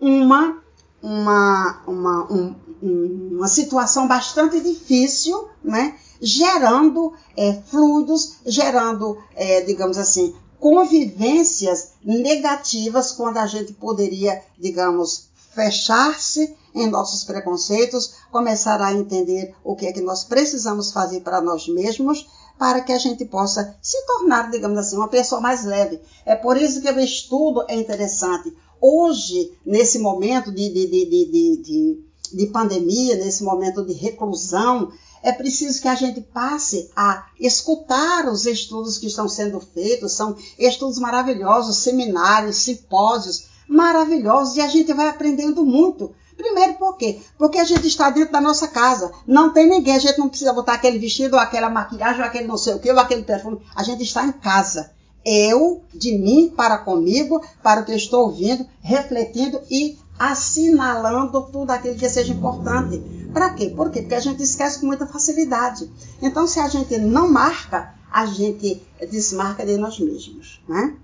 Uma 0.00 0.60
uma, 1.02 1.82
uma, 1.86 2.32
um, 2.32 2.54
uma 2.82 3.46
situação 3.46 4.08
bastante 4.08 4.60
difícil, 4.60 5.48
né? 5.62 5.94
gerando 6.20 7.12
é, 7.36 7.60
fluidos, 7.66 8.36
gerando, 8.46 9.18
é, 9.34 9.60
digamos 9.62 9.98
assim, 9.98 10.34
convivências 10.66 11.92
negativas 12.04 13.12
quando 13.12 13.36
a 13.36 13.46
gente 13.46 13.72
poderia, 13.72 14.42
digamos, 14.58 15.28
fechar-se 15.54 16.56
em 16.74 16.90
nossos 16.90 17.22
preconceitos, 17.22 18.14
começar 18.32 18.82
a 18.82 18.92
entender 18.92 19.54
o 19.62 19.76
que 19.76 19.86
é 19.86 19.92
que 19.92 20.00
nós 20.00 20.24
precisamos 20.24 20.90
fazer 20.90 21.20
para 21.20 21.40
nós 21.40 21.68
mesmos, 21.68 22.26
para 22.58 22.80
que 22.80 22.92
a 22.92 22.98
gente 22.98 23.24
possa 23.26 23.76
se 23.80 23.96
tornar, 24.06 24.50
digamos 24.50 24.76
assim, 24.76 24.96
uma 24.96 25.06
pessoa 25.06 25.40
mais 25.40 25.64
leve. 25.64 26.00
É 26.24 26.34
por 26.34 26.56
isso 26.56 26.82
que 26.82 26.90
o 26.90 26.98
estudo 26.98 27.64
é 27.68 27.76
interessante. 27.76 28.52
Hoje, 28.80 29.56
nesse 29.64 30.00
momento 30.00 30.50
de, 30.50 30.68
de, 30.68 30.86
de, 30.88 31.62
de, 31.62 32.04
de 32.34 32.46
pandemia, 32.46 33.14
nesse 33.14 33.44
momento 33.44 33.86
de 33.86 33.92
reclusão, 33.92 34.90
é 35.26 35.32
preciso 35.32 35.82
que 35.82 35.88
a 35.88 35.94
gente 35.96 36.20
passe 36.20 36.88
a 36.94 37.26
escutar 37.40 38.28
os 38.28 38.46
estudos 38.46 38.96
que 38.96 39.08
estão 39.08 39.28
sendo 39.28 39.58
feitos, 39.58 40.12
são 40.12 40.36
estudos 40.56 41.00
maravilhosos, 41.00 41.78
seminários, 41.78 42.58
simpósios 42.58 43.48
maravilhosos, 43.66 44.56
e 44.56 44.60
a 44.60 44.68
gente 44.68 44.92
vai 44.92 45.08
aprendendo 45.08 45.66
muito. 45.66 46.14
Primeiro 46.36 46.74
por 46.74 46.96
quê? 46.96 47.18
Porque 47.36 47.58
a 47.58 47.64
gente 47.64 47.88
está 47.88 48.08
dentro 48.08 48.30
da 48.30 48.40
nossa 48.40 48.68
casa, 48.68 49.10
não 49.26 49.52
tem 49.52 49.68
ninguém, 49.68 49.96
a 49.96 49.98
gente 49.98 50.16
não 50.16 50.28
precisa 50.28 50.52
botar 50.52 50.74
aquele 50.74 51.00
vestido, 51.00 51.34
ou 51.34 51.40
aquela 51.40 51.68
maquiagem, 51.68 52.20
ou 52.20 52.26
aquele 52.28 52.46
não 52.46 52.56
sei 52.56 52.74
o 52.74 52.78
que, 52.78 52.92
ou 52.92 53.00
aquele 53.00 53.24
perfume, 53.24 53.60
a 53.74 53.82
gente 53.82 54.04
está 54.04 54.24
em 54.24 54.30
casa. 54.32 54.92
Eu, 55.24 55.82
de 55.92 56.16
mim, 56.16 56.54
para 56.56 56.78
comigo, 56.78 57.44
para 57.64 57.80
o 57.80 57.84
que 57.84 57.90
eu 57.90 57.96
estou 57.96 58.26
ouvindo, 58.26 58.64
refletindo 58.80 59.60
e 59.68 59.98
assinalando 60.18 61.42
tudo 61.52 61.70
aquilo 61.70 61.96
que 61.96 62.08
seja 62.08 62.32
importante. 62.32 62.98
Para 63.32 63.50
quê? 63.50 63.68
Por 63.68 63.90
quê? 63.90 64.00
Porque 64.00 64.14
a 64.14 64.20
gente 64.20 64.42
esquece 64.42 64.80
com 64.80 64.86
muita 64.86 65.06
facilidade. 65.06 65.90
Então, 66.22 66.46
se 66.46 66.58
a 66.58 66.68
gente 66.68 66.96
não 66.98 67.30
marca, 67.30 67.94
a 68.10 68.26
gente 68.26 68.82
desmarca 69.10 69.64
de 69.64 69.76
nós 69.76 69.98
mesmos. 69.98 70.60
Né? 70.68 70.94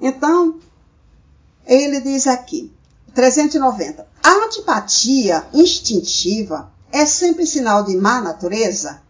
Então, 0.00 0.58
ele 1.66 2.00
diz 2.00 2.26
aqui, 2.26 2.72
390. 3.14 4.06
A 4.22 4.30
antipatia 4.46 5.44
instintiva 5.52 6.70
é 6.92 7.04
sempre 7.06 7.46
sinal 7.46 7.84
de 7.84 7.96
má 7.96 8.20
natureza? 8.20 9.02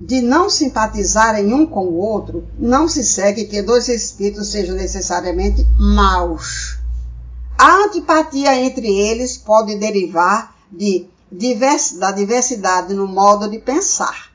de 0.00 0.20
não 0.20 0.48
simpatizarem 0.48 1.52
um 1.52 1.66
com 1.66 1.86
o 1.86 1.96
outro, 1.96 2.46
não 2.56 2.88
se 2.88 3.02
segue 3.02 3.46
que 3.46 3.60
dois 3.60 3.88
espíritos 3.88 4.48
sejam 4.48 4.76
necessariamente 4.76 5.66
maus. 5.76 6.67
A 7.58 7.84
antipatia 7.84 8.54
entre 8.54 8.86
eles 8.86 9.36
pode 9.36 9.76
derivar 9.76 10.54
de 10.70 11.08
divers, 11.30 11.92
da 11.92 12.12
diversidade 12.12 12.94
no 12.94 13.08
modo 13.08 13.50
de 13.50 13.58
pensar. 13.58 14.32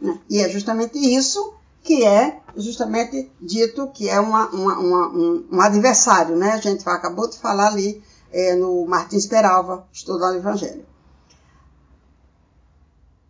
Né? 0.00 0.18
E 0.28 0.40
é 0.40 0.48
justamente 0.48 0.98
isso 0.98 1.54
que 1.80 2.04
é 2.04 2.40
justamente 2.56 3.30
dito 3.40 3.88
que 3.94 4.08
é 4.08 4.18
uma, 4.18 4.48
uma, 4.48 4.78
uma, 4.78 5.08
um, 5.08 5.46
um, 5.52 5.60
adversário. 5.60 6.34
Né? 6.34 6.50
A 6.50 6.60
gente 6.60 6.86
acabou 6.88 7.30
de 7.30 7.38
falar 7.38 7.68
ali 7.68 8.02
é, 8.32 8.56
no 8.56 8.84
Martins 8.86 9.26
Peralva, 9.26 9.86
estudando 9.92 10.34
o 10.34 10.38
Evangelho. 10.38 10.84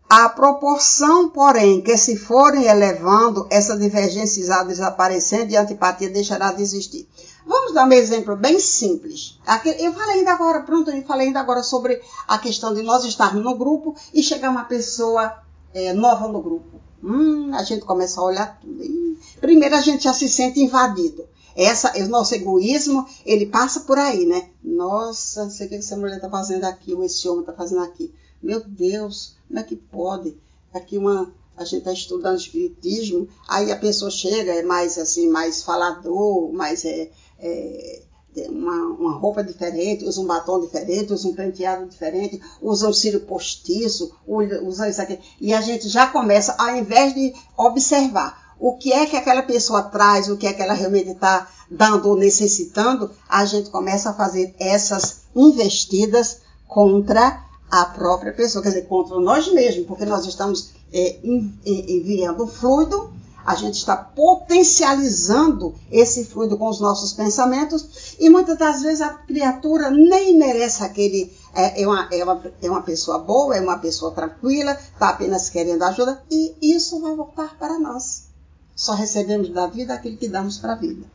A 0.08 0.28
proporção, 0.28 1.28
porém, 1.28 1.82
que 1.82 1.96
se 1.96 2.16
forem 2.16 2.64
elevando, 2.64 3.44
essa 3.50 3.76
divergência 3.76 4.40
irá 4.40 4.62
desaparecendo 4.62 5.50
e 5.50 5.56
a 5.56 5.62
antipatia 5.62 6.08
deixará 6.08 6.52
de 6.52 6.62
existir. 6.62 7.08
Vamos 7.44 7.74
dar 7.74 7.88
um 7.88 7.92
exemplo 7.92 8.36
bem 8.36 8.60
simples. 8.60 9.40
Eu 9.80 9.92
falei 9.92 10.18
ainda 10.18 10.32
agora, 10.32 10.62
pronto, 10.62 10.90
eu 10.92 11.02
falei 11.02 11.26
ainda 11.26 11.40
agora 11.40 11.62
sobre 11.64 12.00
a 12.28 12.38
questão 12.38 12.72
de 12.72 12.82
nós 12.82 13.04
estarmos 13.04 13.42
no 13.42 13.56
grupo 13.56 13.96
e 14.14 14.22
chegar 14.22 14.50
uma 14.50 14.64
pessoa 14.64 15.42
é, 15.74 15.92
nova 15.92 16.28
no 16.28 16.40
grupo. 16.40 16.80
Hum, 17.02 17.52
a 17.52 17.64
gente 17.64 17.84
começa 17.84 18.20
a 18.20 18.24
olhar 18.24 18.60
tudo. 18.60 18.84
E, 18.84 19.18
primeiro 19.40 19.74
a 19.74 19.80
gente 19.80 20.04
já 20.04 20.12
se 20.12 20.28
sente 20.28 20.60
invadido. 20.60 21.24
Essa, 21.56 21.96
o 21.98 22.08
nosso 22.08 22.34
egoísmo, 22.34 23.06
ele 23.24 23.46
passa 23.46 23.80
por 23.80 23.98
aí, 23.98 24.24
né? 24.24 24.50
Nossa, 24.62 25.44
não 25.44 25.50
sei 25.50 25.66
o 25.66 25.68
que 25.70 25.76
essa 25.76 25.96
mulher 25.96 26.16
está 26.16 26.28
fazendo 26.28 26.64
aqui, 26.64 26.94
ou 26.94 27.02
esse 27.02 27.28
homem 27.28 27.40
está 27.40 27.52
fazendo 27.52 27.82
aqui. 27.82 28.14
Meu 28.46 28.62
Deus, 28.64 29.34
como 29.48 29.58
é 29.58 29.62
que 29.64 29.74
pode? 29.74 30.36
Aqui 30.72 30.96
uma, 30.96 31.34
a 31.56 31.64
gente 31.64 31.78
está 31.78 31.92
estudando 31.92 32.38
espiritismo, 32.38 33.28
aí 33.48 33.72
a 33.72 33.76
pessoa 33.76 34.08
chega, 34.08 34.52
é 34.52 34.62
mais 34.62 34.96
assim, 34.98 35.28
mais 35.28 35.64
falador, 35.64 36.52
mais 36.52 36.84
é, 36.84 37.10
é 37.40 38.02
uma, 38.48 38.76
uma, 38.94 39.18
roupa 39.18 39.42
diferente, 39.42 40.04
usa 40.04 40.20
um 40.20 40.26
batom 40.26 40.60
diferente, 40.60 41.12
usa 41.12 41.26
um 41.26 41.34
penteado 41.34 41.88
diferente, 41.88 42.40
usa 42.62 42.88
um 42.88 42.92
cílio 42.92 43.22
postiço, 43.22 44.14
usa 44.24 44.88
isso 44.88 45.02
aqui. 45.02 45.18
E 45.40 45.52
a 45.52 45.60
gente 45.60 45.88
já 45.88 46.06
começa, 46.06 46.54
ao 46.56 46.76
invés 46.76 47.14
de 47.14 47.34
observar 47.56 48.54
o 48.60 48.76
que 48.76 48.92
é 48.92 49.06
que 49.06 49.16
aquela 49.16 49.42
pessoa 49.42 49.82
traz, 49.82 50.28
o 50.28 50.36
que 50.36 50.46
é 50.46 50.52
que 50.52 50.62
ela 50.62 50.74
realmente 50.74 51.10
está 51.10 51.50
dando 51.68 52.10
ou 52.10 52.16
necessitando, 52.16 53.10
a 53.28 53.44
gente 53.44 53.70
começa 53.70 54.10
a 54.10 54.14
fazer 54.14 54.54
essas 54.60 55.22
investidas 55.34 56.42
contra 56.68 57.44
a 57.70 57.84
própria 57.84 58.32
pessoa, 58.32 58.62
quer 58.62 58.70
dizer, 58.70 58.86
contra 58.86 59.18
nós 59.18 59.52
mesmos, 59.52 59.86
porque 59.86 60.04
nós 60.04 60.24
estamos 60.26 60.70
é, 60.92 61.18
enviando 61.64 62.46
fluido, 62.46 63.12
a 63.46 63.54
gente 63.54 63.74
está 63.74 63.96
potencializando 63.96 65.72
esse 65.90 66.24
fluido 66.24 66.58
com 66.58 66.68
os 66.68 66.80
nossos 66.80 67.12
pensamentos 67.12 68.16
e 68.18 68.28
muitas 68.28 68.58
das 68.58 68.82
vezes 68.82 69.00
a 69.00 69.10
criatura 69.10 69.88
nem 69.88 70.36
merece 70.36 70.82
aquele. 70.82 71.32
É, 71.54 71.82
é, 71.82 71.86
uma, 71.86 72.08
é, 72.12 72.22
uma, 72.22 72.42
é 72.60 72.70
uma 72.70 72.82
pessoa 72.82 73.18
boa, 73.18 73.56
é 73.56 73.60
uma 73.60 73.78
pessoa 73.78 74.10
tranquila, 74.12 74.72
está 74.72 75.10
apenas 75.10 75.48
querendo 75.48 75.82
ajuda 75.84 76.22
e 76.30 76.54
isso 76.60 77.00
vai 77.00 77.14
voltar 77.14 77.56
para 77.56 77.78
nós. 77.78 78.26
Só 78.74 78.92
recebemos 78.94 79.48
da 79.48 79.66
vida 79.68 79.94
aquilo 79.94 80.18
que 80.18 80.28
damos 80.28 80.58
para 80.58 80.72
a 80.72 80.76
vida. 80.76 81.06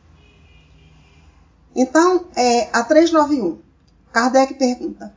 Então, 1.76 2.24
é, 2.34 2.68
a 2.72 2.82
391, 2.82 3.58
Kardec 4.10 4.54
pergunta: 4.54 5.14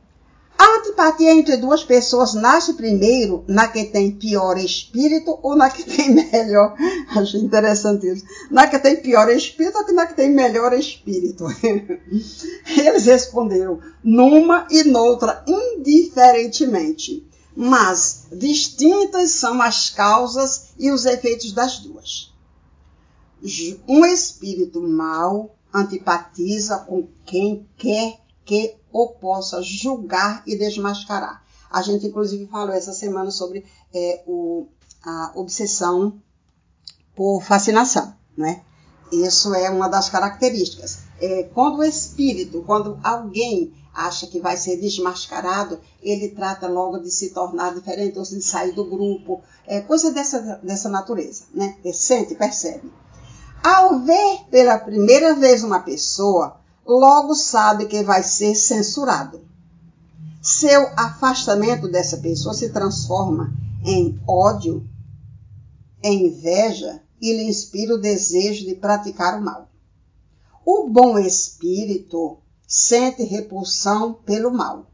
a 0.58 0.78
antipatia 0.78 1.32
entre 1.32 1.56
duas 1.58 1.84
pessoas 1.84 2.32
nasce 2.32 2.74
primeiro 2.74 3.44
na 3.46 3.68
que 3.68 3.84
tem 3.84 4.12
pior 4.12 4.56
espírito 4.56 5.38
ou 5.42 5.54
na 5.54 5.68
que 5.68 5.84
tem 5.84 6.10
melhor. 6.10 6.74
Achei 7.14 7.40
interessante 7.40 8.06
isso. 8.06 8.24
Na 8.50 8.66
que 8.66 8.78
tem 8.78 8.96
pior 8.96 9.28
espírito 9.30 9.76
ou 9.76 9.92
na 9.92 10.06
que 10.06 10.14
tem 10.14 10.30
melhor 10.30 10.72
espírito? 10.72 11.46
Eles 12.78 13.04
responderam 13.04 13.80
numa 14.02 14.66
e 14.70 14.84
noutra 14.84 15.44
indiferentemente. 15.46 17.26
mas 17.54 18.26
distintas 18.32 19.30
são 19.30 19.62
as 19.62 19.88
causas 19.90 20.70
e 20.78 20.90
os 20.90 21.06
efeitos 21.06 21.52
das 21.52 21.78
duas. 21.80 22.34
Um 23.88 24.04
espírito 24.04 24.80
mau 24.80 25.54
antipatiza 25.72 26.78
com 26.78 27.08
quem 27.24 27.66
quer 27.76 28.25
que 28.46 28.76
o 28.92 29.08
possa 29.08 29.60
julgar 29.60 30.42
e 30.46 30.56
desmascarar. 30.56 31.44
A 31.68 31.82
gente, 31.82 32.06
inclusive, 32.06 32.46
falou 32.46 32.72
essa 32.72 32.92
semana 32.92 33.30
sobre 33.30 33.66
é, 33.92 34.22
o, 34.26 34.68
a 35.04 35.32
obsessão 35.34 36.22
por 37.14 37.42
fascinação, 37.42 38.14
né? 38.36 38.62
Isso 39.12 39.54
é 39.54 39.68
uma 39.68 39.88
das 39.88 40.08
características. 40.08 41.00
É, 41.20 41.44
quando 41.54 41.78
o 41.78 41.84
espírito, 41.84 42.62
quando 42.62 42.98
alguém 43.02 43.74
acha 43.92 44.26
que 44.26 44.40
vai 44.40 44.56
ser 44.56 44.76
desmascarado, 44.76 45.80
ele 46.02 46.28
trata 46.28 46.68
logo 46.68 46.98
de 46.98 47.10
se 47.10 47.30
tornar 47.30 47.74
diferente 47.74 48.18
ou 48.18 48.24
de 48.24 48.42
sair 48.42 48.72
do 48.72 48.84
grupo, 48.84 49.42
é 49.66 49.80
coisa 49.80 50.12
dessa, 50.12 50.60
dessa 50.62 50.88
natureza, 50.88 51.44
né? 51.52 51.76
Sente, 51.92 52.34
percebe. 52.34 52.92
Ao 53.62 54.00
ver 54.00 54.44
pela 54.50 54.78
primeira 54.78 55.34
vez 55.34 55.64
uma 55.64 55.80
pessoa, 55.80 56.60
logo 56.86 57.34
sabe 57.34 57.86
que 57.86 58.02
vai 58.02 58.22
ser 58.22 58.54
censurado. 58.54 59.40
Seu 60.40 60.88
afastamento 60.96 61.88
dessa 61.88 62.18
pessoa 62.18 62.54
se 62.54 62.68
transforma 62.68 63.52
em 63.84 64.20
ódio, 64.26 64.88
em 66.02 66.26
inveja 66.26 67.02
e 67.20 67.32
lhe 67.32 67.44
inspira 67.44 67.94
o 67.94 68.00
desejo 68.00 68.64
de 68.64 68.74
praticar 68.74 69.38
o 69.38 69.42
mal. 69.42 69.68
O 70.64 70.88
bom 70.88 71.18
espírito 71.18 72.38
sente 72.66 73.22
repulsão 73.24 74.14
pelo 74.14 74.50
mal, 74.50 74.86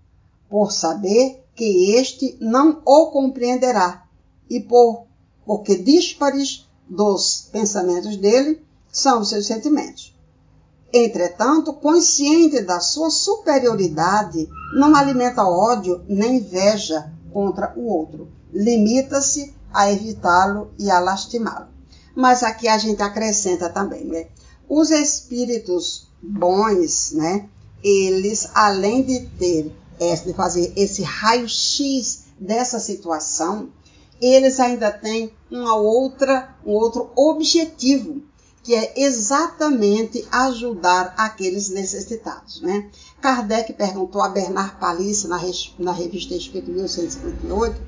por 0.49 0.73
saber 0.73 1.45
que 1.55 1.95
este 1.95 2.37
não 2.41 2.81
o 2.85 3.11
compreenderá 3.11 4.07
e 4.49 4.61
por 4.61 5.07
porque 5.45 5.77
díspares 5.77 6.69
dos 6.89 7.49
pensamentos 7.51 8.17
dele 8.17 8.63
são 8.91 9.21
os 9.21 9.29
seus 9.29 9.47
sentimentos. 9.47 10.12
Entretanto, 10.93 11.73
consciente 11.73 12.61
da 12.61 12.79
sua 12.79 13.11
superioridade, 13.11 14.49
não 14.75 14.95
alimenta 14.95 15.43
ódio 15.43 16.05
nem 16.07 16.37
inveja 16.37 17.11
contra 17.33 17.73
o 17.77 17.87
outro. 17.87 18.29
Limita-se 18.53 19.55
a 19.73 19.91
evitá-lo 19.91 20.71
e 20.79 20.91
a 20.91 20.99
lastimá-lo. 20.99 21.69
Mas 22.15 22.43
aqui 22.43 22.69
a 22.69 22.77
gente 22.77 23.03
acrescenta 23.03 23.71
também, 23.71 24.05
né? 24.05 24.27
Os 24.69 24.91
espíritos 24.91 26.09
bons, 26.23 27.13
né? 27.13 27.49
Eles, 27.83 28.51
além 28.55 29.03
de 29.03 29.21
ter, 29.39 29.75
de 30.25 30.35
fazer 30.35 30.73
esse 30.77 31.03
raio-x 31.03 32.25
dessa 32.39 32.79
situação, 32.79 33.71
eles 34.21 34.61
ainda 34.61 34.91
têm 34.91 35.33
uma 35.51 35.75
outra, 35.75 36.55
um 36.65 36.73
outro 36.73 37.11
objetivo, 37.17 38.23
que 38.63 38.75
é 38.75 38.93
exatamente 38.97 40.27
ajudar 40.31 41.15
aqueles 41.17 41.69
necessitados. 41.69 42.61
Né? 42.61 42.89
Kardec 43.21 43.73
perguntou 43.73 44.23
a 44.23 44.29
Bernard 44.29 44.77
Palisse, 44.77 45.27
na, 45.27 45.41
na 45.79 45.93
revista 45.93 46.35
Espírito 46.35 46.71
1158, 46.71 47.81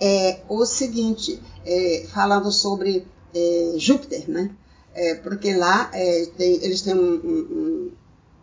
é, 0.00 0.40
o 0.48 0.64
seguinte, 0.64 1.42
é, 1.64 2.06
falando 2.12 2.50
sobre 2.50 3.06
é, 3.34 3.74
Júpiter, 3.76 4.28
né? 4.30 4.50
É, 4.94 5.14
porque 5.16 5.54
lá 5.54 5.90
é, 5.92 6.26
tem, 6.38 6.54
eles 6.64 6.80
têm 6.80 6.94
um, 6.94 7.14
um, 7.14 7.92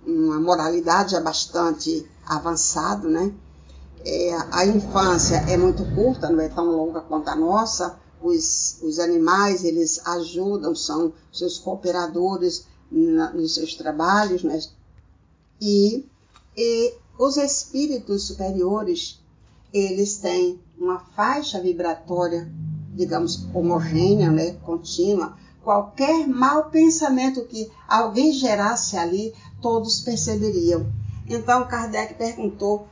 uma 0.05 0.39
moralidade 0.39 1.19
bastante 1.19 2.07
avançada, 2.25 3.07
né? 3.07 3.33
É, 4.05 4.35
a 4.51 4.65
infância 4.65 5.37
é 5.47 5.57
muito 5.57 5.83
curta, 5.95 6.29
não 6.29 6.41
é 6.41 6.49
tão 6.49 6.65
longa 6.65 7.01
quanto 7.01 7.29
a 7.29 7.35
nossa. 7.35 7.97
Os, 8.23 8.79
os 8.81 8.99
animais, 8.99 9.65
eles 9.65 9.99
ajudam, 10.07 10.73
são 10.73 11.13
seus 11.31 11.57
cooperadores 11.57 12.65
na, 12.89 13.33
nos 13.33 13.55
seus 13.55 13.75
trabalhos, 13.75 14.43
né? 14.43 14.61
E, 15.61 16.05
e 16.55 16.93
os 17.19 17.35
espíritos 17.35 18.27
superiores, 18.27 19.19
eles 19.73 20.17
têm 20.17 20.59
uma 20.77 20.99
faixa 20.99 21.59
vibratória, 21.59 22.49
digamos, 22.95 23.45
homogênea, 23.53 24.31
né? 24.31 24.53
contínua. 24.63 25.37
Qualquer 25.61 26.27
mau 26.27 26.69
pensamento 26.69 27.45
que 27.45 27.69
alguém 27.87 28.31
gerasse 28.31 28.97
ali, 28.97 29.33
todos 29.61 30.01
perceberiam. 30.01 30.91
Então 31.27 31.67
Kardec 31.67 32.15
perguntou 32.15 32.87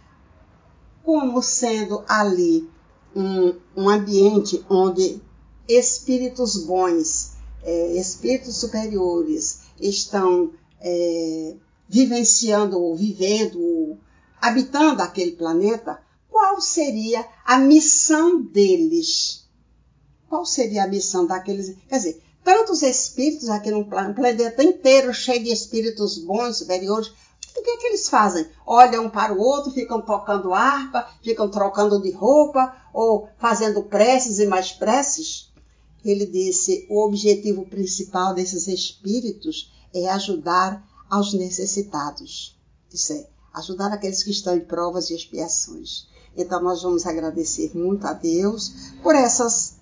como 1.04 1.42
sendo 1.42 2.04
ali 2.08 2.70
um, 3.16 3.56
um 3.76 3.90
ambiente 3.90 4.64
onde 4.70 5.22
espíritos 5.68 6.66
bons, 6.66 7.34
é, 7.64 7.94
espíritos 7.98 8.58
superiores 8.58 9.62
estão 9.80 10.52
é, 10.80 11.56
vivenciando 11.88 12.80
ou 12.80 12.96
vivendo, 12.96 13.98
habitando 14.42 15.02
aquele 15.02 15.34
planeta, 15.34 16.02
qual 16.30 16.60
seria 16.62 17.26
a 17.46 17.58
missão 17.60 18.42
deles? 18.42 19.46
Qual 20.30 20.46
seria 20.46 20.86
a 20.86 20.88
missão 20.88 21.26
daqueles? 21.26 21.76
Quer 21.88 21.98
dizer, 21.98 22.24
tantos 22.44 22.82
espíritos 22.82 23.50
aqui 23.50 23.70
no 23.70 23.86
planeta 23.86 24.64
inteiro 24.64 25.14
cheio 25.14 25.44
de 25.44 25.52
espíritos 25.52 26.18
bons, 26.18 26.58
superiores, 26.58 27.12
o 27.62 27.64
que, 27.64 27.70
é 27.70 27.78
que 27.78 27.88
eles 27.88 28.10
fazem? 28.10 28.48
Olham 28.66 29.06
um 29.06 29.10
para 29.10 29.34
o 29.34 29.40
outro, 29.40 29.72
ficam 29.72 30.02
tocando 30.02 30.54
harpa, 30.54 31.08
ficam 31.22 31.50
trocando 31.50 32.02
de 32.02 32.12
roupa 32.12 32.76
ou 32.92 33.30
fazendo 33.38 33.84
preces 33.84 34.40
e 34.40 34.48
mais 34.48 34.72
preces? 34.72 35.52
Ele 36.04 36.26
disse: 36.26 36.88
o 36.90 37.06
objetivo 37.06 37.66
principal 37.66 38.34
desses 38.34 38.68
espíritos 38.68 39.72
é 39.94 40.10
ajudar 40.10 40.84
aos 41.10 41.34
necessitados. 41.34 42.60
Isso 42.92 43.14
é, 43.14 43.28
ajudar 43.54 43.94
aqueles 43.94 44.24
que 44.24 44.32
estão 44.32 44.56
em 44.56 44.62
provas 44.62 45.10
e 45.10 45.16
expiações. 45.16 46.08
Então 46.36 46.62
nós 46.64 46.82
vamos 46.82 47.06
agradecer 47.06 47.72
muito 47.76 48.08
a 48.08 48.14
Deus 48.14 48.92
por 49.04 49.14
essas 49.14 49.80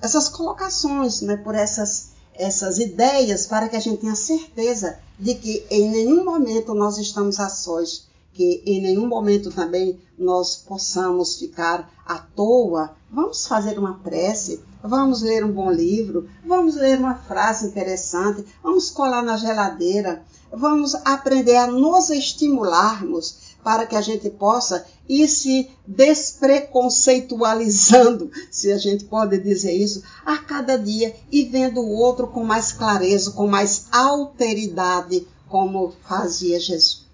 essas 0.00 0.28
colocações, 0.28 1.22
né, 1.22 1.38
por 1.38 1.54
essas 1.54 2.10
essas 2.38 2.78
ideias 2.78 3.46
para 3.46 3.68
que 3.68 3.76
a 3.76 3.80
gente 3.80 4.00
tenha 4.00 4.14
certeza 4.14 4.98
de 5.18 5.34
que 5.34 5.64
em 5.70 5.90
nenhum 5.90 6.24
momento 6.24 6.74
nós 6.74 6.98
estamos 6.98 7.40
a 7.40 7.48
sós, 7.48 8.06
que 8.32 8.62
em 8.66 8.82
nenhum 8.82 9.06
momento 9.06 9.50
também 9.50 9.98
nós 10.18 10.56
possamos 10.56 11.38
ficar 11.38 11.90
à 12.04 12.18
toa. 12.18 12.90
Vamos 13.10 13.46
fazer 13.46 13.78
uma 13.78 13.94
prece, 14.00 14.60
vamos 14.82 15.22
ler 15.22 15.44
um 15.44 15.52
bom 15.52 15.70
livro, 15.70 16.28
vamos 16.44 16.76
ler 16.76 16.98
uma 16.98 17.14
frase 17.14 17.66
interessante, 17.66 18.44
vamos 18.62 18.90
colar 18.90 19.22
na 19.22 19.36
geladeira, 19.36 20.22
vamos 20.52 20.94
aprender 20.96 21.56
a 21.56 21.66
nos 21.66 22.10
estimularmos 22.10 23.45
para 23.66 23.84
que 23.84 23.96
a 23.96 24.00
gente 24.00 24.30
possa 24.30 24.86
ir 25.08 25.26
se 25.26 25.68
despreconceitualizando, 25.84 28.30
se 28.48 28.70
a 28.70 28.78
gente 28.78 29.06
pode 29.06 29.38
dizer 29.38 29.72
isso, 29.72 30.04
a 30.24 30.38
cada 30.38 30.78
dia 30.78 31.16
e 31.32 31.42
vendo 31.42 31.80
o 31.80 31.96
outro 31.96 32.28
com 32.28 32.44
mais 32.44 32.70
clareza, 32.70 33.32
com 33.32 33.48
mais 33.48 33.86
alteridade, 33.90 35.26
como 35.48 35.92
fazia 36.06 36.60
Jesus. 36.60 37.04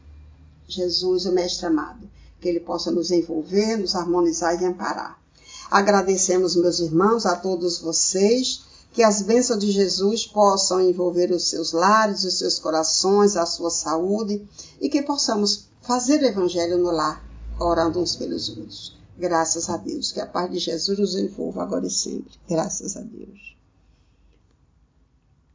Jesus, 0.69 1.25
o 1.25 1.33
Mestre 1.33 1.69
amado, 1.69 2.07
que 2.39 2.51
ele 2.51 2.61
possa 2.61 2.91
nos 2.91 3.11
envolver, 3.11 3.79
nos 3.79 3.97
harmonizar 3.97 4.61
e 4.61 4.67
amparar. 4.67 5.19
Agradecemos, 5.71 6.55
meus 6.55 6.81
irmãos, 6.81 7.25
a 7.25 7.35
todos 7.35 7.79
vocês, 7.79 8.61
que 8.93 9.03
as 9.03 9.23
bênçãos 9.23 9.59
de 9.59 9.71
Jesus 9.71 10.27
possam 10.27 10.83
envolver 10.83 11.33
os 11.33 11.49
seus 11.49 11.73
lares, 11.73 12.25
os 12.25 12.37
seus 12.37 12.59
corações, 12.59 13.39
a 13.39 13.47
sua 13.47 13.71
saúde 13.71 14.47
e 14.79 14.91
que 14.91 15.01
possamos 15.01 15.72
fazer 15.83 16.22
o 16.22 16.26
evangelho 16.26 16.78
no 16.78 16.91
lar, 16.91 17.22
orando 17.59 18.01
uns 18.01 18.16
pelos 18.16 18.49
outros. 18.49 18.97
Graças 19.18 19.68
a 19.68 19.76
Deus. 19.76 20.11
Que 20.12 20.20
a 20.20 20.26
paz 20.26 20.51
de 20.51 20.59
Jesus 20.59 20.99
nos 20.99 21.14
envolva 21.14 21.62
agora 21.62 21.87
e 21.87 21.91
sempre. 21.91 22.33
Graças 22.49 22.97
a 22.97 23.01
Deus. 23.01 23.57